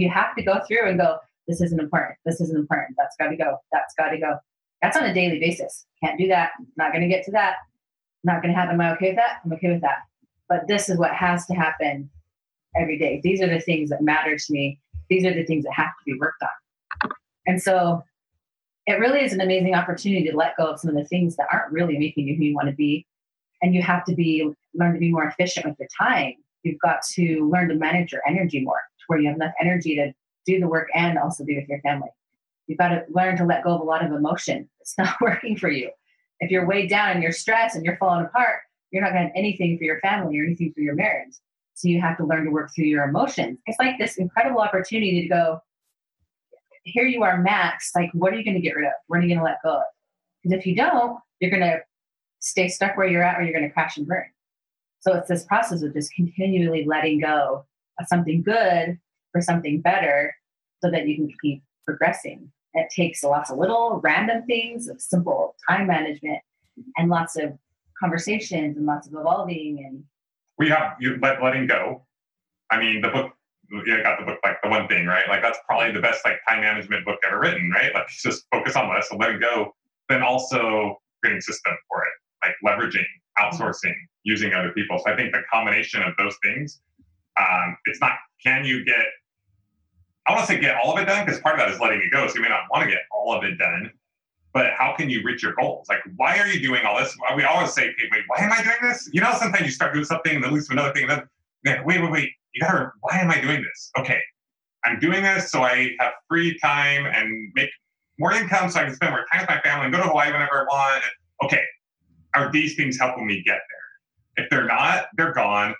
You 0.00 0.10
have 0.10 0.34
to 0.36 0.42
go 0.42 0.60
through 0.66 0.88
and 0.88 0.98
go, 0.98 1.18
this 1.48 1.60
isn't 1.60 1.80
important, 1.80 2.16
this 2.24 2.40
isn't 2.40 2.56
important, 2.56 2.96
that's 2.96 3.16
gotta 3.18 3.36
go, 3.36 3.58
that's 3.72 3.94
gotta 3.98 4.18
go. 4.18 4.36
That's 4.80 4.96
on 4.96 5.04
a 5.04 5.14
daily 5.14 5.38
basis. 5.38 5.86
Can't 6.02 6.18
do 6.18 6.28
that, 6.28 6.50
not 6.76 6.92
gonna 6.92 7.08
get 7.08 7.24
to 7.26 7.32
that, 7.32 7.56
not 8.24 8.42
gonna 8.42 8.54
happen. 8.54 8.74
Am 8.74 8.80
I 8.80 8.92
okay 8.94 9.08
with 9.08 9.16
that? 9.16 9.40
I'm 9.44 9.52
okay 9.52 9.70
with 9.70 9.82
that. 9.82 9.98
But 10.48 10.66
this 10.68 10.88
is 10.88 10.98
what 10.98 11.12
has 11.14 11.46
to 11.46 11.54
happen 11.54 12.10
every 12.76 12.98
day. 12.98 13.20
These 13.22 13.40
are 13.42 13.48
the 13.48 13.60
things 13.60 13.90
that 13.90 14.02
matter 14.02 14.36
to 14.36 14.52
me. 14.52 14.78
These 15.08 15.24
are 15.24 15.34
the 15.34 15.44
things 15.44 15.64
that 15.64 15.74
have 15.74 15.86
to 15.86 16.04
be 16.04 16.18
worked 16.18 16.42
on. 16.42 17.10
And 17.46 17.62
so 17.62 18.02
it 18.86 18.98
really 18.98 19.22
is 19.24 19.32
an 19.32 19.40
amazing 19.40 19.74
opportunity 19.74 20.28
to 20.28 20.36
let 20.36 20.56
go 20.56 20.66
of 20.66 20.80
some 20.80 20.90
of 20.90 20.96
the 20.96 21.04
things 21.04 21.36
that 21.36 21.48
aren't 21.52 21.72
really 21.72 21.98
making 21.98 22.26
you 22.28 22.36
who 22.36 22.44
you 22.44 22.54
want 22.54 22.68
to 22.68 22.74
be. 22.74 23.06
And 23.60 23.74
you 23.74 23.82
have 23.82 24.04
to 24.06 24.14
be 24.14 24.48
learn 24.74 24.94
to 24.94 24.98
be 24.98 25.10
more 25.10 25.24
efficient 25.24 25.66
with 25.66 25.78
your 25.78 25.88
time. 25.96 26.34
You've 26.62 26.80
got 26.80 27.02
to 27.14 27.48
learn 27.48 27.68
to 27.68 27.74
manage 27.74 28.12
your 28.12 28.22
energy 28.26 28.60
more 28.60 28.80
to 28.91 28.91
where 29.12 29.20
you 29.20 29.28
have 29.28 29.36
enough 29.36 29.52
energy 29.60 29.94
to 29.96 30.12
do 30.46 30.58
the 30.58 30.66
work 30.66 30.88
and 30.94 31.18
also 31.18 31.44
be 31.44 31.56
with 31.56 31.68
your 31.68 31.80
family. 31.82 32.08
You've 32.66 32.78
got 32.78 32.88
to 32.88 33.04
learn 33.10 33.36
to 33.36 33.44
let 33.44 33.62
go 33.62 33.74
of 33.74 33.82
a 33.82 33.84
lot 33.84 34.04
of 34.04 34.10
emotion. 34.10 34.68
It's 34.80 34.96
not 34.96 35.14
working 35.20 35.56
for 35.56 35.68
you. 35.68 35.90
If 36.40 36.50
you're 36.50 36.66
weighed 36.66 36.88
down 36.88 37.10
and 37.10 37.22
you're 37.22 37.32
stressed 37.32 37.76
and 37.76 37.84
you're 37.84 37.98
falling 37.98 38.24
apart, 38.24 38.60
you're 38.90 39.02
not 39.02 39.12
going 39.12 39.22
to 39.22 39.28
have 39.28 39.36
anything 39.36 39.76
for 39.78 39.84
your 39.84 40.00
family 40.00 40.38
or 40.38 40.44
anything 40.44 40.72
for 40.74 40.80
your 40.80 40.94
marriage. 40.94 41.34
So 41.74 41.88
you 41.88 42.00
have 42.00 42.16
to 42.16 42.24
learn 42.24 42.44
to 42.44 42.50
work 42.50 42.70
through 42.74 42.86
your 42.86 43.04
emotions. 43.04 43.58
It's 43.66 43.78
like 43.78 43.98
this 43.98 44.16
incredible 44.16 44.60
opportunity 44.60 45.22
to 45.22 45.28
go, 45.28 45.60
here 46.84 47.04
you 47.04 47.22
are 47.22 47.42
maxed. 47.42 47.94
Like, 47.94 48.10
what 48.12 48.32
are 48.32 48.36
you 48.36 48.44
going 48.44 48.56
to 48.56 48.60
get 48.60 48.74
rid 48.74 48.86
of? 48.86 48.92
What 49.06 49.18
are 49.18 49.22
you 49.22 49.28
going 49.28 49.38
to 49.38 49.44
let 49.44 49.62
go 49.62 49.76
of? 49.76 49.82
Because 50.42 50.58
if 50.58 50.66
you 50.66 50.74
don't, 50.74 51.18
you're 51.40 51.50
going 51.50 51.62
to 51.62 51.78
stay 52.40 52.68
stuck 52.68 52.96
where 52.96 53.06
you're 53.06 53.22
at 53.22 53.38
or 53.38 53.42
you're 53.42 53.52
going 53.52 53.68
to 53.68 53.72
crash 53.72 53.96
and 53.96 54.06
burn. 54.06 54.26
So 55.00 55.14
it's 55.14 55.28
this 55.28 55.44
process 55.44 55.82
of 55.82 55.94
just 55.94 56.12
continually 56.12 56.84
letting 56.84 57.20
go 57.20 57.66
something 58.06 58.42
good 58.42 58.98
for 59.32 59.40
something 59.40 59.80
better 59.80 60.34
so 60.82 60.90
that 60.90 61.06
you 61.06 61.16
can 61.16 61.28
keep 61.40 61.62
progressing. 61.86 62.50
It 62.74 62.88
takes 62.94 63.22
lots 63.22 63.50
of 63.50 63.58
little 63.58 64.00
random 64.02 64.44
things 64.46 64.88
of 64.88 65.00
simple 65.00 65.54
time 65.68 65.86
management 65.86 66.40
and 66.96 67.10
lots 67.10 67.36
of 67.36 67.52
conversations 68.00 68.76
and 68.76 68.86
lots 68.86 69.06
of 69.06 69.14
evolving 69.14 69.84
and 69.84 70.04
we 70.58 70.68
have 70.68 70.94
you 71.00 71.18
let 71.20 71.42
letting 71.42 71.66
go. 71.66 72.06
I 72.70 72.78
mean, 72.78 73.00
the 73.00 73.08
book. 73.08 73.32
You 73.70 74.02
got 74.02 74.20
the 74.20 74.26
book 74.26 74.38
like 74.44 74.58
the 74.62 74.68
one 74.68 74.86
thing, 74.86 75.06
right? 75.06 75.26
Like 75.28 75.40
that's 75.40 75.58
probably 75.66 75.92
the 75.92 76.00
best 76.00 76.20
like 76.26 76.36
time 76.46 76.60
management 76.60 77.06
book 77.06 77.18
ever 77.26 77.40
written, 77.40 77.70
right? 77.70 77.92
Like 77.94 78.06
just 78.08 78.44
focus 78.52 78.76
on 78.76 78.94
this 78.94 79.10
and 79.10 79.18
letting 79.18 79.40
go. 79.40 79.74
Then 80.10 80.22
also 80.22 81.00
creating 81.22 81.40
system 81.40 81.72
for 81.88 82.02
it, 82.04 82.12
like 82.46 82.54
leveraging, 82.66 83.06
outsourcing, 83.38 83.94
using 84.24 84.52
other 84.52 84.72
people. 84.72 84.98
So 84.98 85.10
I 85.10 85.16
think 85.16 85.32
the 85.32 85.40
combination 85.50 86.02
of 86.02 86.12
those 86.18 86.36
things, 86.44 86.82
um, 87.40 87.76
it's 87.86 88.00
not. 88.00 88.12
Can 88.44 88.64
you 88.64 88.84
get? 88.84 89.04
I 90.26 90.32
want 90.32 90.46
to 90.46 90.52
say 90.52 90.60
get 90.60 90.76
all 90.82 90.92
of 90.92 91.02
it 91.02 91.06
done 91.06 91.24
because 91.24 91.40
part 91.40 91.58
of 91.58 91.60
that 91.60 91.72
is 91.72 91.80
letting 91.80 92.00
it 92.00 92.10
go. 92.12 92.26
So 92.28 92.36
you 92.36 92.42
may 92.42 92.48
not 92.48 92.64
want 92.70 92.84
to 92.84 92.90
get 92.90 93.00
all 93.10 93.34
of 93.36 93.42
it 93.44 93.58
done, 93.58 93.90
but 94.52 94.66
how 94.76 94.94
can 94.96 95.10
you 95.10 95.22
reach 95.24 95.42
your 95.42 95.54
goals? 95.54 95.88
Like, 95.88 96.00
why 96.16 96.38
are 96.38 96.46
you 96.46 96.60
doing 96.60 96.84
all 96.84 96.98
this? 96.98 97.16
We 97.36 97.44
always 97.44 97.72
say, 97.72 97.88
okay, 97.88 98.08
wait, 98.10 98.22
why 98.28 98.44
am 98.44 98.52
I 98.52 98.62
doing 98.62 98.76
this? 98.82 99.08
You 99.12 99.20
know, 99.20 99.32
sometimes 99.38 99.64
you 99.64 99.72
start 99.72 99.94
doing 99.94 100.04
something 100.04 100.34
and 100.34 100.44
then 100.44 100.52
leads 100.52 100.68
to 100.68 100.72
another 100.74 100.92
thing. 100.92 101.08
And 101.08 101.22
then, 101.64 101.76
like, 101.76 101.86
wait, 101.86 102.02
wait, 102.02 102.10
wait, 102.12 102.30
you 102.52 102.60
gotta, 102.60 102.92
why 103.00 103.18
am 103.18 103.30
I 103.30 103.40
doing 103.40 103.62
this? 103.62 103.90
Okay, 103.98 104.20
I'm 104.84 104.98
doing 104.98 105.22
this 105.22 105.50
so 105.50 105.62
I 105.62 105.92
have 105.98 106.12
free 106.28 106.58
time 106.58 107.06
and 107.06 107.50
make 107.54 107.70
more 108.18 108.32
income 108.32 108.70
so 108.70 108.80
I 108.80 108.84
can 108.84 108.94
spend 108.94 109.12
more 109.12 109.24
time 109.32 109.42
with 109.42 109.50
my 109.50 109.60
family 109.62 109.86
and 109.86 109.94
go 109.94 110.02
to 110.02 110.08
Hawaii 110.08 110.32
whenever 110.32 110.60
I 110.60 110.64
want. 110.64 111.04
Okay, 111.44 111.64
are 112.34 112.52
these 112.52 112.76
things 112.76 112.98
helping 112.98 113.26
me 113.26 113.42
get 113.44 113.58
there? 114.36 114.44
If 114.44 114.50
they're 114.50 114.66
not, 114.66 115.06
they're 115.16 115.32
gone. 115.32 115.74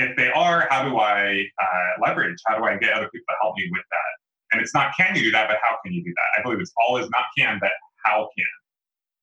If 0.00 0.16
they 0.16 0.30
are, 0.30 0.66
how 0.70 0.88
do 0.88 0.98
I 0.98 1.44
uh, 1.62 2.06
leverage? 2.06 2.38
How 2.46 2.56
do 2.56 2.64
I 2.64 2.76
get 2.76 2.92
other 2.92 3.08
people 3.12 3.26
to 3.28 3.36
help 3.42 3.56
me 3.56 3.68
with 3.70 3.82
that? 3.90 4.10
And 4.52 4.60
it's 4.60 4.74
not 4.74 4.92
can 4.96 5.14
you 5.14 5.24
do 5.24 5.30
that, 5.32 5.48
but 5.48 5.58
how 5.62 5.76
can 5.84 5.92
you 5.92 6.02
do 6.02 6.10
that? 6.10 6.40
I 6.40 6.42
believe 6.42 6.60
it's 6.60 6.72
always 6.76 7.08
not 7.10 7.24
can, 7.36 7.58
but 7.60 7.70
how 8.04 8.28
can. 8.36 8.46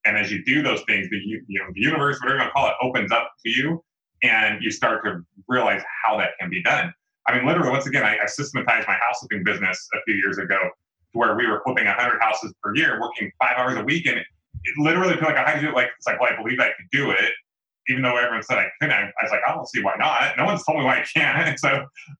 And 0.04 0.16
as 0.16 0.30
you 0.30 0.42
do 0.44 0.62
those 0.62 0.80
things, 0.86 1.08
the, 1.10 1.16
you 1.18 1.42
know, 1.60 1.66
the 1.74 1.80
universe, 1.80 2.18
whatever 2.20 2.38
you 2.38 2.42
want 2.42 2.50
to 2.50 2.52
call 2.54 2.68
it, 2.68 2.74
opens 2.80 3.12
up 3.12 3.32
to 3.44 3.50
you 3.50 3.82
and 4.22 4.62
you 4.62 4.70
start 4.70 5.04
to 5.04 5.20
realize 5.48 5.82
how 6.02 6.16
that 6.18 6.30
can 6.40 6.48
be 6.48 6.62
done. 6.62 6.92
I 7.26 7.36
mean, 7.36 7.46
literally, 7.46 7.70
once 7.70 7.86
again, 7.86 8.04
I, 8.04 8.16
I 8.22 8.26
systematized 8.26 8.88
my 8.88 8.94
house 8.94 9.18
flipping 9.20 9.44
business 9.44 9.86
a 9.94 9.98
few 10.06 10.14
years 10.14 10.38
ago 10.38 10.58
to 10.58 11.18
where 11.18 11.36
we 11.36 11.46
were 11.46 11.60
flipping 11.64 11.84
100 11.84 12.20
houses 12.20 12.54
per 12.62 12.74
year, 12.74 12.98
working 13.00 13.30
five 13.38 13.58
hours 13.58 13.76
a 13.76 13.82
week. 13.82 14.06
And 14.06 14.18
it, 14.18 14.26
it 14.64 14.78
literally 14.78 15.14
felt 15.14 15.34
like 15.34 15.36
I 15.36 15.48
had 15.48 15.56
to 15.56 15.60
do 15.60 15.68
it. 15.68 15.74
Like, 15.74 15.90
it's 15.96 16.06
like, 16.06 16.20
well, 16.20 16.30
I 16.32 16.36
believe 16.40 16.58
I 16.58 16.68
could 16.68 16.88
do 16.90 17.10
it. 17.10 17.32
Even 17.88 18.02
though 18.02 18.16
everyone 18.16 18.42
said 18.42 18.58
I 18.58 18.66
couldn't, 18.80 18.94
I, 18.94 19.02
I 19.02 19.22
was 19.22 19.30
like, 19.30 19.40
I 19.46 19.54
don't 19.54 19.68
see 19.68 19.82
why 19.82 19.94
not. 19.98 20.36
No 20.36 20.44
one's 20.44 20.64
told 20.64 20.78
me 20.78 20.84
why 20.84 21.00
I 21.00 21.04
can't. 21.04 21.58
So 21.58 21.68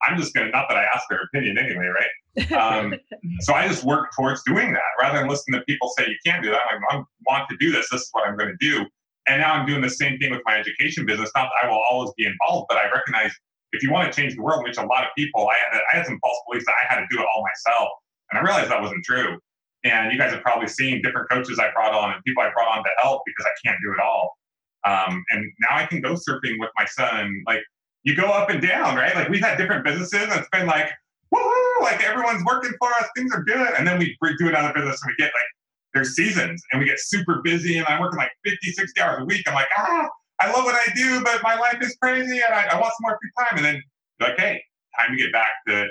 I'm 0.02 0.18
just 0.18 0.34
going 0.34 0.46
to, 0.46 0.52
not 0.52 0.68
that 0.68 0.76
I 0.76 0.84
asked 0.84 1.06
their 1.10 1.20
opinion 1.22 1.58
anyway, 1.58 1.86
right? 1.86 2.52
Um, 2.52 2.94
so 3.40 3.54
I 3.54 3.68
just 3.68 3.84
work 3.84 4.10
towards 4.16 4.42
doing 4.44 4.72
that 4.72 4.90
rather 5.00 5.18
than 5.18 5.28
listening 5.28 5.60
to 5.60 5.64
people 5.66 5.90
say 5.96 6.08
you 6.08 6.16
can't 6.24 6.42
do 6.42 6.50
that. 6.50 6.60
I'm 6.70 6.80
like, 6.80 6.90
I 6.90 7.04
want 7.26 7.48
to 7.50 7.56
do 7.58 7.70
this. 7.70 7.88
This 7.90 8.02
is 8.02 8.08
what 8.12 8.26
I'm 8.26 8.36
going 8.36 8.50
to 8.50 8.56
do. 8.60 8.86
And 9.28 9.42
now 9.42 9.52
I'm 9.52 9.66
doing 9.66 9.82
the 9.82 9.90
same 9.90 10.18
thing 10.18 10.30
with 10.30 10.40
my 10.46 10.56
education 10.56 11.04
business. 11.04 11.30
Not 11.36 11.50
that 11.50 11.66
I 11.66 11.70
will 11.70 11.82
always 11.90 12.10
be 12.16 12.26
involved, 12.26 12.66
but 12.68 12.78
I 12.78 12.90
recognize 12.90 13.32
if 13.72 13.82
you 13.82 13.92
want 13.92 14.10
to 14.10 14.20
change 14.20 14.34
the 14.34 14.42
world, 14.42 14.64
which 14.64 14.78
a 14.78 14.82
lot 14.82 15.04
of 15.04 15.10
people, 15.16 15.48
I 15.48 15.54
had, 15.70 15.80
I 15.92 15.96
had 15.98 16.06
some 16.06 16.18
false 16.20 16.38
beliefs 16.48 16.64
that 16.66 16.74
I 16.82 16.94
had 16.94 17.00
to 17.00 17.06
do 17.10 17.20
it 17.20 17.26
all 17.34 17.44
myself. 17.44 17.90
And 18.30 18.38
I 18.38 18.42
realized 18.42 18.70
that 18.70 18.80
wasn't 18.80 19.04
true. 19.04 19.38
And 19.84 20.12
you 20.12 20.18
guys 20.18 20.32
have 20.32 20.42
probably 20.42 20.68
seen 20.68 21.02
different 21.02 21.30
coaches 21.30 21.58
I 21.58 21.70
brought 21.72 21.94
on 21.94 22.12
and 22.12 22.24
people 22.24 22.42
I 22.42 22.50
brought 22.52 22.76
on 22.76 22.82
to 22.82 22.90
help 23.02 23.22
because 23.26 23.46
I 23.46 23.54
can't 23.64 23.78
do 23.84 23.92
it 23.92 24.00
all. 24.00 24.36
Um, 24.84 25.24
and 25.30 25.52
now 25.60 25.76
I 25.76 25.86
can 25.86 26.00
go 26.00 26.14
surfing 26.14 26.58
with 26.58 26.70
my 26.76 26.84
son. 26.86 27.42
Like 27.46 27.62
you 28.04 28.14
go 28.14 28.26
up 28.26 28.50
and 28.50 28.62
down, 28.62 28.96
right? 28.96 29.14
Like 29.14 29.28
we've 29.28 29.42
had 29.42 29.58
different 29.58 29.84
businesses 29.84 30.22
and 30.22 30.32
it's 30.32 30.48
been 30.50 30.66
like, 30.66 30.90
woohoo, 31.34 31.82
like 31.82 32.02
everyone's 32.02 32.44
working 32.44 32.72
for 32.78 32.88
us, 32.94 33.06
things 33.16 33.32
are 33.32 33.42
good. 33.42 33.74
And 33.76 33.86
then 33.86 33.98
we 33.98 34.16
do 34.38 34.48
another 34.48 34.72
business 34.72 35.00
and 35.02 35.12
we 35.12 35.22
get 35.22 35.26
like, 35.26 35.50
there's 35.94 36.14
seasons 36.14 36.62
and 36.72 36.80
we 36.80 36.86
get 36.86 36.98
super 37.00 37.40
busy 37.42 37.78
and 37.78 37.86
I'm 37.86 38.00
working 38.00 38.18
like 38.18 38.30
50, 38.44 38.72
60 38.72 39.00
hours 39.00 39.22
a 39.22 39.24
week. 39.24 39.42
I'm 39.46 39.54
like, 39.54 39.68
ah, 39.76 40.08
I 40.40 40.52
love 40.52 40.64
what 40.64 40.74
I 40.74 40.92
do, 40.94 41.22
but 41.24 41.42
my 41.42 41.56
life 41.56 41.78
is 41.80 41.96
crazy 42.00 42.40
and 42.40 42.54
I, 42.54 42.66
I 42.66 42.80
want 42.80 42.92
some 42.94 43.02
more 43.02 43.18
free 43.20 43.30
time. 43.38 43.56
And 43.56 43.64
then 43.64 43.82
like, 44.20 44.38
hey, 44.38 44.62
time 44.98 45.16
to 45.16 45.16
get 45.16 45.32
back 45.32 45.50
to, 45.66 45.86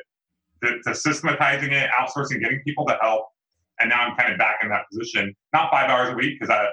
to, 0.63 0.81
to 0.83 0.95
systematizing 0.95 1.73
it, 1.73 1.89
outsourcing, 1.91 2.41
getting 2.41 2.61
people 2.65 2.85
to 2.85 2.97
help. 3.01 3.27
And 3.79 3.89
now 3.89 4.07
I'm 4.07 4.15
kind 4.15 4.31
of 4.31 4.39
back 4.39 4.57
in 4.63 4.69
that 4.69 4.85
position, 4.91 5.35
not 5.53 5.69
five 5.71 5.89
hours 5.89 6.09
a 6.09 6.15
week 6.15 6.39
because 6.39 6.47
that, 6.47 6.69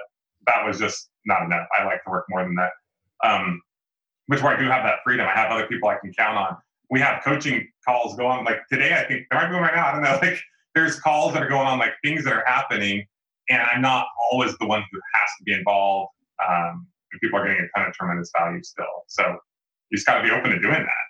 that 0.47 0.65
was 0.65 0.79
just 0.79 1.09
not 1.25 1.43
enough. 1.43 1.67
I 1.77 1.83
like 1.85 2.03
to 2.03 2.09
work 2.09 2.25
more 2.29 2.43
than 2.43 2.55
that. 2.55 2.71
Um, 3.23 3.61
which 4.27 4.41
where 4.41 4.55
I 4.55 4.59
do 4.59 4.65
have 4.65 4.83
that 4.83 4.99
freedom. 5.03 5.27
I 5.27 5.31
have 5.31 5.51
other 5.51 5.67
people 5.67 5.89
I 5.89 5.97
can 6.01 6.13
count 6.13 6.37
on. 6.37 6.57
We 6.89 6.99
have 6.99 7.23
coaching 7.23 7.67
calls 7.87 8.15
going 8.15 8.45
like 8.45 8.67
today. 8.71 8.93
I 8.93 9.07
think 9.07 9.25
there 9.29 9.39
might 9.39 9.47
be 9.47 9.53
one 9.53 9.63
right 9.63 9.75
now. 9.75 9.87
I 9.87 9.91
don't 9.91 10.03
know. 10.03 10.19
Like 10.27 10.39
there's 10.73 10.99
calls 10.99 11.33
that 11.33 11.41
are 11.41 11.47
going 11.47 11.65
on, 11.67 11.79
like 11.79 11.93
things 12.03 12.25
that 12.25 12.33
are 12.33 12.43
happening, 12.45 13.05
and 13.49 13.61
I'm 13.61 13.81
not 13.81 14.07
always 14.29 14.57
the 14.57 14.65
one 14.65 14.83
who 14.91 14.99
has 15.13 15.29
to 15.37 15.43
be 15.45 15.53
involved. 15.53 16.11
Um, 16.45 16.87
people 17.21 17.39
are 17.39 17.47
getting 17.47 17.63
a 17.63 17.79
ton 17.79 17.87
of 17.87 17.93
tremendous 17.93 18.29
value 18.37 18.61
still. 18.61 19.05
So 19.07 19.37
you 19.89 19.97
just 19.97 20.05
got 20.05 20.17
to 20.17 20.23
be 20.23 20.31
open 20.31 20.51
to 20.51 20.59
doing 20.59 20.73
that. 20.73 21.04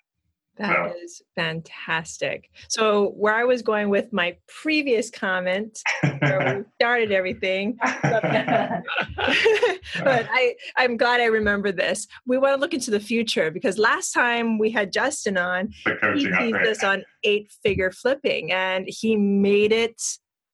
That 0.57 0.91
so. 0.91 0.97
is 1.03 1.21
fantastic. 1.35 2.49
So 2.69 3.09
where 3.09 3.35
I 3.35 3.43
was 3.43 3.61
going 3.61 3.89
with 3.89 4.13
my 4.13 4.37
previous 4.47 5.09
comment, 5.09 5.79
where 6.19 6.57
we 6.57 6.63
started 6.75 7.11
everything, 7.11 7.77
but, 8.01 8.23
I, 9.95 10.55
I'm 10.77 10.95
glad 10.97 11.19
I 11.19 11.25
remember 11.25 11.71
this. 11.71 12.07
We 12.25 12.37
want 12.37 12.55
to 12.55 12.61
look 12.61 12.73
into 12.73 12.91
the 12.91 12.99
future 12.99 13.51
because 13.51 13.77
last 13.77 14.11
time 14.11 14.57
we 14.57 14.71
had 14.71 14.93
Justin 14.93 15.37
on, 15.37 15.73
he 16.15 16.31
teased 16.31 16.55
us 16.55 16.83
on 16.83 17.03
eight 17.23 17.51
figure 17.63 17.91
flipping 17.91 18.51
and 18.51 18.85
he 18.87 19.17
made 19.17 19.73
it 19.73 20.01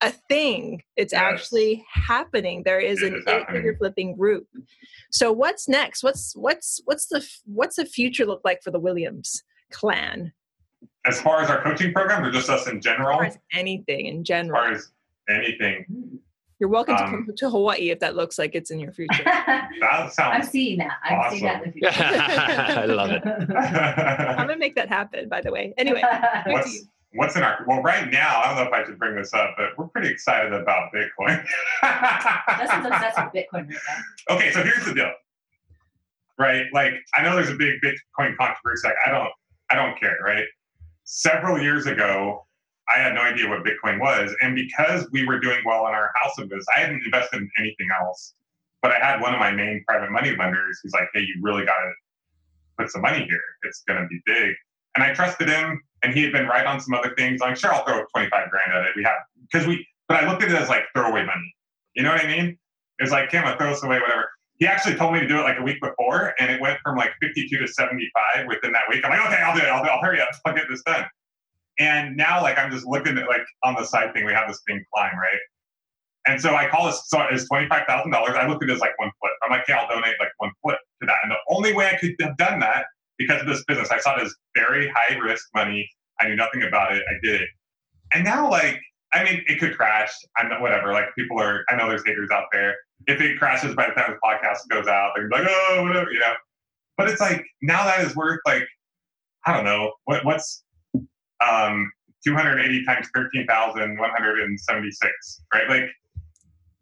a 0.01 0.11
thing. 0.29 0.81
It's 0.95 1.13
yes. 1.13 1.21
actually 1.21 1.85
happening. 1.91 2.63
There 2.63 2.79
is 2.79 3.03
it 3.03 3.13
an 3.13 3.19
is 3.19 3.23
eight 3.27 3.47
figure 3.49 3.75
flipping 3.77 4.15
group. 4.15 4.47
So 5.11 5.31
what's 5.31 5.69
next? 5.69 6.03
What's 6.03 6.35
what's 6.35 6.81
what's 6.85 7.05
the 7.07 7.27
what's 7.45 7.75
the 7.75 7.85
future 7.85 8.25
look 8.25 8.41
like 8.43 8.63
for 8.63 8.71
the 8.71 8.79
Williams? 8.79 9.43
Clan? 9.71 10.31
As 11.05 11.19
far 11.19 11.41
as 11.41 11.49
our 11.49 11.61
coaching 11.63 11.93
program, 11.93 12.23
or 12.23 12.31
just 12.31 12.49
us 12.49 12.67
in 12.67 12.81
general? 12.81 13.13
As 13.13 13.17
far 13.17 13.25
as 13.25 13.37
anything 13.53 14.05
in 14.05 14.23
general. 14.23 14.61
As 14.61 14.65
far 14.67 14.73
as 14.73 14.91
anything. 15.29 16.19
You're 16.61 16.69
welcome 16.69 16.95
um, 16.95 17.05
to 17.05 17.11
come 17.11 17.35
to 17.35 17.49
Hawaii 17.49 17.89
if 17.89 17.99
that 18.01 18.15
looks 18.15 18.37
like 18.37 18.53
it's 18.53 18.69
in 18.69 18.79
your 18.79 18.91
future. 18.91 19.23
that 19.25 20.13
sounds. 20.13 20.19
I'm 20.19 20.43
seeing 20.43 20.77
that. 20.77 20.91
I'm 21.03 21.17
awesome. 21.17 21.39
seeing 21.39 21.45
that 21.45 21.63
in 21.63 21.69
the 21.69 21.73
future. 21.73 21.89
I 21.99 22.85
love 22.85 23.09
it. 23.09 23.23
I'm 23.25 24.45
gonna 24.45 24.57
make 24.57 24.75
that 24.75 24.87
happen. 24.87 25.27
By 25.27 25.41
the 25.41 25.51
way. 25.51 25.73
Anyway. 25.79 26.03
What's, 26.45 26.85
what's 27.13 27.35
in 27.35 27.41
our 27.41 27.65
well 27.67 27.81
right 27.81 28.11
now? 28.11 28.41
I 28.43 28.49
don't 28.49 28.57
know 28.57 28.63
if 28.63 28.73
I 28.73 28.85
should 28.85 28.99
bring 28.99 29.15
this 29.15 29.33
up, 29.33 29.55
but 29.57 29.75
we're 29.75 29.87
pretty 29.87 30.09
excited 30.09 30.53
about 30.53 30.91
Bitcoin. 30.93 31.43
That's 31.81 32.71
obsessed 32.71 33.17
with 33.17 33.43
Bitcoin 33.43 33.67
right 33.67 33.77
now. 34.29 34.35
Okay, 34.35 34.51
so 34.51 34.61
here's 34.61 34.85
the 34.85 34.93
deal. 34.93 35.11
Right, 36.37 36.67
like 36.73 36.93
I 37.15 37.23
know 37.23 37.35
there's 37.35 37.49
a 37.49 37.55
big 37.55 37.81
Bitcoin 37.81 38.37
controversy. 38.37 38.87
Like 38.87 38.97
I 39.07 39.09
don't 39.09 39.31
I 39.71 39.75
don't 39.75 39.99
care, 39.99 40.17
right? 40.23 40.45
Several 41.03 41.61
years 41.61 41.85
ago, 41.87 42.45
I 42.93 42.99
had 42.99 43.13
no 43.13 43.21
idea 43.21 43.47
what 43.47 43.63
Bitcoin 43.63 43.99
was. 43.99 44.35
And 44.41 44.55
because 44.55 45.07
we 45.11 45.25
were 45.25 45.39
doing 45.39 45.59
well 45.65 45.87
in 45.87 45.93
our 45.93 46.11
house 46.21 46.37
of 46.37 46.49
this, 46.49 46.65
I 46.75 46.81
hadn't 46.81 47.03
invested 47.05 47.41
in 47.41 47.49
anything 47.57 47.87
else. 48.01 48.33
But 48.81 48.91
I 48.91 48.99
had 48.99 49.21
one 49.21 49.33
of 49.33 49.39
my 49.39 49.51
main 49.51 49.83
private 49.87 50.11
money 50.11 50.35
lenders 50.35 50.79
who's 50.81 50.93
like, 50.93 51.07
hey, 51.13 51.21
you 51.21 51.35
really 51.41 51.65
got 51.65 51.75
to 51.75 51.91
put 52.77 52.91
some 52.91 53.01
money 53.01 53.25
here. 53.25 53.41
It's 53.63 53.83
going 53.87 54.01
to 54.01 54.07
be 54.07 54.19
big. 54.25 54.55
And 54.95 55.03
I 55.03 55.13
trusted 55.13 55.47
him, 55.47 55.81
and 56.03 56.13
he 56.13 56.23
had 56.23 56.33
been 56.33 56.47
right 56.47 56.65
on 56.65 56.81
some 56.81 56.93
other 56.93 57.13
things. 57.15 57.41
I'm 57.41 57.55
sure 57.55 57.73
I'll 57.73 57.85
throw 57.85 58.03
25 58.13 58.49
grand 58.49 58.73
at 58.73 58.85
it. 58.85 58.91
We 58.95 59.03
have, 59.03 59.19
because 59.49 59.67
we, 59.67 59.85
but 60.07 60.21
I 60.21 60.27
looked 60.27 60.43
at 60.43 60.49
it 60.49 60.55
as 60.55 60.67
like 60.67 60.83
throwaway 60.93 61.23
money. 61.23 61.55
You 61.95 62.03
know 62.03 62.11
what 62.11 62.25
I 62.25 62.27
mean? 62.27 62.57
It's 62.99 63.11
like, 63.11 63.29
Kim, 63.29 63.45
I 63.45 63.55
throw 63.55 63.69
this 63.69 63.83
away, 63.83 63.99
whatever 63.99 64.29
he 64.61 64.67
actually 64.67 64.93
told 64.93 65.11
me 65.11 65.19
to 65.19 65.27
do 65.27 65.39
it 65.39 65.41
like 65.41 65.57
a 65.57 65.63
week 65.63 65.81
before, 65.81 66.35
and 66.39 66.51
it 66.51 66.61
went 66.61 66.77
from 66.83 66.95
like 66.95 67.09
52 67.19 67.57
to 67.57 67.67
75 67.67 68.45
within 68.47 68.71
that 68.73 68.83
week. 68.91 69.03
I'm 69.03 69.09
like, 69.09 69.25
okay, 69.25 69.41
I'll 69.41 69.55
do 69.55 69.63
it. 69.63 69.67
I'll, 69.67 69.83
I'll 69.83 69.99
hurry 70.01 70.21
up. 70.21 70.29
I'll 70.45 70.53
get 70.53 70.65
this 70.69 70.83
done. 70.83 71.03
And 71.79 72.15
now, 72.15 72.43
like, 72.43 72.59
I'm 72.59 72.69
just 72.69 72.85
looking 72.85 73.17
at 73.17 73.27
like 73.27 73.41
on 73.63 73.73
the 73.73 73.83
side 73.83 74.13
thing, 74.13 74.23
we 74.23 74.33
have 74.33 74.47
this 74.47 74.61
thing 74.67 74.85
climb, 74.93 75.17
right? 75.17 75.39
And 76.27 76.39
so 76.39 76.53
I 76.53 76.69
call 76.69 76.85
this, 76.85 77.01
so 77.07 77.25
it's 77.31 77.49
$25,000. 77.49 78.13
I 78.13 78.47
looked 78.47 78.63
at 78.63 78.69
it 78.69 78.73
as 78.73 78.79
like 78.81 78.97
one 78.99 79.09
foot. 79.19 79.31
I'm 79.41 79.49
like, 79.49 79.61
okay, 79.61 79.73
I'll 79.73 79.87
donate 79.87 80.13
like 80.19 80.29
one 80.37 80.51
foot 80.61 80.77
to 81.01 81.07
that. 81.07 81.17
And 81.23 81.31
the 81.31 81.37
only 81.49 81.73
way 81.73 81.87
I 81.87 81.97
could 81.97 82.13
have 82.19 82.37
done 82.37 82.59
that 82.59 82.85
because 83.17 83.41
of 83.41 83.47
this 83.47 83.63
business, 83.67 83.89
I 83.89 83.97
saw 83.97 84.15
it 84.17 84.21
as 84.21 84.35
very 84.55 84.93
high 84.95 85.17
risk 85.17 85.43
money. 85.55 85.89
I 86.19 86.27
knew 86.27 86.35
nothing 86.35 86.61
about 86.61 86.95
it. 86.95 87.01
I 87.09 87.13
did 87.23 87.41
it. 87.41 87.49
And 88.13 88.23
now, 88.23 88.47
like, 88.47 88.79
I 89.11 89.23
mean, 89.23 89.43
it 89.47 89.59
could 89.59 89.75
crash. 89.75 90.11
I'm 90.37 90.49
not, 90.49 90.61
whatever. 90.61 90.93
Like, 90.93 91.15
people 91.17 91.41
are, 91.41 91.65
I 91.67 91.75
know 91.75 91.89
there's 91.89 92.05
haters 92.05 92.29
out 92.29 92.45
there 92.51 92.75
if 93.07 93.21
it 93.21 93.37
crashes 93.37 93.75
by 93.75 93.87
the 93.87 93.93
time 93.93 94.11
the 94.11 94.17
podcast 94.23 94.67
goes 94.69 94.87
out, 94.87 95.11
they're 95.15 95.29
like, 95.29 95.45
oh, 95.47 95.83
whatever, 95.83 96.11
you 96.11 96.19
know. 96.19 96.33
But 96.97 97.09
it's 97.09 97.21
like 97.21 97.45
now 97.61 97.85
that 97.85 98.03
is 98.05 98.15
worth 98.15 98.39
like 98.45 98.67
I 99.45 99.53
don't 99.53 99.65
know 99.65 99.93
what 100.05 100.25
what's 100.25 100.63
um 101.45 101.91
280 102.23 102.85
times 102.85 103.07
13,176, 103.15 105.41
right? 105.53 105.69
Like 105.69 105.89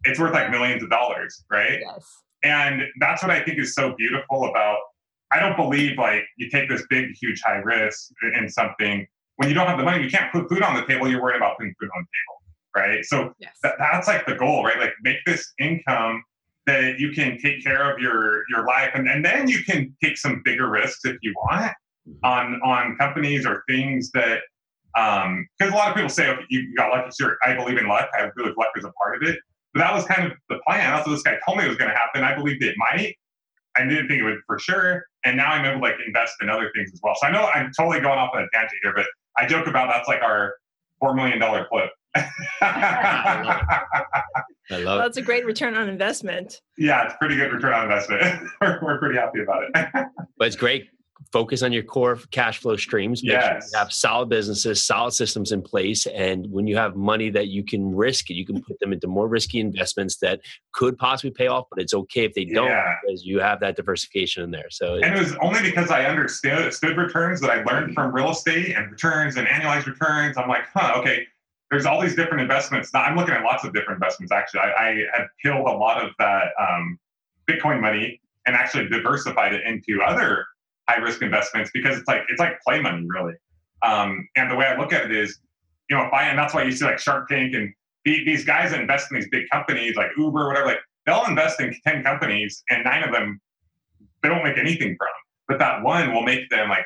it's 0.04 0.20
worth 0.20 0.34
like 0.34 0.52
millions 0.52 0.84
of 0.84 0.90
dollars, 0.90 1.46
right? 1.50 1.80
Yes. 1.80 2.06
And 2.44 2.84
that's 3.00 3.22
what 3.22 3.32
I 3.32 3.42
think 3.44 3.58
is 3.60 3.74
so 3.74 3.96
beautiful 3.98 4.50
about. 4.50 4.80
I 5.32 5.40
don't 5.40 5.56
believe 5.56 5.98
like 5.98 6.24
you 6.38 6.50
take 6.50 6.68
this 6.70 6.86
big, 6.90 7.12
huge, 7.22 7.42
high 7.42 7.58
risk 7.58 8.10
in 8.38 8.50
something 8.50 9.06
when 9.36 9.48
you 9.48 9.54
don't 9.54 9.68
have 9.68 9.78
the 9.78 9.84
money. 9.84 10.04
You 10.04 10.10
can't 10.10 10.32
put 10.32 10.50
food 10.50 10.64
on 10.64 10.76
the 10.76 10.86
table. 10.86 11.08
You're 11.08 11.22
worried 11.22 11.38
about 11.38 11.58
putting 11.58 11.76
food 11.80 11.90
on 11.96 12.02
the 12.02 12.08
table 12.08 12.39
right? 12.76 13.04
So 13.06 13.34
yes. 13.40 13.54
th- 13.64 13.76
that's 13.80 14.08
like 14.08 14.26
the 14.26 14.36
goal, 14.36 14.64
right? 14.64 14.80
Like 14.80 14.94
make 15.02 15.18
this 15.26 15.52
income 15.60 16.24
that 16.66 17.00
you 17.00 17.12
can 17.12 17.38
take 17.40 17.64
care 17.64 17.92
of 17.92 18.00
your 18.00 18.44
your 18.50 18.66
life, 18.66 18.92
and, 18.94 19.10
and 19.10 19.24
then 19.24 19.48
you 19.48 19.64
can 19.64 19.96
take 20.04 20.18
some 20.18 20.42
bigger 20.44 20.70
risks 20.70 21.06
if 21.06 21.18
you 21.22 21.34
want 21.36 21.74
mm-hmm. 22.08 22.26
on 22.26 22.62
on 22.64 22.96
companies 22.98 23.46
or 23.46 23.64
things 23.68 24.12
that 24.12 24.42
um 24.98 25.48
because 25.58 25.74
a 25.74 25.76
lot 25.76 25.90
of 25.90 25.96
people 25.96 26.10
say 26.10 26.30
okay, 26.30 26.46
you 26.50 26.74
got 26.76 26.90
lucky 26.90 27.10
sure 27.20 27.38
i 27.44 27.54
believe 27.54 27.78
in 27.78 27.88
luck 27.88 28.10
i 28.18 28.30
believe 28.36 28.54
luck 28.58 28.70
is 28.76 28.84
a 28.84 28.92
part 28.94 29.16
of 29.16 29.28
it 29.28 29.38
but 29.74 29.82
that 29.82 29.94
was 29.94 30.04
kind 30.06 30.26
of 30.26 30.32
the 30.50 30.58
plan 30.68 30.92
that's 30.92 31.08
what 31.08 31.14
this 31.14 31.22
guy 31.22 31.38
told 31.46 31.58
me 31.58 31.66
it 31.66 31.68
was 31.68 31.78
going 31.78 31.90
to 31.90 31.96
happen 31.96 32.24
i 32.24 32.36
believed 32.36 32.64
it 32.64 32.76
might 32.78 33.14
i 33.76 33.84
didn't 33.84 34.08
think 34.08 34.20
it 34.20 34.24
would 34.24 34.40
for 34.48 34.58
sure 34.58 35.06
and 35.26 35.38
now 35.38 35.52
i'm 35.52 35.64
able 35.64 35.80
to 35.80 35.82
like 35.82 35.96
invest 36.06 36.34
in 36.42 36.50
other 36.50 36.72
things 36.76 36.90
as 36.92 37.00
well 37.04 37.14
so 37.20 37.28
i 37.28 37.32
know 37.32 37.46
i'm 37.54 37.70
totally 37.78 38.00
going 38.00 38.18
off 38.18 38.32
on 38.34 38.42
a 38.42 38.48
tangent 38.52 38.80
here 38.82 38.94
but 38.96 39.06
i 39.38 39.46
joke 39.46 39.68
about 39.68 39.90
that's 39.90 40.08
like 40.08 40.22
our 40.24 40.56
four 41.00 41.14
million 41.14 41.40
dollar 41.40 41.68
clip 41.70 41.92
I 42.16 42.30
love 44.72 44.86
well, 44.86 44.98
That's 45.00 45.18
a 45.18 45.22
great 45.22 45.46
return 45.46 45.76
on 45.76 45.90
investment. 45.90 46.62
Yeah, 46.78 47.06
it's 47.06 47.16
pretty 47.18 47.36
good 47.36 47.52
return 47.52 47.74
on 47.74 47.84
investment. 47.84 48.50
we're, 48.62 48.80
we're 48.82 49.00
pretty 49.00 49.18
happy 49.18 49.42
about 49.42 49.64
it. 49.64 49.72
but 50.38 50.48
it's 50.48 50.56
great 50.56 50.90
focus 51.32 51.62
on 51.62 51.72
your 51.72 51.84
core 51.84 52.18
cash 52.32 52.60
flow 52.60 52.76
streams. 52.76 53.24
Make 53.24 53.34
yes. 53.34 53.44
sure 53.44 53.70
you 53.74 53.78
have 53.78 53.92
solid 53.92 54.30
businesses, 54.30 54.82
solid 54.82 55.12
systems 55.12 55.52
in 55.52 55.62
place. 55.62 56.06
And 56.08 56.48
when 56.50 56.66
you 56.68 56.76
have 56.78 56.96
money 56.96 57.30
that 57.32 57.48
you 57.48 57.64
can 57.64 57.94
risk, 57.96 58.30
you 58.30 58.46
can 58.46 58.62
put 58.62 58.80
them 58.80 58.94
into 58.94 59.08
more 59.08 59.28
risky 59.28 59.60
investments 59.60 60.18
that 60.18 60.42
could 60.74 60.98
possibly 60.98 61.32
pay 61.32 61.48
off, 61.48 61.66
but 61.70 61.82
it's 61.82 61.94
okay 61.94 62.26
if 62.26 62.34
they 62.34 62.46
don't 62.46 62.68
yeah. 62.68 62.96
because 63.06 63.26
you 63.26 63.40
have 63.40 63.60
that 63.60 63.76
diversification 63.76 64.44
in 64.44 64.52
there. 64.52 64.70
So 64.70 64.96
And 64.96 65.16
it 65.16 65.20
was 65.20 65.36
only 65.42 65.62
because 65.62 65.92
I 65.92 66.06
understood 66.06 66.98
returns 66.98 67.42
that 67.42 67.50
I 67.50 67.64
learned 67.64 67.94
from 67.94 68.14
real 68.14 68.32
estate 68.32 68.76
and 68.76 68.92
returns 68.92 69.38
and 69.38 69.48
annualized 69.48 69.86
returns. 69.86 70.38
I'm 70.38 70.50
like, 70.50 70.66
huh, 70.74 71.00
okay, 71.00 71.28
there's 71.72 71.86
all 71.86 72.02
these 72.02 72.16
different 72.16 72.42
investments. 72.42 72.92
Now, 72.94 73.04
I'm 73.04 73.16
looking 73.16 73.34
at 73.34 73.44
lots 73.44 73.64
of 73.64 73.74
different 73.74 73.98
investments. 74.02 74.32
Actually, 74.32 74.62
I, 74.62 74.72
I 74.72 75.06
had 75.14 75.28
killed 75.44 75.68
a 75.68 75.72
lot 75.72 76.04
of 76.04 76.12
that 76.18 76.48
um, 76.60 76.98
Bitcoin 77.48 77.80
money 77.80 78.20
and 78.46 78.56
actually 78.56 78.90
diversified 78.90 79.54
it 79.54 79.62
into 79.66 80.02
other 80.02 80.46
high 80.88 80.98
risk 80.98 81.22
investments 81.22 81.70
because 81.74 81.98
it's 81.98 82.08
like 82.08 82.24
it's 82.30 82.40
like 82.40 82.60
play 82.62 82.82
money 82.82 83.06
really. 83.08 83.34
Um, 83.84 84.28
and 84.36 84.50
the 84.50 84.56
way 84.56 84.66
I 84.66 84.78
look 84.78 84.92
at 84.92 85.06
it 85.06 85.16
is, 85.16 85.40
you 85.90 85.96
know, 85.96 86.06
if 86.06 86.14
I 86.14 86.24
and 86.24 86.38
that's 86.38 86.54
why 86.54 86.64
you 86.64 86.72
see 86.72 86.86
like 86.86 87.00
Shark 87.00 87.30
Tank 87.30 87.54
and 87.54 87.72
these 88.06 88.44
guys 88.44 88.72
that 88.72 88.80
invest 88.80 89.12
in 89.12 89.20
these 89.20 89.30
big 89.30 89.48
companies 89.52 89.96
like 89.96 90.10
Uber, 90.18 90.48
whatever. 90.48 90.66
Like 90.68 90.80
they'll 91.06 91.26
invest 91.26 91.62
in 91.62 91.76
ten 91.86 92.04
companies 92.04 92.64
and 92.70 92.84
nine 92.84 93.04
of 93.04 93.12
them 93.12 93.40
they 94.24 94.30
don't 94.30 94.44
make 94.44 94.58
anything 94.58 94.96
from, 94.98 95.08
but 95.48 95.60
that 95.60 95.84
one 95.84 96.14
will 96.14 96.24
make 96.24 96.50
them 96.50 96.70
like 96.70 96.86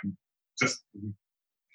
just 0.59 0.83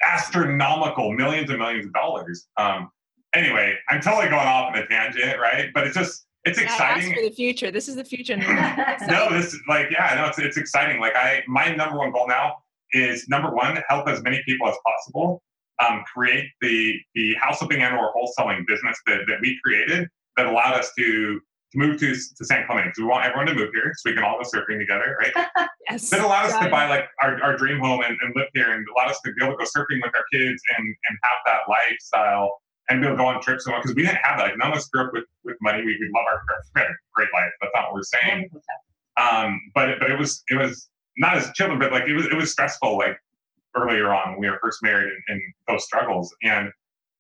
astronomical 0.04 1.12
millions 1.12 1.50
and 1.50 1.58
millions 1.58 1.86
of 1.86 1.92
dollars. 1.92 2.46
Um, 2.56 2.90
anyway, 3.34 3.74
I'm 3.88 4.00
totally 4.00 4.28
going 4.28 4.46
off 4.46 4.74
on 4.74 4.78
a 4.78 4.86
tangent, 4.86 5.38
right? 5.40 5.70
But 5.74 5.86
it's 5.86 5.96
just 5.96 6.26
it's 6.44 6.58
exciting 6.58 7.14
for 7.14 7.22
the 7.22 7.30
future. 7.30 7.70
This 7.70 7.88
is 7.88 7.96
the 7.96 8.04
future. 8.04 8.36
no, 9.08 9.30
this 9.30 9.54
is 9.54 9.60
like 9.68 9.90
yeah, 9.90 10.14
no, 10.16 10.26
it's 10.26 10.38
it's 10.38 10.56
exciting. 10.56 11.00
Like 11.00 11.14
I, 11.14 11.42
my 11.46 11.74
number 11.74 11.98
one 11.98 12.12
goal 12.12 12.28
now 12.28 12.56
is 12.92 13.28
number 13.28 13.54
one, 13.54 13.78
help 13.88 14.08
as 14.08 14.22
many 14.22 14.42
people 14.46 14.68
as 14.68 14.76
possible. 14.86 15.42
Um, 15.86 16.02
create 16.12 16.46
the 16.60 16.94
the 17.14 17.34
house 17.34 17.58
flipping 17.58 17.82
and 17.82 17.96
or 17.96 18.12
wholesaling 18.12 18.66
business 18.66 18.98
that, 19.06 19.20
that 19.28 19.38
we 19.40 19.58
created 19.64 20.08
that 20.36 20.46
allowed 20.46 20.74
us 20.74 20.90
to 20.98 21.40
to 21.72 21.78
move 21.78 22.00
to, 22.00 22.14
to 22.14 22.44
San 22.44 22.66
Clemente 22.66 22.92
we 22.96 23.04
want 23.04 23.26
everyone 23.26 23.46
to 23.46 23.54
move 23.54 23.70
here 23.74 23.92
so 23.96 24.08
we 24.08 24.14
can 24.14 24.24
all 24.24 24.38
go 24.38 24.44
surfing 24.48 24.78
together, 24.78 25.18
right? 25.20 25.68
yes. 25.90 26.08
That 26.08 26.24
allowed 26.24 26.46
us 26.46 26.58
to 26.58 26.70
buy 26.70 26.88
like 26.88 27.04
our, 27.22 27.42
our 27.42 27.56
dream 27.56 27.78
home 27.78 28.00
and, 28.00 28.16
and 28.22 28.34
live 28.34 28.48
here 28.55 28.70
and 28.70 28.86
allowed 28.96 29.11
us 29.11 29.20
to 29.24 29.32
be 29.32 29.44
able 29.44 29.57
to 29.57 29.64
go 29.64 29.64
surfing 29.64 30.03
with 30.03 30.14
our 30.14 30.24
kids 30.32 30.62
and, 30.78 30.86
and 30.86 31.18
have 31.22 31.38
that 31.44 31.61
lifestyle 31.68 32.53
and 32.89 33.01
be 33.01 33.07
able 33.07 33.16
to 33.16 33.22
go 33.22 33.26
on 33.26 33.41
trips 33.41 33.66
and 33.66 33.76
because 33.76 33.95
we 33.95 34.03
didn't 34.03 34.18
have 34.22 34.39
that. 34.39 34.57
None 34.57 34.70
of 34.70 34.76
us 34.76 34.89
grew 34.89 35.05
up 35.05 35.12
with, 35.12 35.24
with 35.45 35.57
money. 35.61 35.78
We, 35.84 35.97
we 36.01 36.11
love 36.14 36.24
our 36.26 36.43
we 36.74 36.80
had 36.80 36.91
a 36.91 36.95
great 37.14 37.28
life. 37.34 37.51
That's 37.61 37.72
not 37.74 37.84
what 37.86 37.95
we're 37.95 38.03
saying. 38.03 38.49
Um, 39.16 39.61
but 39.74 39.99
but 40.01 40.11
it 40.11 40.18
was 40.18 40.43
it 40.49 40.57
was 40.57 40.89
not 41.16 41.36
as 41.36 41.51
children, 41.53 41.78
but 41.78 41.93
like 41.93 42.05
it 42.09 42.14
was 42.14 42.26
it 42.26 42.34
was 42.34 42.53
stressful 42.53 42.97
like 42.97 43.16
earlier 43.76 44.12
on 44.14 44.32
when 44.32 44.41
we 44.41 44.51
were 44.51 44.59
first 44.62 44.82
married 44.82 45.09
and, 45.09 45.22
and 45.28 45.43
those 45.66 45.84
struggles. 45.84 46.34
And 46.43 46.70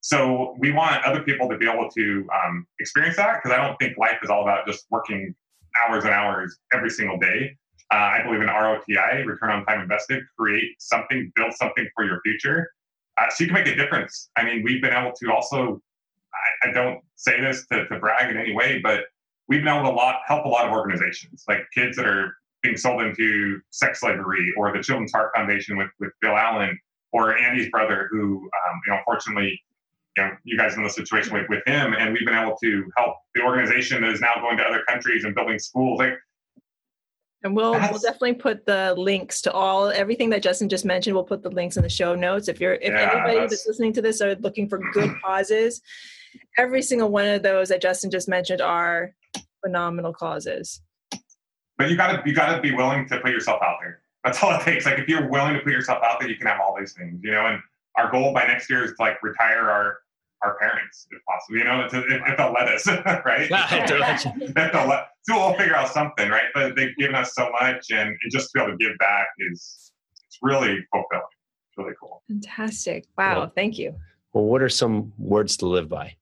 so 0.00 0.56
we 0.58 0.72
want 0.72 1.04
other 1.04 1.22
people 1.22 1.48
to 1.48 1.58
be 1.58 1.68
able 1.68 1.90
to 1.90 2.28
um, 2.32 2.66
experience 2.80 3.16
that 3.16 3.42
because 3.42 3.56
I 3.56 3.64
don't 3.64 3.76
think 3.78 3.98
life 3.98 4.18
is 4.22 4.30
all 4.30 4.42
about 4.42 4.66
just 4.66 4.86
working 4.90 5.34
hours 5.84 6.04
and 6.04 6.12
hours 6.12 6.56
every 6.72 6.90
single 6.90 7.18
day. 7.18 7.56
Uh, 7.92 7.96
I 7.96 8.22
believe 8.22 8.40
in 8.40 8.48
ROTI, 8.48 9.26
return 9.26 9.50
on 9.50 9.64
time 9.64 9.80
invested. 9.80 10.22
Create 10.38 10.76
something, 10.78 11.32
build 11.34 11.52
something 11.54 11.88
for 11.96 12.04
your 12.04 12.20
future 12.22 12.70
uh, 13.18 13.30
so 13.30 13.44
you 13.44 13.50
can 13.50 13.54
make 13.54 13.66
a 13.66 13.76
difference. 13.76 14.30
I 14.36 14.44
mean, 14.44 14.62
we've 14.62 14.82
been 14.82 14.92
able 14.92 15.12
to 15.12 15.32
also, 15.32 15.80
I, 16.64 16.68
I 16.68 16.72
don't 16.72 17.00
say 17.16 17.40
this 17.40 17.66
to, 17.72 17.86
to, 17.88 17.98
brag 17.98 18.30
in 18.30 18.36
any 18.36 18.54
way, 18.54 18.80
but 18.82 19.04
we've 19.48 19.62
been 19.62 19.74
able 19.74 19.90
to 19.90 19.96
lot, 19.96 20.20
help 20.26 20.44
a 20.44 20.48
lot 20.48 20.66
of 20.66 20.72
organizations, 20.72 21.44
like 21.48 21.60
kids 21.74 21.96
that 21.96 22.06
are 22.06 22.34
being 22.62 22.76
sold 22.76 23.02
into 23.02 23.60
sex 23.70 24.00
slavery, 24.00 24.52
or 24.56 24.72
the 24.72 24.82
Children's 24.82 25.12
Heart 25.12 25.30
Foundation 25.34 25.76
with 25.76 25.90
with 26.00 26.10
Bill 26.20 26.36
Allen, 26.36 26.78
or 27.12 27.38
Andy's 27.38 27.70
brother, 27.70 28.08
who 28.10 28.36
um, 28.68 28.80
you 28.86 28.92
know 28.92 28.98
unfortunately. 28.98 29.60
You, 30.16 30.24
know, 30.24 30.30
you 30.42 30.58
guys 30.58 30.74
in 30.74 30.82
the 30.82 30.90
situation 30.90 31.32
with, 31.32 31.48
with 31.48 31.62
him, 31.64 31.94
and 31.96 32.12
we've 32.12 32.26
been 32.26 32.34
able 32.34 32.56
to 32.56 32.90
help 32.96 33.14
the 33.36 33.42
organization 33.42 34.02
that 34.02 34.10
is 34.10 34.20
now 34.20 34.32
going 34.40 34.56
to 34.56 34.64
other 34.64 34.82
countries 34.88 35.22
and 35.22 35.32
building 35.32 35.60
schools. 35.60 36.00
Like 36.00 36.14
and 37.44 37.54
we'll 37.54 37.72
we'll 37.72 38.00
definitely 38.00 38.34
put 38.34 38.66
the 38.66 38.94
links 38.96 39.40
to 39.42 39.52
all 39.52 39.90
everything 39.90 40.30
that 40.30 40.42
Justin 40.42 40.68
just 40.68 40.84
mentioned. 40.84 41.14
We'll 41.14 41.24
put 41.24 41.42
the 41.42 41.50
links 41.50 41.76
in 41.76 41.82
the 41.82 41.88
show 41.88 42.14
notes. 42.14 42.48
If 42.48 42.60
you're 42.60 42.74
if 42.74 42.92
yeah, 42.92 43.12
anybody 43.12 43.38
that's... 43.38 43.52
that's 43.52 43.66
listening 43.66 43.92
to 43.94 44.02
this 44.02 44.20
are 44.20 44.34
looking 44.36 44.68
for 44.68 44.78
good 44.92 45.14
causes, 45.24 45.80
every 46.56 46.82
single 46.82 47.10
one 47.10 47.26
of 47.26 47.42
those 47.42 47.68
that 47.68 47.80
Justin 47.80 48.10
just 48.10 48.28
mentioned 48.28 48.60
are 48.60 49.14
phenomenal 49.64 50.12
causes. 50.12 50.80
But 51.76 51.90
you 51.90 51.96
gotta 51.96 52.22
you 52.26 52.34
gotta 52.34 52.60
be 52.60 52.74
willing 52.74 53.06
to 53.08 53.20
put 53.20 53.30
yourself 53.30 53.62
out 53.62 53.76
there. 53.80 54.00
That's 54.24 54.42
all 54.42 54.52
it 54.58 54.62
takes. 54.62 54.84
Like 54.84 54.98
if 54.98 55.08
you're 55.08 55.28
willing 55.28 55.54
to 55.54 55.60
put 55.60 55.72
yourself 55.72 56.02
out 56.02 56.18
there, 56.18 56.28
you 56.28 56.36
can 56.36 56.48
have 56.48 56.60
all 56.60 56.76
these 56.76 56.92
things, 56.92 57.20
you 57.22 57.30
know. 57.30 57.46
And 57.46 57.60
our 57.96 58.10
goal 58.10 58.32
by 58.34 58.46
next 58.46 58.68
year 58.68 58.84
is 58.84 58.90
to 58.90 58.96
like 58.98 59.22
retire 59.22 59.70
our 59.70 59.98
our 60.42 60.56
parents, 60.58 61.06
if 61.10 61.22
possible. 61.24 61.58
You 61.58 61.64
know, 61.64 61.84
if, 61.84 61.94
if 61.94 62.36
they'll 62.36 62.52
let 62.52 62.68
us, 62.68 62.86
right? 63.24 63.48
if 63.50 64.72
they'll 64.72 64.86
let, 64.86 65.08
so 65.22 65.36
we'll 65.36 65.54
figure 65.54 65.76
out 65.76 65.88
something, 65.88 66.28
right? 66.28 66.46
But 66.54 66.76
they've 66.76 66.96
given 66.96 67.14
us 67.14 67.34
so 67.34 67.50
much, 67.60 67.86
and, 67.90 68.08
and 68.08 68.32
just 68.32 68.50
to 68.52 68.58
be 68.58 68.60
able 68.62 68.72
to 68.72 68.78
give 68.78 68.96
back 68.98 69.28
is 69.50 69.92
it's 70.26 70.38
really 70.42 70.78
fulfilling. 70.92 71.24
It's 71.68 71.78
really 71.78 71.94
cool. 72.00 72.22
Fantastic! 72.28 73.06
Wow, 73.16 73.38
well, 73.38 73.52
thank 73.54 73.78
you. 73.78 73.94
Well, 74.32 74.44
what 74.44 74.62
are 74.62 74.68
some 74.68 75.12
words 75.18 75.56
to 75.58 75.66
live 75.66 75.88
by? 75.88 76.16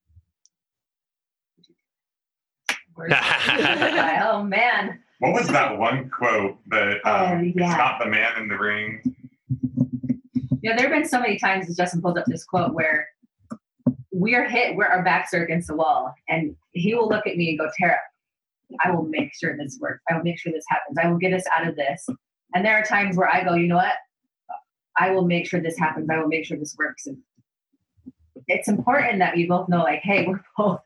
oh 4.22 4.42
man! 4.42 5.00
What 5.18 5.34
was 5.34 5.48
that 5.48 5.76
one 5.78 6.08
quote 6.10 6.56
that 6.68 6.96
um, 7.04 7.38
uh, 7.38 7.42
yeah. 7.42 7.52
it's 7.54 7.76
not 7.76 7.98
the 7.98 8.06
man 8.06 8.40
in 8.40 8.48
the 8.48 8.56
ring? 8.56 9.02
Yeah, 10.62 10.74
there 10.76 10.88
have 10.88 10.90
been 10.90 11.08
so 11.08 11.20
many 11.20 11.38
times 11.38 11.68
as 11.68 11.76
Justin 11.76 12.02
pulls 12.02 12.16
up 12.16 12.24
this 12.26 12.44
quote 12.44 12.74
where 12.74 13.06
we 14.16 14.34
are 14.34 14.48
hit 14.48 14.76
where 14.76 14.88
our 14.88 15.04
backs 15.04 15.34
are 15.34 15.44
against 15.44 15.68
the 15.68 15.76
wall 15.76 16.14
and 16.28 16.56
he 16.72 16.94
will 16.94 17.08
look 17.08 17.26
at 17.26 17.36
me 17.36 17.50
and 17.50 17.58
go 17.58 17.68
tara 17.78 17.98
i 18.84 18.90
will 18.90 19.04
make 19.04 19.34
sure 19.34 19.56
this 19.56 19.78
works. 19.80 20.02
I 20.10 20.16
will 20.16 20.24
make 20.24 20.38
sure 20.38 20.52
this 20.52 20.64
happens. 20.68 20.98
I 20.98 21.08
will 21.08 21.18
get 21.18 21.32
us 21.32 21.44
out 21.56 21.68
of 21.68 21.76
this. 21.76 22.08
And 22.54 22.64
there 22.64 22.76
are 22.76 22.82
times 22.82 23.16
where 23.16 23.28
i 23.28 23.44
go 23.44 23.54
you 23.54 23.68
know 23.68 23.76
what? 23.76 23.94
I 24.98 25.10
will 25.10 25.26
make 25.26 25.46
sure 25.46 25.60
this 25.60 25.78
happens. 25.78 26.08
I 26.10 26.18
will 26.18 26.28
make 26.28 26.46
sure 26.46 26.56
this 26.56 26.74
works. 26.78 27.06
And 27.06 27.18
it's 28.48 28.68
important 28.68 29.18
that 29.18 29.36
we 29.36 29.46
both 29.46 29.68
know 29.68 29.82
like 29.82 30.00
hey 30.02 30.26
we're 30.26 30.40
both 30.56 30.80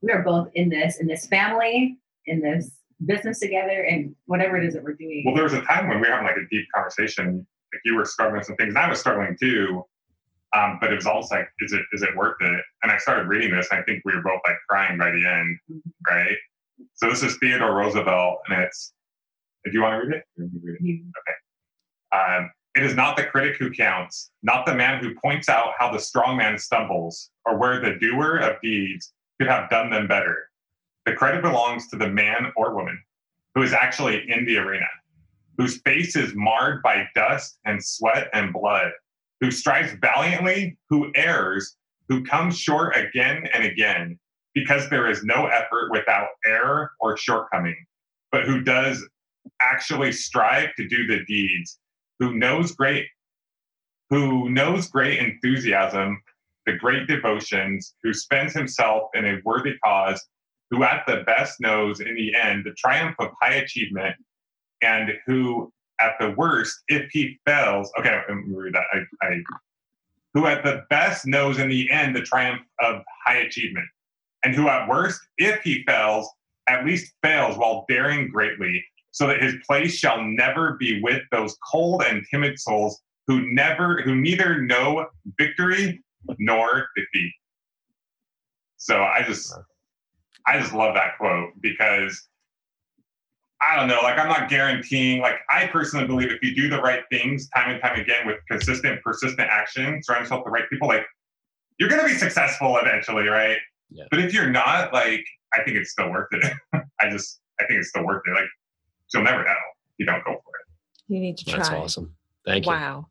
we 0.00 0.12
are 0.12 0.22
both 0.22 0.48
in 0.54 0.68
this 0.68 0.98
in 1.00 1.06
this 1.06 1.26
family 1.26 1.98
in 2.26 2.40
this 2.40 2.70
business 3.04 3.40
together 3.40 3.82
and 3.82 4.14
whatever 4.26 4.56
it 4.56 4.64
is 4.64 4.74
that 4.74 4.82
we're 4.84 4.94
doing. 4.94 5.22
Well 5.26 5.34
there 5.34 5.44
was 5.44 5.54
a 5.54 5.62
time 5.62 5.88
when 5.88 6.00
we 6.00 6.08
were 6.08 6.12
having 6.14 6.26
like 6.26 6.36
a 6.36 6.48
deep 6.50 6.66
conversation. 6.74 7.46
Like 7.72 7.80
you 7.84 7.96
were 7.96 8.04
struggling 8.04 8.38
with 8.38 8.46
some 8.46 8.56
things 8.56 8.74
and 8.74 8.78
i 8.78 8.88
was 8.88 9.00
struggling 9.00 9.34
too 9.40 9.82
um, 10.54 10.78
but 10.80 10.92
it 10.92 10.96
was 10.96 11.06
almost 11.06 11.30
like, 11.30 11.48
is 11.60 11.72
it 11.72 11.82
is 11.92 12.02
it 12.02 12.14
worth 12.16 12.36
it? 12.40 12.64
And 12.82 12.92
I 12.92 12.98
started 12.98 13.28
reading 13.28 13.56
this, 13.56 13.68
and 13.70 13.80
I 13.80 13.82
think 13.84 14.02
we 14.04 14.14
were 14.14 14.22
both 14.22 14.40
like 14.46 14.56
crying 14.68 14.98
by 14.98 15.10
the 15.10 15.24
end, 15.26 15.58
mm-hmm. 15.70 15.90
right? 16.06 16.36
So 16.94 17.08
this 17.08 17.22
is 17.22 17.36
Theodore 17.38 17.74
Roosevelt, 17.74 18.38
and 18.48 18.62
it's. 18.62 18.92
If 19.64 19.72
you 19.72 19.82
want 19.82 20.02
to 20.02 20.08
read 20.08 20.16
it, 20.16 20.24
read 20.36 20.76
it. 20.80 21.02
okay. 21.20 22.36
Um, 22.36 22.50
it 22.74 22.82
is 22.82 22.96
not 22.96 23.16
the 23.16 23.24
critic 23.24 23.56
who 23.58 23.70
counts, 23.70 24.32
not 24.42 24.66
the 24.66 24.74
man 24.74 25.00
who 25.00 25.14
points 25.14 25.48
out 25.48 25.74
how 25.78 25.92
the 25.92 26.00
strong 26.00 26.36
man 26.36 26.58
stumbles, 26.58 27.30
or 27.44 27.56
where 27.56 27.80
the 27.80 27.94
doer 28.00 28.38
of 28.38 28.60
deeds 28.60 29.12
could 29.38 29.48
have 29.48 29.70
done 29.70 29.88
them 29.88 30.08
better. 30.08 30.48
The 31.06 31.12
credit 31.12 31.42
belongs 31.42 31.88
to 31.88 31.96
the 31.96 32.08
man 32.08 32.52
or 32.56 32.74
woman 32.74 33.00
who 33.54 33.62
is 33.62 33.72
actually 33.72 34.30
in 34.30 34.44
the 34.46 34.56
arena, 34.56 34.86
whose 35.58 35.80
face 35.82 36.16
is 36.16 36.34
marred 36.34 36.82
by 36.82 37.06
dust 37.14 37.58
and 37.64 37.84
sweat 37.84 38.28
and 38.32 38.52
blood, 38.52 38.90
who 39.42 39.50
strives 39.50 39.92
valiantly, 40.00 40.78
who 40.88 41.10
errs, 41.16 41.76
who 42.08 42.24
comes 42.24 42.56
short 42.56 42.96
again 42.96 43.44
and 43.52 43.64
again, 43.64 44.18
because 44.54 44.88
there 44.88 45.10
is 45.10 45.24
no 45.24 45.46
effort 45.46 45.90
without 45.90 46.28
error 46.46 46.92
or 47.00 47.16
shortcoming, 47.16 47.76
but 48.30 48.44
who 48.44 48.60
does 48.60 49.04
actually 49.60 50.12
strive 50.12 50.68
to 50.76 50.86
do 50.86 51.08
the 51.08 51.24
deeds, 51.24 51.80
who 52.20 52.34
knows 52.34 52.72
great, 52.72 53.06
who 54.10 54.48
knows 54.48 54.88
great 54.88 55.18
enthusiasm, 55.18 56.22
the 56.64 56.76
great 56.76 57.08
devotions, 57.08 57.94
who 58.04 58.14
spends 58.14 58.54
himself 58.54 59.10
in 59.14 59.24
a 59.24 59.40
worthy 59.44 59.76
cause, 59.84 60.24
who 60.70 60.84
at 60.84 61.02
the 61.08 61.24
best 61.26 61.60
knows 61.60 61.98
in 61.98 62.14
the 62.14 62.32
end 62.36 62.64
the 62.64 62.74
triumph 62.78 63.16
of 63.18 63.30
high 63.40 63.54
achievement, 63.54 64.14
and 64.82 65.10
who 65.26 65.72
at 66.00 66.14
the 66.18 66.30
worst, 66.30 66.82
if 66.88 67.10
he 67.10 67.38
fails, 67.46 67.90
okay, 67.98 68.20
let 68.28 68.36
me 68.36 68.54
read 68.54 68.74
that. 68.74 68.84
I, 68.92 69.26
I, 69.26 69.42
who 70.34 70.46
at 70.46 70.64
the 70.64 70.84
best 70.88 71.26
knows 71.26 71.58
in 71.58 71.68
the 71.68 71.90
end 71.90 72.16
the 72.16 72.22
triumph 72.22 72.62
of 72.80 73.02
high 73.24 73.38
achievement, 73.38 73.86
and 74.44 74.54
who 74.54 74.68
at 74.68 74.88
worst, 74.88 75.20
if 75.38 75.60
he 75.62 75.84
fails, 75.86 76.28
at 76.68 76.84
least 76.84 77.12
fails 77.22 77.56
while 77.58 77.84
daring 77.88 78.28
greatly, 78.28 78.84
so 79.10 79.26
that 79.26 79.42
his 79.42 79.54
place 79.66 79.94
shall 79.94 80.22
never 80.22 80.76
be 80.80 81.00
with 81.02 81.22
those 81.30 81.56
cold 81.70 82.02
and 82.02 82.24
timid 82.30 82.58
souls 82.58 83.00
who 83.26 83.52
never, 83.52 84.00
who 84.02 84.16
neither 84.16 84.62
know 84.62 85.06
victory 85.38 86.02
nor 86.38 86.88
defeat. 86.96 87.32
So 88.78 89.02
I 89.02 89.22
just, 89.22 89.54
I 90.46 90.58
just 90.58 90.72
love 90.72 90.94
that 90.94 91.18
quote 91.18 91.50
because 91.60 92.28
I 93.62 93.76
don't 93.76 93.88
know, 93.88 94.00
like 94.02 94.18
I'm 94.18 94.28
not 94.28 94.48
guaranteeing, 94.48 95.20
like 95.20 95.36
I 95.48 95.66
personally 95.66 96.06
believe 96.06 96.30
if 96.30 96.42
you 96.42 96.54
do 96.54 96.68
the 96.68 96.80
right 96.80 97.04
things 97.10 97.48
time 97.50 97.70
and 97.70 97.80
time 97.80 97.98
again 97.98 98.26
with 98.26 98.38
consistent, 98.50 99.00
persistent 99.02 99.48
action, 99.48 100.02
surround 100.02 100.24
yourself 100.24 100.40
with 100.40 100.46
the 100.46 100.50
right 100.50 100.68
people, 100.68 100.88
like 100.88 101.06
you're 101.78 101.88
going 101.88 102.00
to 102.00 102.06
be 102.06 102.14
successful 102.14 102.76
eventually, 102.78 103.26
right? 103.28 103.58
Yeah. 103.90 104.04
But 104.10 104.20
if 104.20 104.32
you're 104.32 104.50
not, 104.50 104.92
like, 104.92 105.24
I 105.52 105.62
think 105.62 105.76
it's 105.76 105.90
still 105.90 106.10
worth 106.10 106.28
it. 106.32 106.52
I 107.00 107.10
just, 107.10 107.40
I 107.60 107.66
think 107.66 107.80
it's 107.80 107.90
still 107.90 108.04
worth 108.04 108.22
it. 108.26 108.30
Like, 108.30 108.48
you'll 109.12 109.22
never 109.22 109.44
know 109.44 109.50
if 109.50 109.94
you 109.98 110.06
don't 110.06 110.24
go 110.24 110.32
for 110.32 110.36
it. 110.36 111.12
You 111.12 111.20
need 111.20 111.36
to 111.38 111.44
try. 111.44 111.56
That's 111.56 111.70
awesome. 111.70 112.14
Thank 112.46 112.66
you. 112.66 112.72
Wow. 112.72 113.08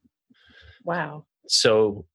Wow. 0.83 1.25
So 1.47 2.05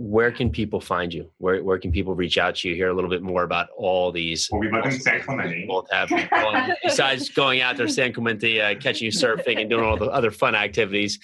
where 0.00 0.32
can 0.32 0.48
people 0.48 0.80
find 0.80 1.12
you? 1.12 1.30
Where 1.36 1.62
where 1.62 1.78
can 1.78 1.92
people 1.92 2.14
reach 2.14 2.38
out 2.38 2.54
to 2.56 2.70
you? 2.70 2.74
Hear 2.74 2.88
a 2.88 2.94
little 2.94 3.10
bit 3.10 3.20
more 3.20 3.42
about 3.42 3.68
all 3.76 4.10
these. 4.10 4.48
Well, 4.50 4.62
we 4.62 4.72
live 4.72 4.86
in 4.86 4.98
San 4.98 5.20
Clemente. 5.20 5.66
Both 5.68 5.92
have 5.92 6.10
besides 6.82 7.28
going 7.28 7.60
out 7.60 7.76
there, 7.76 7.86
San 7.86 8.14
Clemente, 8.14 8.62
uh, 8.62 8.76
catching 8.76 9.04
you 9.04 9.12
surfing 9.12 9.60
and 9.60 9.68
doing 9.68 9.84
all 9.84 9.98
the 9.98 10.06
other 10.06 10.30
fun 10.30 10.54
activities, 10.54 11.18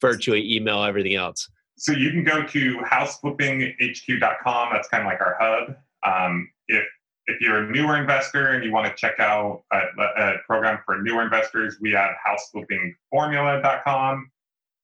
virtually, 0.00 0.56
email, 0.56 0.82
everything 0.82 1.14
else. 1.14 1.50
So 1.76 1.92
you 1.92 2.10
can 2.10 2.24
go 2.24 2.42
to 2.42 2.78
houseflippinghq.com. 2.78 4.68
That's 4.72 4.88
kind 4.88 5.02
of 5.02 5.06
like 5.06 5.20
our 5.20 5.36
hub. 5.38 5.76
Um, 6.02 6.48
if 6.68 6.84
if 7.26 7.38
you're 7.42 7.64
a 7.64 7.70
newer 7.70 7.98
investor 7.98 8.52
and 8.52 8.64
you 8.64 8.72
want 8.72 8.86
to 8.86 8.94
check 8.96 9.20
out 9.20 9.62
a, 9.72 9.80
a 10.00 10.36
program 10.46 10.78
for 10.86 11.02
newer 11.02 11.22
investors, 11.22 11.76
we 11.82 11.92
have 11.92 12.12
houseflippingformula.com. 12.26 14.30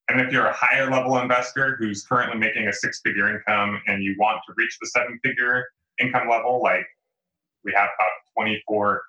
And 0.08 0.20
if 0.20 0.32
you're 0.32 0.46
a 0.46 0.54
higher 0.54 0.90
level 0.90 1.18
investor 1.18 1.76
who's 1.78 2.04
currently 2.04 2.38
making 2.38 2.66
a 2.66 2.72
six 2.72 3.00
figure 3.04 3.28
income 3.34 3.80
and 3.86 4.02
you 4.02 4.16
want 4.18 4.40
to 4.46 4.54
reach 4.56 4.78
the 4.80 4.86
seven 4.86 5.20
figure 5.22 5.66
income 6.00 6.28
level, 6.28 6.62
like 6.62 6.86
we 7.64 7.72
have 7.74 7.90
about 7.98 8.10
24 8.34 9.02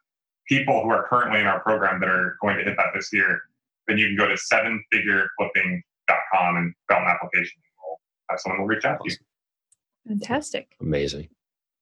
people 0.47 0.83
who 0.83 0.89
are 0.89 1.07
currently 1.07 1.39
in 1.39 1.47
our 1.47 1.61
program 1.61 2.01
that 2.01 2.09
are 2.09 2.35
going 2.41 2.57
to 2.57 2.63
hit 2.63 2.75
that 2.75 2.87
this 2.93 3.13
year, 3.13 3.39
then 3.87 3.97
you 3.97 4.07
can 4.07 4.17
go 4.17 4.27
to 4.27 4.33
sevenfigureflipping.com 4.33 6.57
and 6.57 6.73
fill 6.87 6.97
out 6.97 7.03
an 7.03 7.07
application. 7.07 7.61
We'll 7.81 7.97
have 8.29 8.41
someone 8.41 8.59
will 8.61 8.67
reach 8.67 8.83
out 8.83 8.99
to 9.03 9.09
you. 9.09 9.15
Fantastic. 10.07 10.75
Amazing. 10.81 11.29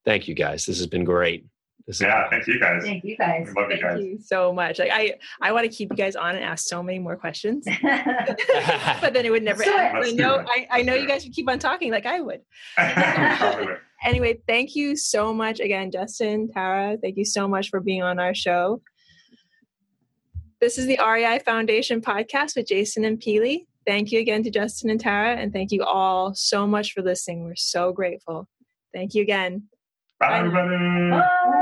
Thank 0.05 0.28
you 0.28 0.36
guys. 0.36 0.65
This 0.65 0.78
has 0.78 0.88
been 0.88 1.05
great. 1.05 1.45
This 1.88 2.01
yeah, 2.01 2.29
thank 2.29 2.45
you 2.47 2.59
guys. 2.59 2.83
Thank 2.83 3.05
you 3.05 3.15
guys. 3.15 3.47
We 3.47 3.61
love 3.61 3.69
thank 3.69 3.81
you 3.81 3.88
guys. 3.88 4.03
you 4.03 4.19
so 4.21 4.51
much. 4.51 4.77
Like 4.77 4.91
I, 4.91 5.13
I 5.41 5.53
want 5.53 5.71
to 5.71 5.75
keep 5.75 5.89
you 5.89 5.95
guys 5.95 6.17
on 6.17 6.35
and 6.35 6.43
ask 6.43 6.67
so 6.67 6.83
many 6.83 6.99
more 6.99 7.15
questions, 7.15 7.65
but 7.81 9.13
then 9.13 9.25
it 9.25 9.31
would 9.31 9.43
never 9.43 9.63
end. 9.63 9.97
I 9.97 10.11
know, 10.11 10.43
I, 10.45 10.67
I 10.69 10.81
know 10.81 10.95
you 10.95 11.07
guys 11.07 11.23
would 11.23 11.33
keep 11.33 11.49
on 11.49 11.59
talking 11.59 11.89
like 11.89 12.05
I 12.05 12.19
would. 12.19 12.41
anyway, 14.03 14.38
thank 14.47 14.75
you 14.75 14.97
so 14.97 15.33
much 15.33 15.61
again, 15.61 15.89
Justin, 15.89 16.49
Tara. 16.49 16.97
Thank 17.01 17.15
you 17.15 17.23
so 17.23 17.47
much 17.47 17.69
for 17.69 17.79
being 17.79 18.03
on 18.03 18.19
our 18.19 18.35
show. 18.35 18.81
This 20.59 20.77
is 20.77 20.88
the 20.88 20.99
REI 20.99 21.39
Foundation 21.45 22.01
podcast 22.01 22.57
with 22.57 22.67
Jason 22.67 23.05
and 23.05 23.17
Peely. 23.17 23.65
Thank 23.85 24.11
you 24.11 24.19
again 24.19 24.43
to 24.43 24.49
Justin 24.49 24.89
and 24.89 24.99
Tara, 24.99 25.35
and 25.35 25.53
thank 25.53 25.71
you 25.71 25.83
all 25.83 26.33
so 26.35 26.67
much 26.67 26.91
for 26.91 27.01
listening. 27.01 27.45
We're 27.45 27.55
so 27.55 27.93
grateful. 27.93 28.49
Thank 28.93 29.13
you 29.13 29.21
again. 29.21 29.69
Bye, 30.19 30.39
everybody. 30.39 31.11
Bye. 31.11 31.19
Bye. 31.19 31.53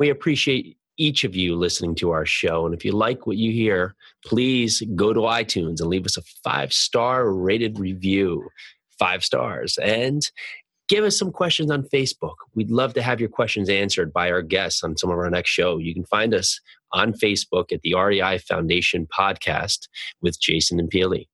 We 0.00 0.08
appreciate 0.08 0.78
each 0.96 1.24
of 1.24 1.36
you 1.36 1.56
listening 1.56 1.94
to 1.96 2.10
our 2.10 2.26
show. 2.26 2.66
And 2.66 2.74
if 2.74 2.84
you 2.84 2.92
like 2.92 3.26
what 3.26 3.36
you 3.36 3.52
hear, 3.52 3.94
please 4.24 4.82
go 4.96 5.12
to 5.12 5.20
iTunes 5.20 5.80
and 5.80 5.88
leave 5.88 6.06
us 6.06 6.16
a 6.16 6.22
five 6.42 6.72
star 6.72 7.30
rated 7.30 7.78
review. 7.78 8.48
Five 8.98 9.24
stars. 9.24 9.78
And 9.78 10.22
give 10.88 11.04
us 11.04 11.18
some 11.18 11.32
questions 11.32 11.70
on 11.70 11.84
Facebook. 11.84 12.34
We'd 12.54 12.70
love 12.70 12.92
to 12.94 13.02
have 13.02 13.20
your 13.20 13.28
questions 13.28 13.70
answered 13.70 14.12
by 14.12 14.30
our 14.30 14.42
guests 14.42 14.82
on 14.82 14.96
some 14.96 15.10
of 15.10 15.18
our 15.18 15.30
next 15.30 15.50
show. 15.50 15.78
You 15.78 15.94
can 15.94 16.04
find 16.04 16.34
us 16.34 16.60
on 16.92 17.12
Facebook 17.12 17.72
at 17.72 17.80
the 17.82 17.94
REI 17.94 18.38
Foundation 18.38 19.06
Podcast 19.06 19.88
with 20.20 20.40
Jason 20.40 20.80
and 20.80 20.90
Peely. 20.90 21.28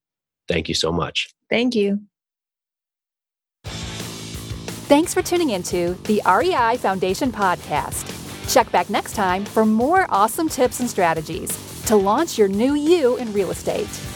Thank 0.48 0.68
you 0.68 0.74
so 0.74 0.92
much. 0.92 1.28
Thank 1.50 1.74
you. 1.74 2.02
Thanks 3.64 5.12
for 5.12 5.22
tuning 5.22 5.50
into 5.50 5.94
the 6.04 6.22
REI 6.24 6.76
Foundation 6.76 7.32
Podcast. 7.32 8.15
Check 8.48 8.70
back 8.72 8.90
next 8.90 9.14
time 9.14 9.44
for 9.44 9.64
more 9.64 10.06
awesome 10.08 10.48
tips 10.48 10.80
and 10.80 10.88
strategies 10.88 11.50
to 11.86 11.96
launch 11.96 12.38
your 12.38 12.48
new 12.48 12.74
you 12.74 13.16
in 13.16 13.32
real 13.32 13.50
estate. 13.50 14.15